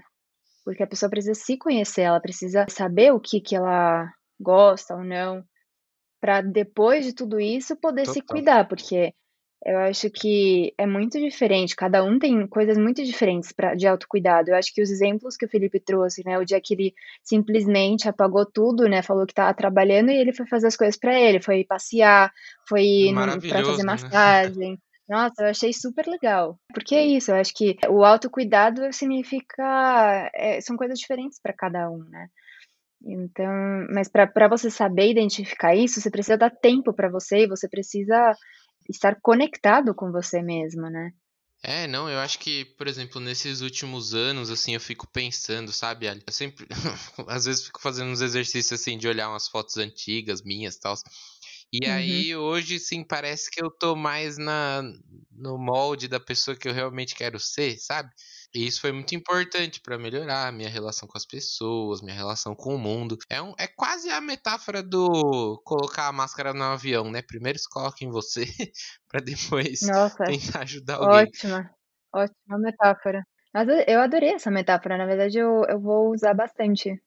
porque 0.64 0.82
a 0.82 0.88
pessoa 0.88 1.10
precisa 1.10 1.36
se 1.36 1.58
conhecer, 1.58 2.02
ela 2.02 2.22
precisa 2.22 2.66
saber 2.70 3.12
o 3.12 3.20
que, 3.20 3.42
que 3.42 3.56
ela 3.56 4.10
gosta 4.40 4.96
ou 4.96 5.04
não, 5.04 5.44
para 6.22 6.42
depois 6.42 7.04
de 7.04 7.14
tudo 7.14 7.40
isso 7.40 7.76
poder 7.76 8.06
se 8.06 8.22
Total. 8.22 8.36
cuidar, 8.36 8.68
porque 8.68 9.14
eu 9.66 9.78
acho 9.78 10.10
que 10.10 10.74
é 10.78 10.88
muito 10.88 11.20
diferente, 11.20 11.76
cada 11.76 12.04
um 12.04 12.18
tem 12.18 12.48
coisas 12.48 12.78
muito 12.78 13.04
diferentes 13.04 13.52
pra, 13.52 13.76
de 13.76 13.88
autocuidado. 13.88 14.50
Eu 14.50 14.56
acho 14.56 14.74
que 14.74 14.82
os 14.82 14.90
exemplos 14.90 15.36
que 15.36 15.46
o 15.46 15.50
Felipe 15.50 15.80
trouxe, 15.80 16.24
né, 16.26 16.38
o 16.40 16.46
dia 16.46 16.62
que 16.62 16.74
ele 16.74 16.94
simplesmente 17.24 18.08
apagou 18.08 18.46
tudo, 18.46 18.88
né, 18.88 19.02
falou 19.04 19.26
que 19.26 19.34
estava 19.34 19.54
trabalhando 19.54 20.10
e 20.10 20.18
ele 20.18 20.34
foi 20.34 20.48
fazer 20.48 20.68
as 20.68 20.76
coisas 20.76 20.98
para 20.98 21.20
ele, 21.20 21.42
foi 21.42 21.64
passear, 21.64 22.32
foi 22.68 23.10
para 23.12 23.14
Maravilhoso, 23.14 23.72
fazer 23.72 23.84
né? 23.84 23.92
massagem. 23.92 24.80
Nossa, 25.08 25.44
eu 25.44 25.48
achei 25.48 25.74
super 25.74 26.08
legal. 26.08 26.58
Porque 26.74 26.96
é 26.96 27.06
isso, 27.06 27.32
eu 27.32 27.36
acho 27.36 27.54
que 27.54 27.76
o 27.90 28.04
autocuidado 28.04 28.94
significa. 28.94 30.32
é, 30.34 30.62
são 30.62 30.78
coisas 30.78 30.98
diferentes 30.98 31.40
para 31.42 31.54
cada 31.54 31.90
um, 31.90 32.00
né? 32.10 32.30
Então, 33.04 33.52
mas 33.94 34.08
para 34.10 34.48
você 34.48 34.70
saber 34.70 35.10
identificar 35.12 35.76
isso, 35.76 36.00
você 36.02 36.12
precisa 36.12 36.38
dar 36.38 36.52
tempo 36.52 36.94
para 36.94 37.10
você 37.10 37.40
e 37.44 37.48
você 37.48 37.68
precisa 37.68 38.38
estar 38.90 39.20
conectado 39.22 39.96
com 39.96 40.12
você 40.12 40.42
mesmo, 40.42 40.90
né? 40.90 41.12
É, 41.64 41.86
não, 41.86 42.10
eu 42.10 42.18
acho 42.18 42.40
que, 42.40 42.66
por 42.76 42.88
exemplo, 42.88 43.22
nesses 43.22 43.62
últimos 43.62 44.16
anos, 44.16 44.50
assim, 44.50 44.74
eu 44.74 44.80
fico 44.82 45.08
pensando, 45.08 45.72
sabe, 45.72 46.08
Ali? 46.08 46.24
Eu 46.26 46.34
sempre, 46.34 46.66
às 47.28 47.46
vezes, 47.46 47.66
fico 47.66 47.80
fazendo 47.80 48.10
uns 48.10 48.22
exercícios, 48.22 48.80
assim, 48.82 48.98
de 48.98 49.08
olhar 49.08 49.30
umas 49.30 49.48
fotos 49.48 49.78
antigas 49.78 50.42
minhas 50.42 50.76
e 50.76 50.80
tal. 50.80 50.96
E 51.72 51.86
Uhum. 51.86 52.26
aí, 52.26 52.36
hoje, 52.36 52.80
sim, 52.80 53.04
parece 53.04 53.52
que 53.52 53.64
eu 53.64 53.72
tô 53.72 53.96
mais 53.96 54.38
na, 54.38 54.84
no 55.32 55.58
molde 55.60 56.08
da 56.08 56.20
pessoa 56.20 56.58
que 56.58 56.68
eu 56.68 56.74
realmente 56.74 57.16
quero 57.16 57.40
ser, 57.40 57.78
sabe? 57.80 58.10
E 58.54 58.68
isso 58.68 58.82
foi 58.82 58.92
muito 58.92 59.16
importante 59.16 59.80
pra 59.82 59.98
melhorar 59.98 60.48
a 60.48 60.52
minha 60.52 60.70
relação 60.70 61.08
com 61.08 61.18
as 61.18 61.26
pessoas, 61.26 62.02
minha 62.02 62.16
relação 62.16 62.54
com 62.54 62.76
o 62.76 62.80
mundo. 62.80 63.18
É, 63.30 63.42
um, 63.42 63.54
é 63.58 63.68
quase 63.68 64.10
a 64.10 64.20
metáfora 64.20 64.84
do 64.84 65.62
colocar 65.64 66.08
a 66.08 66.12
máscara 66.12 66.54
no 66.54 66.64
avião, 66.64 67.10
né? 67.10 67.22
Primeiro 67.22 67.58
se 67.58 67.70
coloca 67.70 68.04
em 68.04 68.10
você, 68.10 68.44
pra 69.08 69.22
depois 69.22 69.80
Nossa, 69.82 70.24
tentar 70.26 70.64
ajudar 70.64 70.98
alguém. 70.98 71.28
ótima, 71.28 71.70
ótima 72.14 72.60
metáfora. 72.60 73.24
Eu 73.88 74.00
adorei 74.00 74.30
essa 74.34 74.50
metáfora, 74.50 74.98
na 74.98 75.06
verdade 75.06 75.38
eu, 75.38 75.64
eu 75.68 75.80
vou 75.80 76.12
usar 76.12 76.34
bastante, 76.34 77.02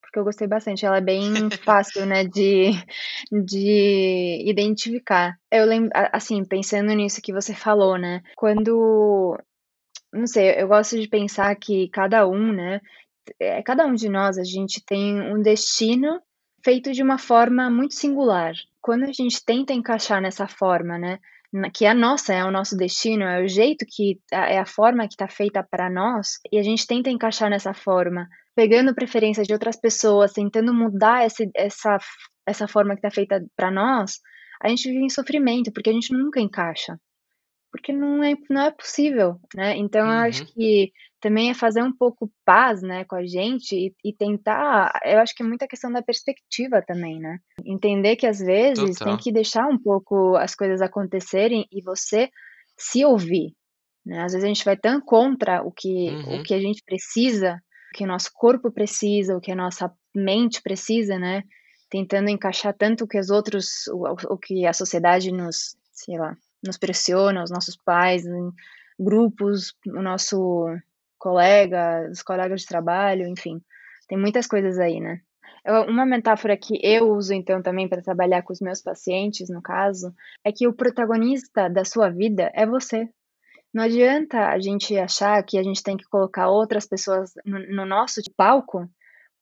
porque 0.00 0.18
eu 0.18 0.24
gostei 0.24 0.48
bastante. 0.48 0.86
Ela 0.86 0.98
é 0.98 1.00
bem 1.00 1.50
fácil, 1.64 2.06
né, 2.06 2.24
de, 2.24 2.70
de 3.30 4.44
identificar. 4.46 5.34
Eu 5.50 5.66
lembro, 5.66 5.90
assim, 6.12 6.44
pensando 6.44 6.92
nisso 6.94 7.20
que 7.22 7.32
você 7.32 7.54
falou, 7.54 7.98
né, 7.98 8.22
quando, 8.36 9.36
não 10.12 10.26
sei, 10.26 10.60
eu 10.60 10.68
gosto 10.68 11.00
de 11.00 11.08
pensar 11.08 11.54
que 11.56 11.88
cada 11.88 12.26
um, 12.26 12.52
né, 12.52 12.80
é, 13.38 13.62
cada 13.62 13.86
um 13.86 13.94
de 13.94 14.08
nós, 14.08 14.38
a 14.38 14.44
gente 14.44 14.84
tem 14.84 15.20
um 15.20 15.40
destino 15.40 16.20
feito 16.64 16.92
de 16.92 17.02
uma 17.02 17.18
forma 17.18 17.70
muito 17.70 17.94
singular. 17.94 18.54
Quando 18.80 19.04
a 19.04 19.12
gente 19.12 19.44
tenta 19.44 19.72
encaixar 19.72 20.20
nessa 20.20 20.46
forma, 20.46 20.98
né, 20.98 21.18
que 21.74 21.84
a 21.86 21.94
nossa 21.94 22.32
é 22.32 22.44
o 22.44 22.50
nosso 22.50 22.76
destino, 22.76 23.24
é 23.24 23.42
o 23.42 23.48
jeito 23.48 23.84
que 23.88 24.20
é 24.32 24.58
a 24.58 24.66
forma 24.66 25.06
que 25.06 25.14
está 25.14 25.28
feita 25.28 25.66
para 25.68 25.90
nós, 25.90 26.38
e 26.52 26.58
a 26.58 26.62
gente 26.62 26.86
tenta 26.86 27.10
encaixar 27.10 27.50
nessa 27.50 27.74
forma, 27.74 28.28
pegando 28.54 28.94
preferência 28.94 29.42
de 29.42 29.52
outras 29.52 29.76
pessoas, 29.76 30.32
tentando 30.32 30.72
mudar 30.72 31.24
essa 31.24 31.44
essa 31.54 31.98
essa 32.46 32.68
forma 32.68 32.94
que 32.94 32.98
está 32.98 33.10
feita 33.10 33.44
para 33.56 33.70
nós, 33.70 34.20
a 34.62 34.68
gente 34.68 34.90
vive 34.90 35.04
em 35.04 35.10
sofrimento, 35.10 35.72
porque 35.72 35.90
a 35.90 35.92
gente 35.92 36.12
nunca 36.12 36.40
encaixa. 36.40 36.98
Porque 37.72 37.92
não 37.92 38.22
é, 38.24 38.34
não 38.48 38.62
é 38.62 38.70
possível, 38.72 39.36
né? 39.54 39.76
Então 39.76 40.00
eu 40.00 40.28
acho 40.28 40.42
Uhum. 40.42 40.48
que 40.54 40.92
também 41.20 41.50
é 41.50 41.54
fazer 41.54 41.82
um 41.82 41.92
pouco 41.96 42.30
paz, 42.44 42.82
né, 42.82 43.04
com 43.04 43.14
a 43.14 43.24
gente 43.24 43.76
e, 43.76 43.94
e 44.04 44.12
tentar. 44.12 44.90
Eu 45.04 45.18
acho 45.20 45.34
que 45.34 45.42
é 45.42 45.46
muita 45.46 45.68
questão 45.68 45.92
da 45.92 46.02
perspectiva 46.02 46.82
também, 46.82 47.20
né? 47.20 47.38
Entender 47.64 48.16
que 48.16 48.26
às 48.26 48.38
vezes 48.38 48.96
tem 48.96 49.12
Total. 49.12 49.18
que 49.18 49.32
deixar 49.32 49.66
um 49.68 49.78
pouco 49.78 50.34
as 50.36 50.54
coisas 50.54 50.80
acontecerem 50.82 51.66
e 51.70 51.82
você 51.82 52.28
se 52.76 53.04
ouvir, 53.04 53.52
né? 54.04 54.22
Às 54.24 54.32
vezes 54.32 54.44
a 54.44 54.48
gente 54.48 54.64
vai 54.64 54.76
tão 54.76 55.00
contra 55.00 55.62
o 55.62 55.70
que, 55.70 56.16
o 56.26 56.38
Uhum. 56.38 56.42
que 56.42 56.54
a 56.54 56.60
gente 56.60 56.82
precisa, 56.84 57.54
o 57.94 57.96
que 57.98 58.04
o 58.04 58.06
nosso 58.08 58.30
corpo 58.34 58.72
precisa, 58.72 59.36
o 59.36 59.40
que 59.40 59.52
a 59.52 59.56
nossa 59.56 59.92
mente 60.14 60.60
precisa, 60.62 61.18
né? 61.18 61.42
Tentando 61.90 62.30
encaixar 62.30 62.74
tanto 62.76 63.04
o 63.04 63.06
que 63.08 63.18
os 63.18 63.30
outros, 63.30 63.86
o, 63.92 64.34
o 64.34 64.38
que 64.38 64.64
a 64.66 64.72
sociedade 64.72 65.30
nos, 65.30 65.76
sei 65.92 66.18
lá, 66.18 66.34
nos 66.64 66.78
pressiona, 66.78 67.42
os 67.42 67.50
nossos 67.50 67.76
pais, 67.76 68.24
grupos, 68.98 69.74
o 69.86 70.02
nosso 70.02 70.66
colega, 71.18 72.08
os 72.10 72.22
colegas 72.22 72.62
de 72.62 72.66
trabalho, 72.66 73.26
enfim, 73.26 73.62
tem 74.08 74.18
muitas 74.18 74.46
coisas 74.46 74.78
aí, 74.78 75.00
né? 75.00 75.20
Uma 75.88 76.06
metáfora 76.06 76.56
que 76.56 76.78
eu 76.82 77.10
uso 77.10 77.34
então 77.34 77.62
também 77.62 77.86
para 77.86 78.02
trabalhar 78.02 78.42
com 78.42 78.52
os 78.52 78.60
meus 78.60 78.80
pacientes, 78.80 79.50
no 79.50 79.60
caso, 79.60 80.14
é 80.42 80.50
que 80.50 80.66
o 80.66 80.72
protagonista 80.72 81.68
da 81.68 81.84
sua 81.84 82.08
vida 82.08 82.50
é 82.54 82.64
você. 82.66 83.08
Não 83.72 83.84
adianta 83.84 84.48
a 84.48 84.58
gente 84.58 84.96
achar 84.98 85.42
que 85.44 85.58
a 85.58 85.62
gente 85.62 85.82
tem 85.82 85.96
que 85.96 86.08
colocar 86.08 86.48
outras 86.48 86.86
pessoas 86.86 87.32
no, 87.44 87.58
no 87.74 87.86
nosso 87.86 88.20
palco, 88.36 88.88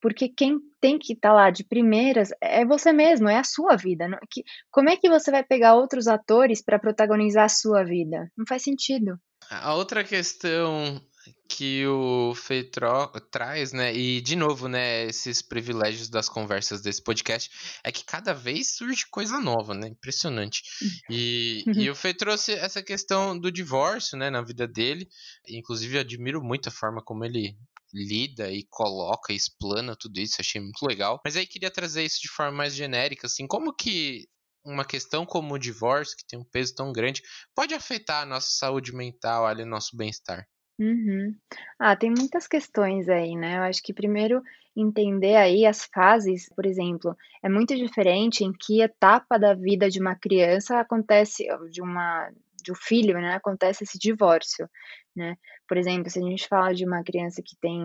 porque 0.00 0.28
quem 0.28 0.58
tem 0.80 0.98
que 0.98 1.12
estar 1.12 1.32
lá 1.32 1.50
de 1.50 1.64
primeiras 1.64 2.30
é 2.40 2.64
você 2.64 2.92
mesmo, 2.92 3.28
é 3.28 3.36
a 3.38 3.44
sua 3.44 3.76
vida. 3.76 4.06
não- 4.08 4.18
que- 4.30 4.44
como 4.70 4.88
é 4.90 4.96
que 4.96 5.08
você 5.08 5.30
vai 5.30 5.42
pegar 5.44 5.74
outros 5.74 6.06
atores 6.06 6.62
para 6.62 6.78
protagonizar 6.78 7.44
a 7.44 7.48
sua 7.48 7.84
vida? 7.84 8.30
Não 8.36 8.44
faz 8.48 8.62
sentido. 8.62 9.18
A 9.50 9.74
outra 9.74 10.04
questão 10.04 11.00
que 11.48 11.86
o 11.86 12.34
Feitro 12.34 12.86
traz, 13.30 13.72
né, 13.72 13.94
e 13.94 14.20
de 14.20 14.36
novo, 14.36 14.68
né, 14.68 15.06
esses 15.06 15.40
privilégios 15.42 16.08
das 16.10 16.28
conversas 16.28 16.82
desse 16.82 17.02
podcast, 17.02 17.50
é 17.82 17.90
que 17.90 18.04
cada 18.04 18.34
vez 18.34 18.74
surge 18.76 19.04
coisa 19.10 19.40
nova, 19.40 19.74
né, 19.74 19.88
impressionante. 19.88 20.62
E, 21.10 21.64
e 21.74 21.88
o 21.90 21.94
Fê 21.94 22.12
trouxe 22.12 22.52
essa 22.52 22.82
questão 22.82 23.38
do 23.38 23.50
divórcio, 23.50 24.16
né, 24.18 24.28
na 24.30 24.42
vida 24.42 24.66
dele, 24.68 25.08
inclusive 25.48 25.96
eu 25.96 26.00
admiro 26.00 26.42
muito 26.42 26.68
a 26.68 26.72
forma 26.72 27.02
como 27.02 27.24
ele 27.24 27.56
lida 27.92 28.50
e 28.50 28.66
coloca 28.70 29.32
explana 29.32 29.96
tudo 29.96 30.18
isso, 30.18 30.36
achei 30.40 30.60
muito 30.60 30.84
legal. 30.86 31.20
Mas 31.24 31.36
aí 31.36 31.46
queria 31.46 31.70
trazer 31.70 32.04
isso 32.04 32.20
de 32.20 32.28
forma 32.28 32.52
mais 32.52 32.74
genérica, 32.74 33.26
assim, 33.26 33.46
como 33.46 33.74
que 33.74 34.26
uma 34.64 34.84
questão 34.84 35.24
como 35.24 35.54
o 35.54 35.58
divórcio, 35.58 36.16
que 36.16 36.26
tem 36.26 36.38
um 36.38 36.44
peso 36.44 36.74
tão 36.74 36.92
grande, 36.92 37.22
pode 37.54 37.74
afetar 37.74 38.22
a 38.22 38.26
nossa 38.26 38.48
saúde 38.50 38.94
mental, 38.94 39.46
ali, 39.46 39.64
nosso 39.64 39.96
bem-estar? 39.96 40.46
Uhum. 40.78 41.34
Ah, 41.78 41.96
tem 41.96 42.10
muitas 42.10 42.46
questões 42.46 43.08
aí, 43.08 43.34
né? 43.34 43.58
Eu 43.58 43.62
acho 43.62 43.82
que 43.82 43.92
primeiro 43.92 44.42
entender 44.76 45.34
aí 45.34 45.66
as 45.66 45.84
fases, 45.92 46.48
por 46.54 46.64
exemplo, 46.64 47.16
é 47.42 47.48
muito 47.48 47.74
diferente 47.74 48.44
em 48.44 48.52
que 48.52 48.80
etapa 48.80 49.38
da 49.38 49.54
vida 49.54 49.90
de 49.90 50.00
uma 50.00 50.14
criança 50.14 50.78
acontece, 50.78 51.44
de 51.70 51.82
uma 51.82 52.30
de 52.68 52.72
um 52.72 52.76
filho, 52.76 53.14
né? 53.20 53.34
Acontece 53.34 53.84
esse 53.84 53.98
divórcio, 53.98 54.68
né? 55.16 55.36
Por 55.68 55.76
exemplo, 55.76 56.10
se 56.10 56.18
a 56.18 56.22
gente 56.22 56.46
fala 56.48 56.74
de 56.74 56.84
uma 56.84 57.02
criança 57.02 57.42
que 57.44 57.56
tem 57.60 57.84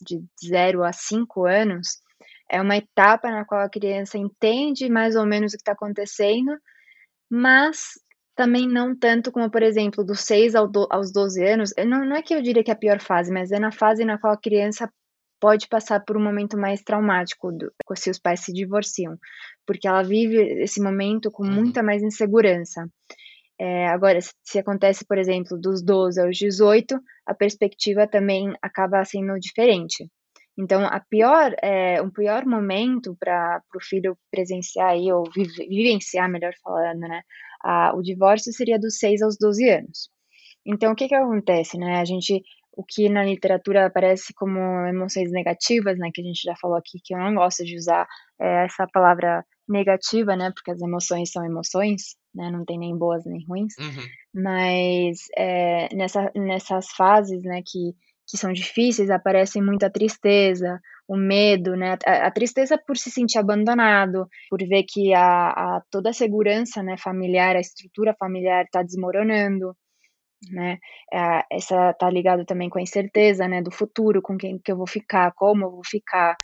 de 0.00 0.22
0 0.46 0.84
a 0.84 0.92
5 0.92 1.46
anos, 1.46 1.88
é 2.50 2.60
uma 2.60 2.76
etapa 2.76 3.30
na 3.30 3.44
qual 3.44 3.62
a 3.62 3.70
criança 3.70 4.18
entende 4.18 4.88
mais 4.88 5.16
ou 5.16 5.26
menos 5.26 5.52
o 5.52 5.56
que 5.56 5.62
está 5.62 5.72
acontecendo, 5.72 6.56
mas 7.30 7.92
também 8.36 8.68
não 8.68 8.96
tanto 8.96 9.32
como, 9.32 9.50
por 9.50 9.62
exemplo, 9.62 10.04
dos 10.04 10.20
6 10.20 10.54
ao 10.54 10.68
do 10.68 10.86
aos 10.90 11.12
12 11.12 11.44
anos, 11.44 11.72
não 11.86 12.04
não 12.04 12.16
é 12.16 12.22
que 12.22 12.34
eu 12.34 12.42
diria 12.42 12.62
que 12.64 12.70
é 12.70 12.74
a 12.74 12.78
pior 12.78 13.00
fase, 13.00 13.32
mas 13.32 13.50
é 13.52 13.58
na 13.58 13.72
fase 13.72 14.04
na 14.04 14.18
qual 14.18 14.32
a 14.32 14.40
criança 14.40 14.90
pode 15.40 15.68
passar 15.68 16.00
por 16.04 16.16
um 16.16 16.22
momento 16.22 16.56
mais 16.58 16.82
traumático 16.82 17.52
do 17.52 17.72
se 17.96 18.10
os 18.10 18.18
pais 18.18 18.40
se 18.40 18.52
divorciam, 18.52 19.16
porque 19.66 19.86
ela 19.88 20.02
vive 20.02 20.36
esse 20.62 20.80
momento 20.82 21.30
com 21.30 21.44
Uhum. 21.44 21.54
muita 21.54 21.82
mais 21.82 22.02
insegurança. 22.02 22.88
Eh, 23.60 23.86
agora, 23.88 24.18
se 24.44 24.58
acontece, 24.58 25.04
por 25.06 25.18
exemplo, 25.18 25.58
dos 25.60 25.82
12 25.84 26.20
aos 26.20 26.36
18, 26.38 27.00
a 27.26 27.34
perspectiva 27.34 28.06
também 28.06 28.52
acaba 28.62 29.04
sendo 29.04 29.38
diferente. 29.40 30.08
Então, 30.58 30.84
a 30.86 31.00
pior, 31.00 31.54
eh, 31.62 32.00
o 32.02 32.10
pior 32.12 32.46
momento 32.46 33.16
para 33.18 33.60
o 33.76 33.80
filho 33.82 34.16
presenciar 34.30 34.90
aí 34.90 35.10
ou 35.12 35.24
vive 35.34 35.66
vivenciar, 35.68 36.28
melhor 36.30 36.52
falando, 36.62 37.00
né, 37.00 37.22
a 37.64 37.92
o 37.96 38.02
divórcio 38.02 38.52
seria 38.52 38.78
dos 38.78 38.98
6 38.98 39.22
aos 39.22 39.36
12 39.38 39.68
anos. 39.68 40.10
Então 40.66 40.92
o 40.92 40.96
que 40.96 41.08
que 41.08 41.14
acontece, 41.16 41.78
né, 41.78 42.00
a 42.00 42.04
gente 42.06 42.42
o 42.76 42.84
que 42.84 43.08
na 43.10 43.24
literatura 43.24 43.86
aparece 43.86 44.34
como 44.34 44.58
emoções 44.88 45.32
negativas, 45.32 45.98
né, 45.98 46.10
que 46.14 46.22
a 46.22 46.24
gente 46.24 46.42
já 46.44 46.54
falou 46.60 46.76
aqui, 46.78 46.98
que 47.04 47.14
eu 47.14 47.18
não 47.20 47.34
gosto 47.36 47.64
de 47.64 47.76
usar, 47.76 48.06
eh, 48.40 48.66
essa 48.66 48.86
palavra 48.92 49.44
negativa, 49.68 50.36
né, 50.36 50.52
porque 50.54 50.72
as 50.72 50.80
emoções 50.82 51.30
são 51.32 51.44
emoções, 51.46 52.16
né, 52.34 52.50
não 52.50 52.64
tem 52.64 52.78
nem 52.78 52.96
boas 52.96 53.24
nem 53.26 53.44
ruins, 53.46 53.74
Uhum. 53.78 54.08
mas, 54.34 55.18
eh, 55.36 55.88
nessa 55.94 56.30
nessas 56.34 56.88
fases, 56.92 57.42
né, 57.42 57.62
que 57.66 57.94
que 58.30 58.36
são 58.36 58.52
difíceis, 58.52 59.08
aparecem 59.10 59.62
muita 59.62 59.90
tristeza, 59.90 60.78
o 61.08 61.16
medo, 61.16 61.74
né, 61.76 61.96
a 62.06 62.26
a 62.26 62.30
tristeza 62.30 62.76
por 62.86 62.96
se 62.98 63.10
sentir 63.10 63.38
abandonado, 63.38 64.28
por 64.50 64.58
ver 64.68 64.84
que 64.84 65.14
a 65.14 65.48
a 65.78 65.82
toda 65.90 66.10
a 66.10 66.12
segurança, 66.12 66.82
né, 66.82 66.96
familiar, 66.98 67.56
a 67.56 67.60
estrutura 67.60 68.14
familiar 68.18 68.64
está 68.64 68.82
desmoronando. 68.82 69.74
né? 70.52 70.78
É, 71.12 71.42
essa 71.52 71.92
tá 71.94 72.08
ligado 72.10 72.44
também 72.44 72.70
com 72.70 72.78
a 72.78 72.82
incerteza, 72.82 73.48
né, 73.48 73.62
do 73.62 73.70
futuro, 73.72 74.22
com 74.22 74.36
quem 74.38 74.58
que 74.58 74.70
eu 74.72 74.76
vou 74.76 74.86
ficar, 74.86 75.32
como 75.34 75.64
eu 75.66 75.70
vou 75.72 75.82
ficar. 75.84 76.36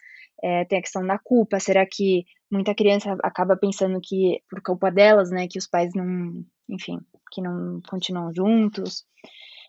É, 0.42 0.64
tem 0.64 0.78
a 0.78 0.82
questão 0.82 1.06
da 1.06 1.18
culpa, 1.18 1.60
será 1.60 1.86
que 1.90 2.24
muita 2.54 2.74
criança 2.74 3.16
acaba 3.22 3.56
pensando 3.56 4.00
que 4.00 4.40
por 4.48 4.62
culpa 4.62 4.90
delas, 4.90 5.30
né, 5.30 5.48
que 5.48 5.58
os 5.58 5.66
pais 5.66 5.92
não, 5.94 6.44
enfim, 6.68 7.00
que 7.32 7.42
não 7.42 7.80
continuam 7.88 8.32
juntos. 8.32 9.04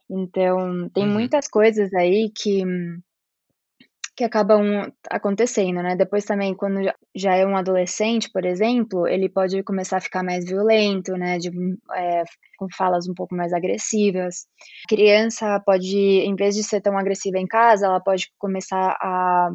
Então, 0.09 0.87
tem 0.89 1.05
uhum. 1.05 1.13
muitas 1.13 1.47
coisas 1.47 1.91
aí 1.93 2.31
que 2.35 2.63
que 4.17 4.23
acabam 4.23 4.89
acontecendo, 5.11 5.83
né? 5.83 5.93
Depois 5.93 6.23
também, 6.23 6.55
quando 6.55 6.79
já 7.13 7.35
é 7.35 7.45
um 7.45 7.57
adolescente, 7.57 8.31
por 8.31 8.45
exemplo, 8.45 9.05
ele 9.05 9.27
pode 9.27 9.61
começar 9.61 9.97
a 9.97 10.01
ficar 10.01 10.23
mais 10.23 10.45
violento, 10.45 11.11
né? 11.17 11.37
De, 11.37 11.49
é, 11.93 12.23
com 12.57 12.67
falas 12.71 13.09
um 13.09 13.13
pouco 13.13 13.35
mais 13.35 13.51
agressivas. 13.51 14.45
A 14.85 14.87
criança 14.87 15.59
pode, 15.65 15.97
em 15.97 16.33
vez 16.33 16.55
de 16.55 16.63
ser 16.63 16.79
tão 16.79 16.97
agressiva 16.97 17.37
em 17.37 17.45
casa, 17.45 17.87
ela 17.87 17.99
pode 17.99 18.31
começar 18.37 18.95
a 19.01 19.49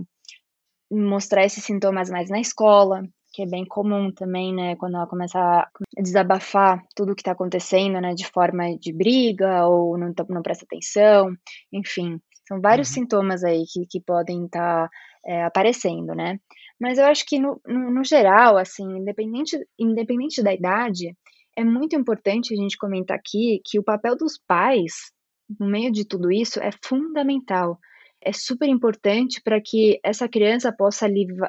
mostrar 0.92 1.44
esses 1.44 1.64
sintomas 1.64 2.10
mais 2.10 2.28
na 2.28 2.40
escola, 2.40 3.02
que 3.32 3.42
é 3.42 3.46
bem 3.46 3.64
comum 3.64 4.10
também, 4.12 4.54
né? 4.54 4.76
Quando 4.76 4.96
ela 4.96 5.06
começa 5.06 5.38
a 5.38 5.68
desabafar 6.02 6.82
tudo 6.94 7.12
o 7.12 7.14
que 7.14 7.22
está 7.22 7.32
acontecendo, 7.32 8.00
né? 8.00 8.14
De 8.14 8.26
forma 8.26 8.76
de 8.78 8.92
briga 8.92 9.66
ou 9.66 9.96
não, 9.96 10.12
não 10.28 10.42
presta 10.42 10.64
atenção, 10.64 11.32
enfim. 11.72 12.20
São 12.46 12.60
vários 12.60 12.88
uhum. 12.88 12.94
sintomas 12.94 13.44
aí 13.44 13.64
que, 13.72 13.86
que 13.86 14.00
podem 14.00 14.46
estar 14.46 14.88
tá, 14.88 14.90
é, 15.24 15.44
aparecendo, 15.44 16.14
né? 16.14 16.40
Mas 16.80 16.98
eu 16.98 17.04
acho 17.04 17.24
que 17.26 17.38
no, 17.38 17.60
no, 17.66 17.90
no, 17.90 18.04
geral, 18.04 18.56
assim, 18.56 18.84
independente, 18.98 19.56
independente 19.78 20.42
da 20.42 20.52
idade, 20.52 21.14
é 21.56 21.62
muito 21.62 21.94
importante 21.94 22.52
a 22.52 22.56
gente 22.56 22.76
comentar 22.76 23.16
aqui 23.16 23.60
que 23.64 23.78
o 23.78 23.84
papel 23.84 24.16
dos 24.16 24.38
pais 24.48 25.12
no 25.58 25.66
meio 25.66 25.92
de 25.92 26.04
tudo 26.04 26.32
isso 26.32 26.60
é 26.60 26.70
fundamental. 26.84 27.78
É 28.22 28.32
super 28.32 28.68
importante 28.68 29.40
para 29.42 29.60
que 29.60 29.98
essa 30.04 30.28
criança 30.28 30.72
possa 30.72 31.06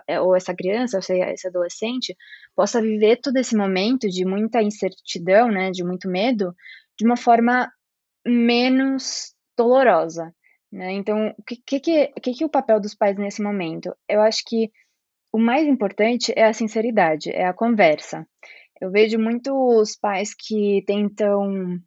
é, 0.08 0.22
ou 0.22 0.36
essa 0.36 0.56
criança, 0.56 0.98
ou 0.98 1.04
seja, 1.04 1.30
esse 1.32 1.48
adolescente, 1.48 2.16
possa 2.56 2.82
viver 2.82 3.18
todo 3.18 3.38
esse 3.38 3.56
momento 3.56 4.08
de 4.08 4.26
muita 4.26 4.62
incertidão, 4.62 5.50
né, 5.50 5.72
de 5.72 5.84
muito 5.84 6.10
medo, 6.10 6.56
de 6.98 7.06
uma 7.06 7.18
forma 7.18 7.70
menos 8.26 9.34
dolorosa. 9.58 10.34
Né? 10.72 10.94
Então, 10.94 11.34
o 11.38 11.44
que, 11.44 11.58
que, 11.58 11.80
que, 11.80 12.34
que 12.34 12.44
é 12.44 12.46
o 12.46 12.50
papel 12.50 12.80
dos 12.80 12.96
pais 12.96 13.18
nesse 13.18 13.42
momento? 13.42 13.94
Eu 14.08 14.22
acho 14.22 14.44
que 14.46 14.72
o 15.34 15.40
mais 15.40 15.68
importante 15.68 16.34
é 16.36 16.46
a 16.46 16.54
sinceridade, 16.54 17.30
é 17.32 17.46
a 17.46 17.54
conversa. 17.54 18.26
Eu 18.80 18.92
vejo 18.92 19.20
muitos 19.20 19.98
pais 19.98 20.34
que 20.34 20.84
tentam, 20.88 21.80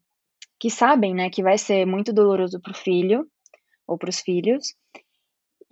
que 0.60 0.70
sabem, 0.70 1.14
né, 1.14 1.30
que 1.30 1.42
vai 1.42 1.58
ser 1.58 1.86
muito 1.86 2.12
doloroso 2.12 2.60
para 2.60 2.72
o 2.72 2.76
filho 2.76 3.26
ou 3.86 3.98
para 3.98 4.10
os 4.10 4.20
filhos, 4.20 4.74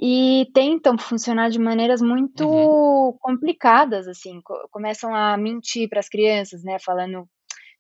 e 0.01 0.51
tentam 0.53 0.99
funcionar 0.99 1.51
de 1.51 1.59
maneiras 1.59 2.03
muito 2.03 2.45
uhum. 2.45 3.17
complicadas, 3.21 4.09
assim, 4.09 4.41
começam 4.71 5.15
a 5.15 5.37
mentir 5.37 5.89
para 5.89 6.01
as 6.01 6.09
crianças, 6.09 6.65
né, 6.65 6.79
falando, 6.79 7.29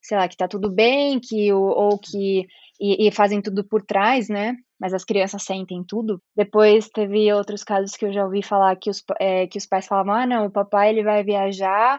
sei 0.00 0.16
lá, 0.16 0.28
que 0.28 0.36
tá 0.36 0.46
tudo 0.46 0.70
bem, 0.70 1.18
que 1.18 1.52
ou 1.52 1.98
que 1.98 2.46
e, 2.80 3.08
e 3.08 3.10
fazem 3.12 3.40
tudo 3.40 3.64
por 3.64 3.82
trás, 3.82 4.28
né, 4.28 4.56
mas 4.80 4.94
as 4.94 5.04
crianças 5.04 5.42
sentem 5.42 5.84
tudo. 5.86 6.20
Depois 6.36 6.88
teve 6.88 7.32
outros 7.32 7.62
casos 7.64 7.96
que 7.96 8.04
eu 8.04 8.12
já 8.12 8.24
ouvi 8.24 8.42
falar 8.42 8.76
que 8.76 8.90
os, 8.90 9.02
é, 9.20 9.46
que 9.46 9.58
os 9.58 9.66
pais 9.66 9.86
falavam, 9.86 10.14
ah, 10.14 10.26
não, 10.26 10.46
o 10.46 10.50
papai 10.50 10.90
ele 10.90 11.02
vai 11.02 11.24
viajar 11.24 11.98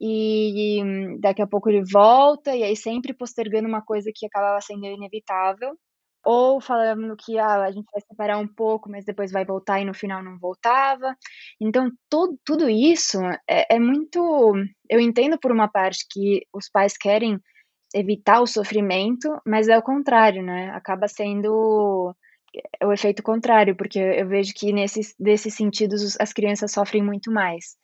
e, 0.00 0.80
e 0.80 1.20
daqui 1.20 1.40
a 1.40 1.46
pouco 1.46 1.70
ele 1.70 1.84
volta, 1.84 2.54
e 2.54 2.62
aí 2.62 2.76
sempre 2.76 3.14
postergando 3.14 3.68
uma 3.68 3.82
coisa 3.82 4.10
que 4.14 4.26
acabava 4.26 4.60
sendo 4.60 4.84
inevitável. 4.84 5.76
Ou 6.24 6.60
falando 6.60 7.16
que 7.16 7.38
ah, 7.38 7.64
a 7.64 7.72
gente 7.72 7.86
vai 7.92 8.00
separar 8.00 8.38
um 8.38 8.46
pouco, 8.46 8.90
mas 8.90 9.04
depois 9.04 9.32
vai 9.32 9.44
voltar 9.44 9.80
e 9.80 9.84
no 9.84 9.94
final 9.94 10.22
não 10.22 10.38
voltava. 10.38 11.16
Então, 11.60 11.90
tudo, 12.08 12.38
tudo 12.44 12.68
isso 12.68 13.18
é, 13.48 13.76
é 13.76 13.78
muito. 13.78 14.54
Eu 14.88 15.00
entendo 15.00 15.38
por 15.38 15.50
uma 15.50 15.68
parte 15.68 16.06
que 16.10 16.46
os 16.52 16.68
pais 16.68 16.96
querem 16.96 17.40
evitar 17.94 18.40
o 18.40 18.46
sofrimento, 18.46 19.28
mas 19.46 19.68
é 19.68 19.76
o 19.76 19.82
contrário, 19.82 20.42
né? 20.42 20.70
Acaba 20.70 21.08
sendo 21.08 22.14
o 22.84 22.92
efeito 22.92 23.22
contrário, 23.22 23.76
porque 23.76 23.98
eu 23.98 24.28
vejo 24.28 24.52
que 24.54 24.72
nesses, 24.72 25.14
desses 25.18 25.54
sentidos 25.54 26.16
as 26.20 26.32
crianças 26.32 26.72
sofrem 26.72 27.02
muito 27.02 27.30
mais. 27.30 27.76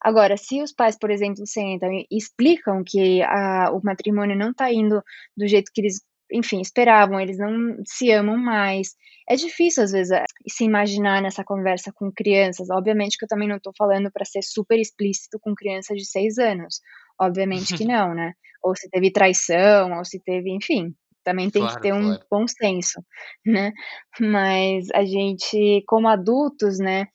Agora, 0.00 0.36
se 0.36 0.62
os 0.62 0.72
pais, 0.72 0.98
por 0.98 1.10
exemplo, 1.10 1.46
sentam 1.46 1.90
e 1.92 2.06
explicam 2.10 2.82
que 2.84 3.22
a, 3.22 3.70
o 3.72 3.80
matrimônio 3.82 4.36
não 4.36 4.50
está 4.50 4.72
indo 4.72 5.02
do 5.36 5.46
jeito 5.46 5.70
que 5.72 5.80
eles, 5.80 6.02
enfim, 6.32 6.60
esperavam, 6.60 7.20
eles 7.20 7.38
não 7.38 7.76
se 7.86 8.10
amam 8.10 8.36
mais, 8.36 8.94
é 9.28 9.36
difícil, 9.36 9.84
às 9.84 9.92
vezes, 9.92 10.18
se 10.48 10.64
imaginar 10.64 11.22
nessa 11.22 11.44
conversa 11.44 11.92
com 11.92 12.10
crianças. 12.12 12.68
Obviamente 12.70 13.16
que 13.16 13.24
eu 13.24 13.28
também 13.28 13.48
não 13.48 13.56
estou 13.56 13.72
falando 13.76 14.10
para 14.10 14.24
ser 14.24 14.42
super 14.42 14.78
explícito 14.78 15.38
com 15.40 15.54
crianças 15.54 15.96
de 15.96 16.04
seis 16.04 16.38
anos. 16.38 16.80
Obviamente 17.20 17.76
que 17.76 17.84
não, 17.86 18.14
né? 18.14 18.32
Ou 18.62 18.74
se 18.76 18.88
teve 18.90 19.12
traição, 19.12 19.96
ou 19.96 20.04
se 20.04 20.20
teve, 20.20 20.50
enfim, 20.50 20.94
também 21.24 21.50
tem 21.50 21.62
claro, 21.62 21.76
que 21.76 21.82
ter 21.82 21.94
um 21.94 22.02
claro. 22.02 22.26
bom 22.30 22.46
senso, 22.48 23.04
né? 23.46 23.72
Mas 24.20 24.88
a 24.92 25.04
gente, 25.04 25.84
como 25.86 26.08
adultos, 26.08 26.78
né, 26.78 27.06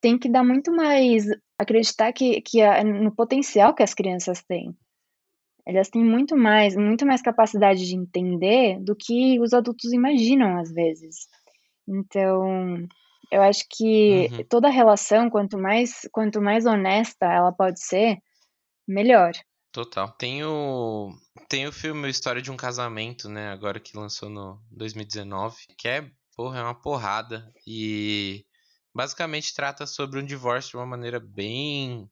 tem 0.00 0.18
que 0.18 0.28
dar 0.28 0.44
muito 0.44 0.72
mais 0.72 1.24
acreditar 1.58 2.12
que, 2.12 2.40
que 2.42 2.60
a, 2.60 2.84
no 2.84 3.14
potencial 3.14 3.74
que 3.74 3.82
as 3.82 3.94
crianças 3.94 4.42
têm. 4.42 4.76
Elas 5.66 5.88
têm 5.88 6.04
muito 6.04 6.36
mais, 6.36 6.76
muito 6.76 7.04
mais 7.04 7.20
capacidade 7.20 7.84
de 7.84 7.96
entender 7.96 8.78
do 8.80 8.94
que 8.94 9.40
os 9.40 9.52
adultos 9.52 9.92
imaginam 9.92 10.58
às 10.58 10.70
vezes. 10.70 11.26
Então, 11.88 12.86
eu 13.30 13.42
acho 13.42 13.64
que 13.68 14.28
uhum. 14.30 14.44
toda 14.48 14.68
relação, 14.68 15.28
quanto 15.28 15.58
mais, 15.58 16.08
quanto 16.12 16.40
mais 16.40 16.66
honesta 16.66 17.26
ela 17.26 17.52
pode 17.52 17.80
ser, 17.80 18.18
melhor. 18.86 19.32
Total. 19.72 20.10
Tem 20.12 20.44
o, 20.44 21.12
tem 21.48 21.66
o 21.66 21.72
filme 21.72 22.08
História 22.08 22.40
de 22.40 22.50
um 22.50 22.56
Casamento, 22.56 23.28
né? 23.28 23.50
Agora 23.50 23.80
que 23.80 23.96
lançou 23.96 24.30
no 24.30 24.58
2019, 24.70 25.56
que 25.76 25.88
é, 25.88 26.10
porra, 26.34 26.60
é 26.60 26.62
uma 26.62 26.74
porrada. 26.74 27.52
E 27.66 28.46
basicamente 28.94 29.54
trata 29.54 29.86
sobre 29.86 30.18
um 30.18 30.24
divórcio 30.24 30.70
de 30.70 30.76
uma 30.76 30.86
maneira 30.86 31.20
bem 31.20 32.08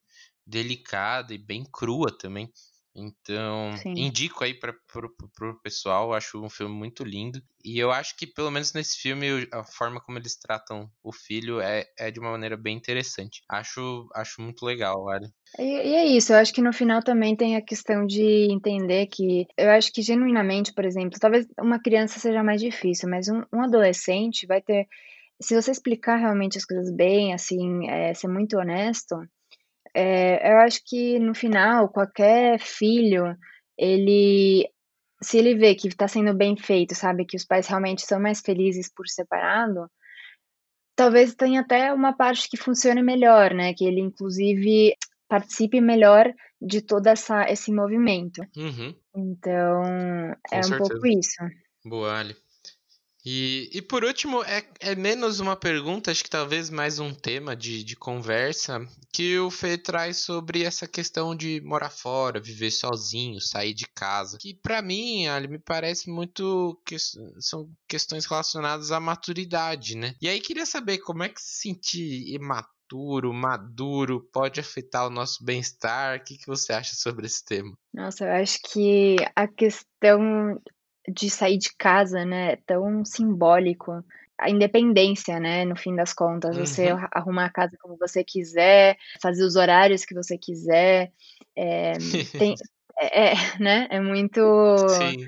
delicada 0.46 1.32
e 1.32 1.38
bem 1.38 1.64
crua 1.64 2.11
também. 2.11 2.52
Então, 2.95 3.76
Sim. 3.76 3.95
indico 3.97 4.45
aí 4.45 4.55
para 4.55 4.72
pro, 4.92 5.12
pro 5.34 5.61
pessoal, 5.61 6.14
acho 6.14 6.40
um 6.40 6.49
filme 6.49 6.74
muito 6.74 7.03
lindo. 7.03 7.42
E 7.64 7.78
eu 7.78 7.90
acho 7.90 8.16
que, 8.16 8.26
pelo 8.26 8.51
menos 8.51 8.72
nesse 8.72 8.99
filme, 8.99 9.49
a 9.53 9.64
forma 9.64 10.01
como 10.01 10.16
eles 10.16 10.36
tratam 10.36 10.88
o 11.03 11.12
filho 11.12 11.61
é, 11.61 11.84
é 11.99 12.11
de 12.11 12.20
uma 12.20 12.30
maneira 12.30 12.57
bem 12.57 12.76
interessante. 12.76 13.42
Acho, 13.49 14.09
acho 14.14 14.40
muito 14.40 14.64
legal, 14.64 15.03
olha. 15.03 15.28
E, 15.59 15.62
e 15.62 15.95
é 15.95 16.07
isso, 16.07 16.32
eu 16.32 16.36
acho 16.36 16.53
que 16.53 16.62
no 16.62 16.72
final 16.72 17.03
também 17.03 17.34
tem 17.34 17.57
a 17.57 17.62
questão 17.62 18.07
de 18.07 18.53
entender 18.53 19.07
que. 19.07 19.47
Eu 19.57 19.70
acho 19.70 19.92
que 19.92 20.03
genuinamente, 20.03 20.72
por 20.72 20.84
exemplo, 20.84 21.18
talvez 21.18 21.47
uma 21.61 21.80
criança 21.80 22.20
seja 22.20 22.45
mais 22.45 22.61
difícil, 22.61 23.09
mas 23.09 23.28
um, 23.28 23.42
um 23.53 23.62
adolescente 23.62 24.47
vai 24.47 24.62
ter. 24.62 24.86
Se 25.40 25.61
você 25.61 25.72
explicar 25.72 26.16
realmente 26.16 26.59
as 26.59 26.64
coisas 26.64 26.95
bem, 26.95 27.34
assim, 27.34 27.88
é, 27.88 28.14
ser 28.14 28.28
muito 28.28 28.57
honesto 28.57 29.16
é, 29.95 30.53
eu 30.53 30.59
acho 30.59 30.80
que 30.84 31.18
no 31.18 31.34
final, 31.34 31.88
qualquer 31.88 32.59
filho, 32.59 33.36
ele, 33.78 34.68
se 35.22 35.38
ele 35.38 35.55
vê 35.55 35.74
que 35.74 35.88
está 35.88 36.09
sendo 36.09 36.34
bem 36.34 36.57
feito, 36.57 36.95
sabe, 36.95 37.24
que 37.24 37.36
os 37.36 37.45
pais 37.45 37.68
realmente 37.68 38.03
são 38.03 38.20
mais 38.20 38.40
felizes 38.40 38.92
por 38.92 39.07
separado, 39.07 39.88
talvez 40.97 41.34
tenha 41.34 41.61
até 41.61 41.92
uma 41.92 42.12
parte 42.12 42.49
que 42.49 42.57
funcione 42.57 43.03
melhor, 43.03 43.55
né? 43.55 43.72
Que 43.72 43.84
ele, 43.84 44.01
inclusive, 44.01 44.97
participe 45.28 45.80
melhor 45.80 46.32
de 46.61 46.80
todo 46.80 47.07
essa, 47.07 47.45
esse 47.49 47.72
movimento. 47.72 48.40
Uhum. 48.57 48.95
Então, 49.16 49.82
Com 50.51 50.57
é 50.57 50.62
certeza. 50.62 50.74
um 50.74 50.78
pouco 50.88 51.07
isso. 51.07 51.36
Boa, 51.84 52.18
Ali. 52.18 52.36
E, 53.24 53.70
e 53.72 53.80
por 53.80 54.04
último, 54.04 54.42
é, 54.44 54.62
é 54.80 54.94
menos 54.94 55.40
uma 55.40 55.56
pergunta, 55.56 56.10
acho 56.10 56.22
que 56.22 56.28
talvez 56.28 56.68
mais 56.68 56.98
um 56.98 57.14
tema 57.14 57.56
de, 57.56 57.82
de 57.82 57.96
conversa, 57.96 58.86
que 59.10 59.38
o 59.38 59.50
Fê 59.50 59.78
traz 59.78 60.18
sobre 60.18 60.62
essa 60.62 60.86
questão 60.86 61.34
de 61.34 61.58
morar 61.62 61.88
fora, 61.88 62.38
viver 62.38 62.70
sozinho, 62.70 63.40
sair 63.40 63.72
de 63.72 63.86
casa. 63.86 64.36
Que 64.38 64.52
para 64.52 64.82
mim, 64.82 65.26
ali 65.26 65.48
me 65.48 65.58
parece 65.58 66.10
muito 66.10 66.78
que 66.84 66.96
são 67.38 67.70
questões 67.88 68.26
relacionadas 68.26 68.92
à 68.92 69.00
maturidade, 69.00 69.96
né? 69.96 70.14
E 70.20 70.28
aí 70.28 70.40
queria 70.40 70.66
saber 70.66 70.98
como 70.98 71.22
é 71.22 71.30
que 71.30 71.40
se 71.40 71.62
sentir 71.62 72.34
imaturo, 72.34 73.32
maduro, 73.32 74.28
pode 74.32 74.60
afetar 74.60 75.06
o 75.06 75.10
nosso 75.10 75.42
bem-estar? 75.42 76.18
O 76.18 76.24
que, 76.24 76.36
que 76.36 76.46
você 76.46 76.74
acha 76.74 76.94
sobre 76.94 77.24
esse 77.24 77.42
tema? 77.42 77.72
Nossa, 77.92 78.26
eu 78.26 78.32
acho 78.32 78.58
que 78.70 79.16
a 79.34 79.48
questão 79.48 80.60
de 81.09 81.28
sair 81.30 81.59
de 81.59 81.74
casa, 81.76 82.24
né, 82.24 82.52
é 82.52 82.59
tão 82.66 83.05
simbólico. 83.05 84.05
A 84.38 84.50
independência, 84.50 85.38
né, 85.38 85.64
no 85.64 85.76
fim 85.76 85.94
das 85.94 86.12
contas, 86.12 86.57
uhum. 86.57 86.66
você 86.66 86.88
arrumar 87.12 87.46
a 87.46 87.52
casa 87.52 87.76
como 87.80 87.96
você 87.96 88.24
quiser, 88.24 88.96
fazer 89.22 89.44
os 89.44 89.57
horários 89.57 90.05
que 90.05 90.14
você 90.14 90.36
quiser, 90.36 91.12
é, 91.57 91.92
tem, 92.38 92.55
é, 92.98 93.32
é, 93.32 93.34
né, 93.61 93.86
é 93.90 94.00
muito... 94.00 94.40
Sim. 94.88 95.26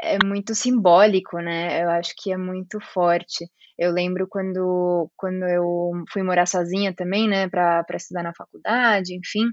é 0.00 0.18
muito 0.24 0.54
simbólico, 0.54 1.38
né? 1.38 1.82
Eu 1.82 1.90
acho 1.90 2.14
que 2.16 2.32
é 2.32 2.36
muito 2.36 2.78
forte. 2.80 3.50
Eu 3.78 3.92
lembro 3.92 4.26
quando, 4.26 5.10
quando 5.16 5.44
eu 5.44 5.92
fui 6.10 6.22
morar 6.22 6.46
sozinha 6.46 6.94
também, 6.94 7.28
né, 7.28 7.48
para 7.48 7.84
estudar 7.94 8.22
na 8.22 8.34
faculdade, 8.34 9.14
enfim 9.14 9.50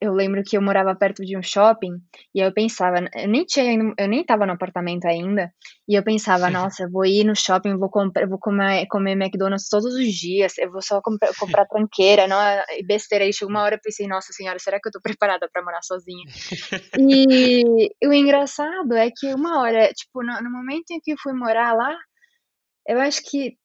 eu 0.00 0.12
lembro 0.12 0.42
que 0.44 0.56
eu 0.56 0.62
morava 0.62 0.94
perto 0.94 1.24
de 1.24 1.36
um 1.38 1.42
shopping 1.42 1.92
e 2.34 2.40
eu 2.40 2.52
pensava, 2.52 2.98
eu 3.14 3.28
nem 3.28 3.44
tinha, 3.44 3.72
eu 3.98 4.08
nem 4.08 4.24
tava 4.24 4.44
no 4.44 4.52
apartamento 4.52 5.06
ainda, 5.06 5.50
e 5.88 5.94
eu 5.94 6.02
pensava, 6.02 6.50
nossa, 6.50 6.82
eu 6.82 6.90
vou 6.90 7.06
ir 7.06 7.24
no 7.24 7.34
shopping, 7.34 7.78
vou 7.78 7.88
comprar, 7.88 8.28
vou 8.28 8.38
comer, 8.38 8.86
comer 8.88 9.12
McDonald's 9.12 9.68
todos 9.68 9.94
os 9.94 10.12
dias, 10.12 10.58
eu 10.58 10.70
vou 10.70 10.82
só 10.82 11.00
comprar, 11.00 11.34
comprar 11.38 11.66
tranqueira, 11.66 12.28
não, 12.28 12.38
besteira. 12.86 13.24
Aí 13.24 13.32
chegou 13.32 13.50
uma 13.50 13.62
hora 13.62 13.76
eu 13.76 13.80
pensei, 13.82 14.06
nossa 14.06 14.32
senhora, 14.32 14.58
será 14.58 14.78
que 14.80 14.88
eu 14.88 14.92
tô 14.92 15.00
preparada 15.00 15.48
para 15.50 15.62
morar 15.62 15.82
sozinha? 15.82 16.24
E 16.98 18.06
o 18.06 18.12
engraçado 18.12 18.94
é 18.94 19.10
que 19.14 19.32
uma 19.34 19.60
hora, 19.60 19.88
tipo, 19.92 20.22
no, 20.22 20.42
no 20.42 20.50
momento 20.50 20.90
em 20.90 21.00
que 21.00 21.12
eu 21.12 21.16
fui 21.18 21.32
morar 21.32 21.74
lá, 21.74 21.96
eu 22.88 23.00
acho 23.00 23.22
que 23.22 23.56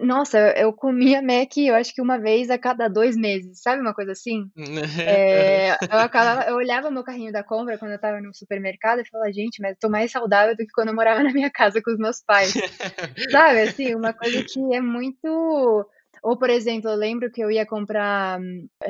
nossa, 0.00 0.38
eu 0.56 0.72
comia 0.72 1.20
Mac, 1.20 1.56
eu 1.56 1.74
acho 1.74 1.94
que 1.94 2.00
uma 2.00 2.18
vez 2.18 2.48
a 2.50 2.58
cada 2.58 2.88
dois 2.88 3.16
meses, 3.16 3.60
sabe 3.60 3.80
uma 3.80 3.94
coisa 3.94 4.12
assim? 4.12 4.50
É, 5.02 5.72
eu, 5.72 5.98
acabava, 5.98 6.48
eu 6.48 6.56
olhava 6.56 6.90
meu 6.90 7.02
carrinho 7.02 7.32
da 7.32 7.42
compra 7.42 7.76
quando 7.76 7.92
eu 7.92 8.00
tava 8.00 8.20
no 8.20 8.34
supermercado 8.34 9.00
e 9.00 9.08
falava, 9.08 9.32
gente, 9.32 9.60
mas 9.60 9.72
eu 9.72 9.78
tô 9.80 9.88
mais 9.88 10.10
saudável 10.10 10.56
do 10.56 10.58
que 10.58 10.72
quando 10.72 10.88
eu 10.88 10.94
morava 10.94 11.22
na 11.22 11.32
minha 11.32 11.50
casa 11.50 11.82
com 11.82 11.90
os 11.90 11.98
meus 11.98 12.22
pais. 12.24 12.52
sabe, 13.30 13.62
assim, 13.62 13.94
uma 13.94 14.12
coisa 14.12 14.42
que 14.44 14.74
é 14.74 14.80
muito 14.80 15.86
ou, 16.22 16.38
por 16.38 16.48
exemplo, 16.48 16.88
eu 16.88 16.94
lembro 16.94 17.30
que 17.32 17.42
eu 17.42 17.50
ia 17.50 17.66
comprar, 17.66 18.38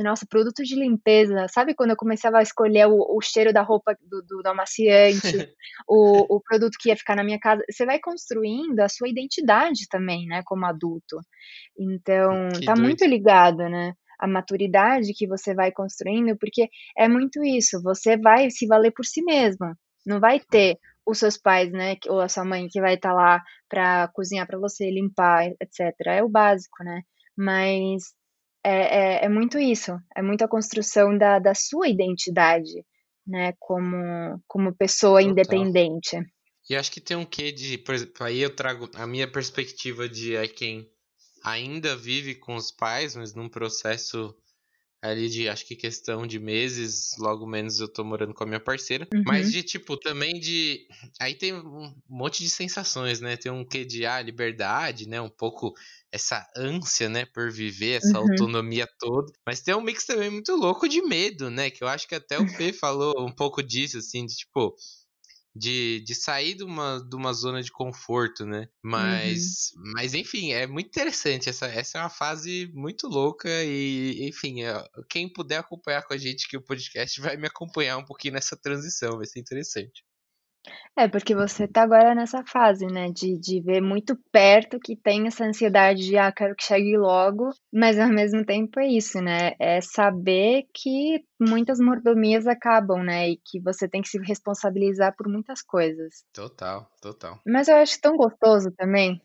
nossa, 0.02 0.26
produto 0.28 0.62
de 0.62 0.74
limpeza. 0.74 1.46
Sabe 1.48 1.74
quando 1.74 1.90
eu 1.90 1.96
começava 1.96 2.38
a 2.38 2.42
escolher 2.42 2.86
o, 2.86 3.16
o 3.16 3.20
cheiro 3.22 3.54
da 3.54 3.62
roupa 3.62 3.96
do, 4.02 4.20
do, 4.22 4.42
do 4.42 4.48
amaciante, 4.48 5.22
o, 5.88 6.36
o 6.36 6.40
produto 6.42 6.76
que 6.78 6.90
ia 6.90 6.96
ficar 6.96 7.16
na 7.16 7.24
minha 7.24 7.38
casa? 7.40 7.64
Você 7.70 7.86
vai 7.86 7.98
construindo 7.98 8.80
a 8.80 8.88
sua 8.88 9.08
identidade 9.08 9.88
também, 9.88 10.26
né, 10.26 10.42
como 10.44 10.66
adulto. 10.66 11.20
Então, 11.78 12.50
que 12.50 12.66
tá 12.66 12.74
doido. 12.74 12.86
muito 12.86 13.04
ligado, 13.06 13.66
né? 13.66 13.94
A 14.20 14.26
maturidade 14.26 15.14
que 15.14 15.26
você 15.26 15.54
vai 15.54 15.72
construindo, 15.72 16.36
porque 16.36 16.68
é 16.96 17.08
muito 17.08 17.42
isso, 17.42 17.82
você 17.82 18.14
vai 18.14 18.50
se 18.50 18.66
valer 18.66 18.92
por 18.92 19.06
si 19.06 19.22
mesmo. 19.22 19.74
Não 20.04 20.20
vai 20.20 20.38
ter 20.38 20.76
os 21.06 21.18
seus 21.18 21.38
pais, 21.38 21.72
né, 21.72 21.96
ou 22.08 22.20
a 22.20 22.28
sua 22.28 22.44
mãe 22.44 22.68
que 22.68 22.80
vai 22.80 22.94
estar 22.94 23.08
tá 23.08 23.14
lá 23.14 23.42
para 23.68 24.08
cozinhar 24.08 24.46
para 24.46 24.58
você, 24.58 24.90
limpar, 24.90 25.46
etc. 25.60 25.94
É 26.06 26.22
o 26.22 26.28
básico, 26.28 26.84
né? 26.84 27.02
Mas 27.36 28.14
é, 28.64 29.22
é, 29.22 29.24
é, 29.24 29.28
muito 29.28 29.58
isso, 29.58 29.92
é 30.16 30.22
muito 30.22 30.42
a 30.42 30.48
construção 30.48 31.16
da, 31.16 31.38
da 31.38 31.54
sua 31.54 31.88
identidade, 31.88 32.84
né, 33.26 33.54
como, 33.58 34.40
como 34.46 34.74
pessoa 34.74 35.20
Total. 35.20 35.30
independente. 35.30 36.16
E 36.70 36.76
acho 36.76 36.92
que 36.92 37.00
tem 37.00 37.16
um 37.16 37.24
quê 37.24 37.50
de, 37.50 37.76
por 37.78 37.94
exemplo, 37.94 38.24
aí 38.24 38.40
eu 38.40 38.54
trago 38.54 38.88
a 38.94 39.06
minha 39.06 39.30
perspectiva 39.30 40.08
de 40.08 40.36
é 40.36 40.46
quem 40.46 40.88
ainda 41.42 41.96
vive 41.96 42.36
com 42.36 42.54
os 42.54 42.70
pais, 42.70 43.16
mas 43.16 43.34
num 43.34 43.48
processo 43.48 44.34
ali 45.02 45.28
de 45.28 45.48
acho 45.48 45.66
que 45.66 45.74
questão 45.74 46.24
de 46.24 46.38
meses, 46.38 47.16
logo 47.18 47.44
menos 47.44 47.80
eu 47.80 47.88
tô 47.88 48.04
morando 48.04 48.32
com 48.32 48.44
a 48.44 48.46
minha 48.46 48.60
parceira, 48.60 49.08
uhum. 49.12 49.22
mas 49.26 49.50
de 49.50 49.62
tipo 49.62 49.96
também 49.96 50.38
de 50.38 50.86
aí 51.20 51.34
tem 51.34 51.52
um 51.52 51.92
monte 52.08 52.44
de 52.44 52.48
sensações, 52.48 53.20
né? 53.20 53.36
Tem 53.36 53.50
um 53.50 53.64
quê 53.64 53.84
de 53.84 54.06
ah, 54.06 54.22
liberdade, 54.22 55.08
né? 55.08 55.20
Um 55.20 55.28
pouco 55.28 55.74
essa 56.12 56.46
ânsia, 56.54 57.08
né, 57.08 57.24
por 57.24 57.50
viver 57.50 57.92
essa 57.94 58.20
uhum. 58.20 58.30
autonomia 58.30 58.86
toda, 58.98 59.32
mas 59.46 59.62
tem 59.62 59.74
um 59.74 59.80
mix 59.80 60.04
também 60.04 60.28
muito 60.28 60.54
louco 60.54 60.86
de 60.86 61.00
medo, 61.00 61.50
né? 61.50 61.70
Que 61.70 61.82
eu 61.82 61.88
acho 61.88 62.06
que 62.06 62.14
até 62.14 62.38
o 62.38 62.46
Fê 62.68 62.72
falou 62.72 63.26
um 63.26 63.32
pouco 63.32 63.62
disso 63.62 63.98
assim, 63.98 64.26
de 64.26 64.36
tipo 64.36 64.76
de, 65.54 66.00
de 66.00 66.14
sair 66.14 66.54
de 66.54 66.64
uma, 66.64 66.98
de 66.98 67.14
uma 67.14 67.32
zona 67.32 67.62
de 67.62 67.70
conforto, 67.70 68.46
né? 68.46 68.68
Mas, 68.82 69.72
uhum. 69.76 69.92
mas 69.94 70.14
enfim, 70.14 70.52
é 70.52 70.66
muito 70.66 70.86
interessante. 70.86 71.48
Essa, 71.48 71.66
essa 71.66 71.98
é 71.98 72.00
uma 72.00 72.10
fase 72.10 72.70
muito 72.74 73.06
louca 73.06 73.48
e, 73.64 74.26
enfim, 74.28 74.62
é, 74.62 74.84
quem 75.08 75.30
puder 75.30 75.58
acompanhar 75.58 76.02
com 76.02 76.14
a 76.14 76.18
gente 76.18 76.48
que 76.48 76.56
o 76.56 76.62
podcast 76.62 77.20
vai 77.20 77.36
me 77.36 77.46
acompanhar 77.46 77.98
um 77.98 78.04
pouquinho 78.04 78.34
nessa 78.34 78.56
transição, 78.56 79.18
vai 79.18 79.26
ser 79.26 79.40
interessante. 79.40 80.04
É, 80.96 81.08
porque 81.08 81.34
você 81.34 81.66
tá 81.66 81.82
agora 81.82 82.14
nessa 82.14 82.44
fase, 82.46 82.86
né, 82.86 83.08
de, 83.10 83.38
de 83.38 83.60
ver 83.62 83.80
muito 83.80 84.16
perto 84.30 84.78
que 84.78 84.94
tem 84.96 85.26
essa 85.26 85.44
ansiedade 85.44 86.04
de, 86.04 86.16
ah, 86.18 86.30
quero 86.30 86.54
que 86.54 86.64
chegue 86.64 86.96
logo, 86.96 87.50
mas 87.72 87.98
ao 87.98 88.08
mesmo 88.12 88.44
tempo 88.44 88.78
é 88.78 88.86
isso, 88.86 89.20
né, 89.20 89.52
é 89.58 89.80
saber 89.80 90.64
que 90.74 91.24
muitas 91.40 91.78
mordomias 91.78 92.46
acabam, 92.46 93.02
né, 93.02 93.30
e 93.30 93.40
que 93.44 93.60
você 93.60 93.88
tem 93.88 94.02
que 94.02 94.08
se 94.08 94.18
responsabilizar 94.18 95.14
por 95.16 95.28
muitas 95.28 95.62
coisas. 95.62 96.24
Total, 96.32 96.86
total. 97.00 97.40
Mas 97.46 97.68
eu 97.68 97.76
acho 97.76 98.00
tão 98.00 98.16
gostoso 98.16 98.70
também. 98.76 99.20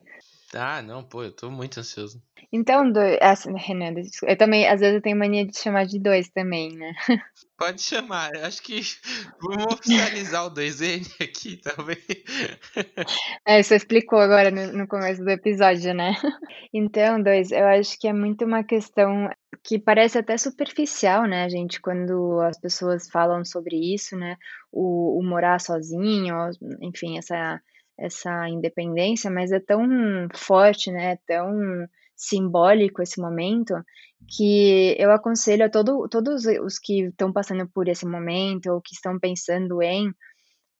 Ah, 0.53 0.81
não, 0.81 1.03
pô, 1.03 1.23
eu 1.23 1.31
tô 1.31 1.51
muito 1.51 1.79
ansioso. 1.79 2.21
Então, 2.51 2.89
do, 2.89 2.99
assim, 3.21 3.53
Renan, 3.57 3.93
eu 4.23 4.37
também, 4.37 4.65
às 4.67 4.79
vezes 4.79 4.95
eu 4.95 5.01
tenho 5.01 5.17
mania 5.17 5.45
de 5.45 5.57
chamar 5.57 5.85
de 5.85 5.99
dois 5.99 6.29
também, 6.29 6.73
né? 6.73 6.93
Pode 7.57 7.81
chamar, 7.81 8.33
eu 8.35 8.45
acho 8.45 8.61
que 8.61 8.81
vamos 9.41 9.73
oficializar 9.73 10.45
o 10.45 10.51
2N 10.51 11.05
aqui, 11.21 11.57
talvez. 11.57 12.05
É, 13.45 13.61
você 13.61 13.75
explicou 13.75 14.19
agora 14.19 14.49
no, 14.51 14.71
no 14.71 14.87
começo 14.87 15.23
do 15.23 15.29
episódio, 15.29 15.93
né? 15.93 16.13
Então, 16.73 17.21
dois, 17.21 17.51
eu 17.51 17.65
acho 17.65 17.97
que 17.97 18.07
é 18.07 18.13
muito 18.13 18.45
uma 18.45 18.63
questão 18.63 19.29
que 19.63 19.79
parece 19.79 20.17
até 20.17 20.37
superficial, 20.37 21.25
né, 21.25 21.49
gente, 21.49 21.81
quando 21.81 22.39
as 22.41 22.59
pessoas 22.59 23.09
falam 23.09 23.43
sobre 23.43 23.75
isso, 23.75 24.15
né? 24.15 24.37
O, 24.71 25.17
o 25.17 25.23
morar 25.23 25.59
sozinho, 25.59 26.35
enfim, 26.81 27.17
essa 27.17 27.59
essa 27.97 28.47
independência, 28.49 29.29
mas 29.31 29.51
é 29.51 29.59
tão 29.59 29.87
forte, 30.33 30.91
né, 30.91 31.17
tão 31.25 31.87
simbólico 32.15 33.01
esse 33.01 33.21
momento, 33.21 33.73
que 34.27 34.95
eu 34.97 35.11
aconselho 35.11 35.65
a 35.65 35.69
todo, 35.69 36.07
todos 36.09 36.45
os 36.45 36.79
que 36.79 37.05
estão 37.05 37.31
passando 37.31 37.67
por 37.67 37.87
esse 37.87 38.05
momento 38.05 38.71
ou 38.71 38.81
que 38.81 38.93
estão 38.93 39.19
pensando 39.19 39.81
em 39.81 40.11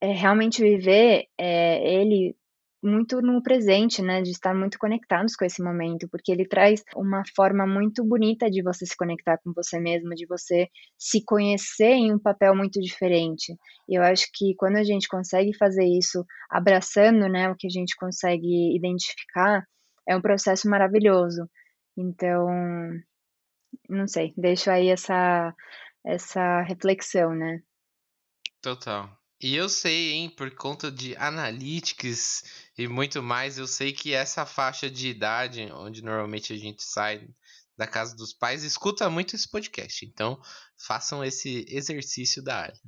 é, 0.01 0.11
realmente 0.11 0.61
viver 0.61 1.28
é, 1.38 2.01
ele 2.01 2.36
muito 2.82 3.21
no 3.21 3.41
presente, 3.41 4.01
né, 4.01 4.21
de 4.21 4.32
estar 4.32 4.53
muito 4.53 4.78
conectados 4.78 5.36
com 5.36 5.45
esse 5.45 5.63
momento, 5.63 6.07
porque 6.09 6.32
ele 6.32 6.47
traz 6.47 6.84
uma 6.95 7.23
forma 7.36 7.65
muito 7.65 8.03
bonita 8.03 8.49
de 8.49 8.61
você 8.61 8.86
se 8.86 8.95
conectar 8.95 9.38
com 9.43 9.51
você 9.53 9.80
mesmo, 9.80 10.09
de 10.15 10.25
você 10.28 10.67
se 10.97 11.23
conhecer 11.23 11.93
em 11.93 12.13
um 12.13 12.19
papel 12.19 12.55
muito 12.55 12.80
diferente. 12.80 13.55
E 13.89 13.97
eu 13.97 14.03
acho 14.03 14.28
que 14.34 14.53
quando 14.55 14.78
a 14.78 14.84
gente 14.84 15.07
consegue 15.07 15.55
fazer 15.57 15.86
isso 15.86 16.25
abraçando, 16.49 17.28
né, 17.28 17.49
o 17.49 17.55
que 17.55 17.67
a 17.67 17.71
gente 17.71 17.95
consegue 17.95 18.75
identificar, 18.75 19.63
é 20.07 20.15
um 20.15 20.21
processo 20.21 20.69
maravilhoso. 20.69 21.49
Então, 21.97 22.47
não 23.89 24.07
sei, 24.07 24.34
deixo 24.38 24.69
aí 24.69 24.89
essa 24.89 25.53
essa 26.05 26.61
reflexão, 26.61 27.36
né? 27.36 27.61
Total. 28.61 29.26
E 29.39 29.55
eu 29.55 29.69
sei, 29.69 30.13
hein, 30.13 30.29
por 30.29 30.49
conta 30.55 30.91
de 30.91 31.15
analytics 31.15 32.43
e 32.77 32.88
muito 32.88 33.21
mais, 33.21 33.57
eu 33.57 33.67
sei 33.67 33.93
que 33.93 34.13
essa 34.13 34.45
faixa 34.45 34.89
de 34.89 35.09
idade, 35.09 35.69
onde 35.71 36.03
normalmente 36.03 36.53
a 36.53 36.57
gente 36.57 36.83
sai 36.83 37.27
da 37.77 37.85
casa 37.85 38.15
dos 38.15 38.33
pais, 38.33 38.63
escuta 38.63 39.07
muito 39.09 39.35
esse 39.35 39.47
podcast. 39.47 40.03
Então, 40.05 40.41
façam 40.75 41.23
esse 41.23 41.65
exercício 41.69 42.43
da 42.43 42.61
área. 42.61 42.79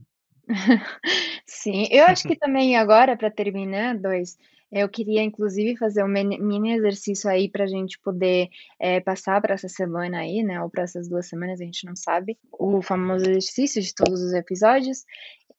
Sim, 1.45 1.87
eu 1.91 2.05
acho 2.05 2.27
que 2.27 2.35
também 2.35 2.75
agora, 2.75 3.15
para 3.15 3.29
terminar, 3.29 3.95
dois, 3.95 4.35
eu 4.71 4.87
queria 4.87 5.23
inclusive 5.23 5.77
fazer 5.77 6.03
um 6.03 6.07
mini 6.07 6.73
exercício 6.73 7.29
aí 7.29 7.49
para 7.49 7.63
a 7.63 7.67
gente 7.67 7.99
poder 7.99 8.49
é, 8.79 8.99
passar 8.99 9.41
para 9.41 9.55
essa 9.55 9.67
semana 9.67 10.19
aí, 10.19 10.43
né? 10.43 10.61
Ou 10.61 10.69
para 10.69 10.83
essas 10.83 11.09
duas 11.09 11.27
semanas, 11.27 11.59
a 11.59 11.63
gente 11.63 11.85
não 11.85 11.95
sabe. 11.95 12.37
O 12.51 12.81
famoso 12.81 13.25
exercício 13.25 13.81
de 13.81 13.93
todos 13.93 14.21
os 14.21 14.33
episódios. 14.33 15.03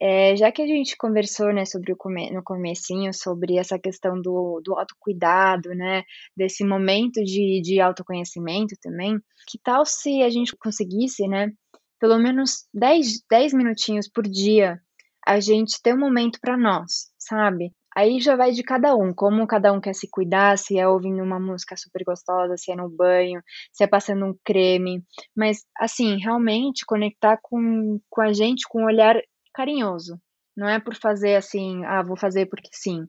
É, 0.03 0.35
já 0.35 0.51
que 0.51 0.63
a 0.63 0.67
gente 0.67 0.97
conversou, 0.97 1.53
né, 1.53 1.67
sobre 1.67 1.93
o 1.93 1.97
come 1.97 2.31
no 2.31 2.43
comecinho, 2.43 3.13
sobre 3.13 3.59
essa 3.59 3.79
questão 3.79 4.19
do, 4.19 4.63
do 4.65 4.75
autocuidado, 4.75 5.75
né, 5.75 6.05
desse 6.35 6.65
momento 6.65 7.23
de, 7.23 7.61
de 7.61 7.81
autoconhecimento 7.81 8.75
também, 8.81 9.19
que 9.47 9.59
tal 9.63 9.85
se 9.85 10.23
a 10.23 10.31
gente 10.31 10.57
conseguisse, 10.57 11.29
né, 11.29 11.53
pelo 12.01 12.19
menos 12.19 12.67
10, 12.73 13.25
10 13.31 13.53
minutinhos 13.53 14.09
por 14.09 14.25
dia, 14.25 14.81
a 15.27 15.39
gente 15.39 15.83
ter 15.83 15.95
um 15.95 15.99
momento 15.99 16.39
para 16.41 16.57
nós, 16.57 17.13
sabe? 17.19 17.71
Aí 17.97 18.21
já 18.21 18.37
vai 18.37 18.53
de 18.53 18.63
cada 18.63 18.95
um, 18.95 19.13
como 19.13 19.47
cada 19.47 19.73
um 19.73 19.81
quer 19.81 19.95
se 19.95 20.09
cuidar, 20.09 20.57
se 20.57 20.79
é 20.79 20.87
ouvindo 20.87 21.23
uma 21.23 21.41
música 21.41 21.77
super 21.77 22.05
gostosa, 22.05 22.57
se 22.57 22.71
é 22.73 22.77
no 22.77 22.89
banho, 22.89 23.43
se 23.73 23.83
é 23.85 23.87
passando 23.87 24.25
um 24.27 24.35
creme. 24.45 25.03
Mas, 25.37 25.65
assim, 25.79 26.19
realmente 26.19 26.87
conectar 26.87 27.39
com, 27.43 28.01
com 28.09 28.21
a 28.23 28.33
gente 28.33 28.67
com 28.69 28.83
um 28.83 28.87
olhar 28.87 29.17
carinhoso. 29.53 30.19
Não 30.57 30.69
é 30.69 30.79
por 30.79 30.95
fazer 30.95 31.37
assim, 31.37 31.85
ah, 31.87 32.03
vou 32.03 32.17
fazer 32.17 32.47
porque 32.47 32.69
sim. 32.73 33.07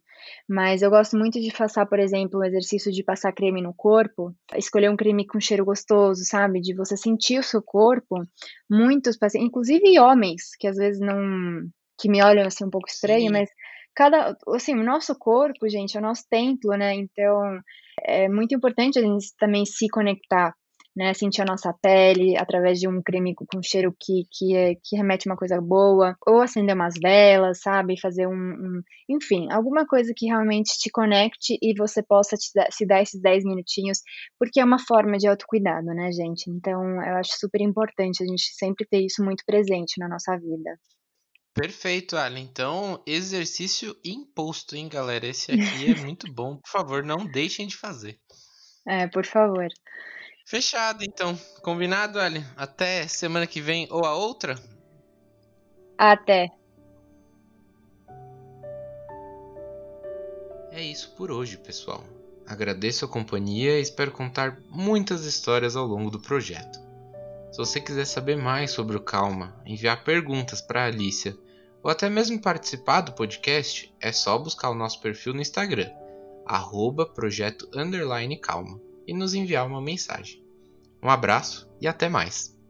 Mas 0.48 0.82
eu 0.82 0.90
gosto 0.90 1.18
muito 1.18 1.40
de 1.40 1.52
passar, 1.52 1.86
por 1.86 2.00
exemplo, 2.00 2.40
o 2.40 2.44
exercício 2.44 2.92
de 2.92 3.04
passar 3.04 3.34
creme 3.34 3.62
no 3.62 3.74
corpo, 3.74 4.34
escolher 4.56 4.90
um 4.90 4.96
creme 4.96 5.26
com 5.26 5.40
cheiro 5.40 5.66
gostoso, 5.66 6.24
sabe? 6.24 6.62
De 6.62 6.74
você 6.74 6.96
sentir 6.96 7.40
o 7.40 7.44
seu 7.44 7.62
corpo. 7.62 8.26
Muitos 8.70 9.18
pacientes, 9.18 9.50
inclusive 9.50 10.00
homens, 10.00 10.56
que 10.60 10.68
às 10.68 10.78
vezes 10.78 11.02
não. 11.02 11.68
que 12.00 12.10
me 12.10 12.24
olham 12.24 12.48
assim 12.48 12.64
um 12.64 12.70
pouco 12.70 12.88
estranho, 12.88 13.28
sim. 13.28 13.32
mas 13.32 13.50
cada, 13.96 14.38
assim, 14.50 14.74
o 14.74 14.84
nosso 14.84 15.18
corpo, 15.18 15.70
gente, 15.70 15.98
é 15.98 16.00
o 16.00 16.04
nosso 16.04 16.24
templo, 16.30 16.72
né? 16.78 16.94
Então, 16.94 17.60
é 18.04 18.28
muito 18.30 18.56
importante 18.56 19.00
a 19.00 19.02
gente 19.02 19.36
também 19.38 19.66
se 19.66 19.88
conectar 19.90 20.54
né, 20.96 21.14
sentir 21.14 21.42
a 21.42 21.46
nossa 21.46 21.74
pele 21.74 22.38
através 22.38 22.80
de 22.80 22.88
um 22.88 23.02
creme 23.02 23.34
com 23.34 23.62
cheiro 23.64 23.96
que, 24.00 24.24
que, 24.30 24.56
é, 24.56 24.76
que 24.84 24.98
remete 24.98 25.28
uma 25.28 25.38
coisa 25.38 25.60
boa, 25.62 26.16
ou 26.28 26.42
acender 26.42 26.76
umas 26.76 26.96
velas, 27.02 27.62
sabe, 27.62 28.00
fazer 28.00 28.28
um, 28.28 28.34
um, 28.34 28.82
enfim, 29.10 29.48
alguma 29.52 29.86
coisa 29.86 30.12
que 30.16 30.26
realmente 30.26 30.78
te 30.78 30.90
conecte 30.92 31.58
e 31.62 31.74
você 31.78 32.04
possa 32.04 32.36
dar, 32.54 32.68
se 32.72 32.86
dar 32.86 33.02
esses 33.02 33.22
10 33.22 33.46
minutinhos, 33.46 34.00
porque 34.38 34.60
é 34.60 34.66
uma 34.66 34.80
forma 34.80 35.18
de 35.18 35.28
autocuidado, 35.28 35.88
né, 35.88 36.12
gente? 36.12 36.50
Então, 36.50 36.82
eu 36.82 37.16
acho 37.16 37.32
super 37.40 37.62
importante 37.62 38.24
a 38.24 38.28
gente 38.28 38.54
sempre 38.54 38.86
ter 38.90 39.00
isso 39.02 39.24
muito 39.24 39.44
presente 39.46 39.98
na 39.98 40.10
nossa 40.10 40.38
vida. 40.38 40.78
Perfeito, 41.54 42.16
Alan. 42.16 42.40
Então, 42.40 43.02
exercício 43.06 43.96
imposto, 44.04 44.76
hein, 44.76 44.88
galera? 44.88 45.28
Esse 45.28 45.52
aqui 45.52 45.92
é 45.92 45.96
muito 45.96 46.32
bom. 46.32 46.58
Por 46.58 46.70
favor, 46.70 47.04
não 47.04 47.26
deixem 47.26 47.68
de 47.68 47.76
fazer. 47.76 48.20
É, 48.88 49.08
por 49.08 49.26
favor. 49.26 49.68
Fechado, 50.46 51.04
então. 51.04 51.38
Combinado, 51.62 52.20
Ali? 52.20 52.44
Até 52.56 53.08
semana 53.08 53.46
que 53.46 53.62
vem 53.62 53.88
ou 53.92 54.06
a 54.06 54.16
outra? 54.16 54.56
Até. 55.98 56.50
É 60.72 60.82
isso 60.82 61.14
por 61.16 61.32
hoje, 61.32 61.58
pessoal. 61.58 62.04
Agradeço 62.48 63.06
a 63.06 63.08
companhia 63.08 63.78
e 63.78 63.82
espero 63.82 64.12
contar 64.12 64.58
muitas 64.70 65.26
histórias 65.26 65.76
ao 65.76 65.86
longo 65.86 66.10
do 66.10 66.20
projeto. 66.20 66.80
Se 67.52 67.58
você 67.58 67.82
quiser 67.82 68.06
saber 68.06 68.38
mais 68.38 68.72
sobre 68.72 68.96
o 68.96 69.02
Calma, 69.02 69.54
enviar 69.66 70.04
perguntas 70.04 70.62
para 70.62 70.84
a 70.84 70.88
Alicia 70.88 71.38
ou 71.84 71.90
até 71.90 72.10
mesmo 72.10 72.40
participar 72.40 73.02
do 73.02 73.14
podcast, 73.14 73.94
é 74.00 74.12
só 74.12 74.38
buscar 74.38 74.70
o 74.70 74.76
nosso 74.76 75.02
perfil 75.02 75.34
no 75.34 75.42
Instagram, 75.42 75.90
arroba 76.46 77.06
projeto 77.06 77.70
calma, 78.40 78.80
e 79.08 79.14
nos 79.14 79.34
enviar 79.34 79.68
uma 79.68 79.82
mensagem. 79.82 80.44
Um 81.02 81.10
abraço 81.10 81.70
e 81.82 81.88
até 81.88 82.08
mais! 82.08 82.61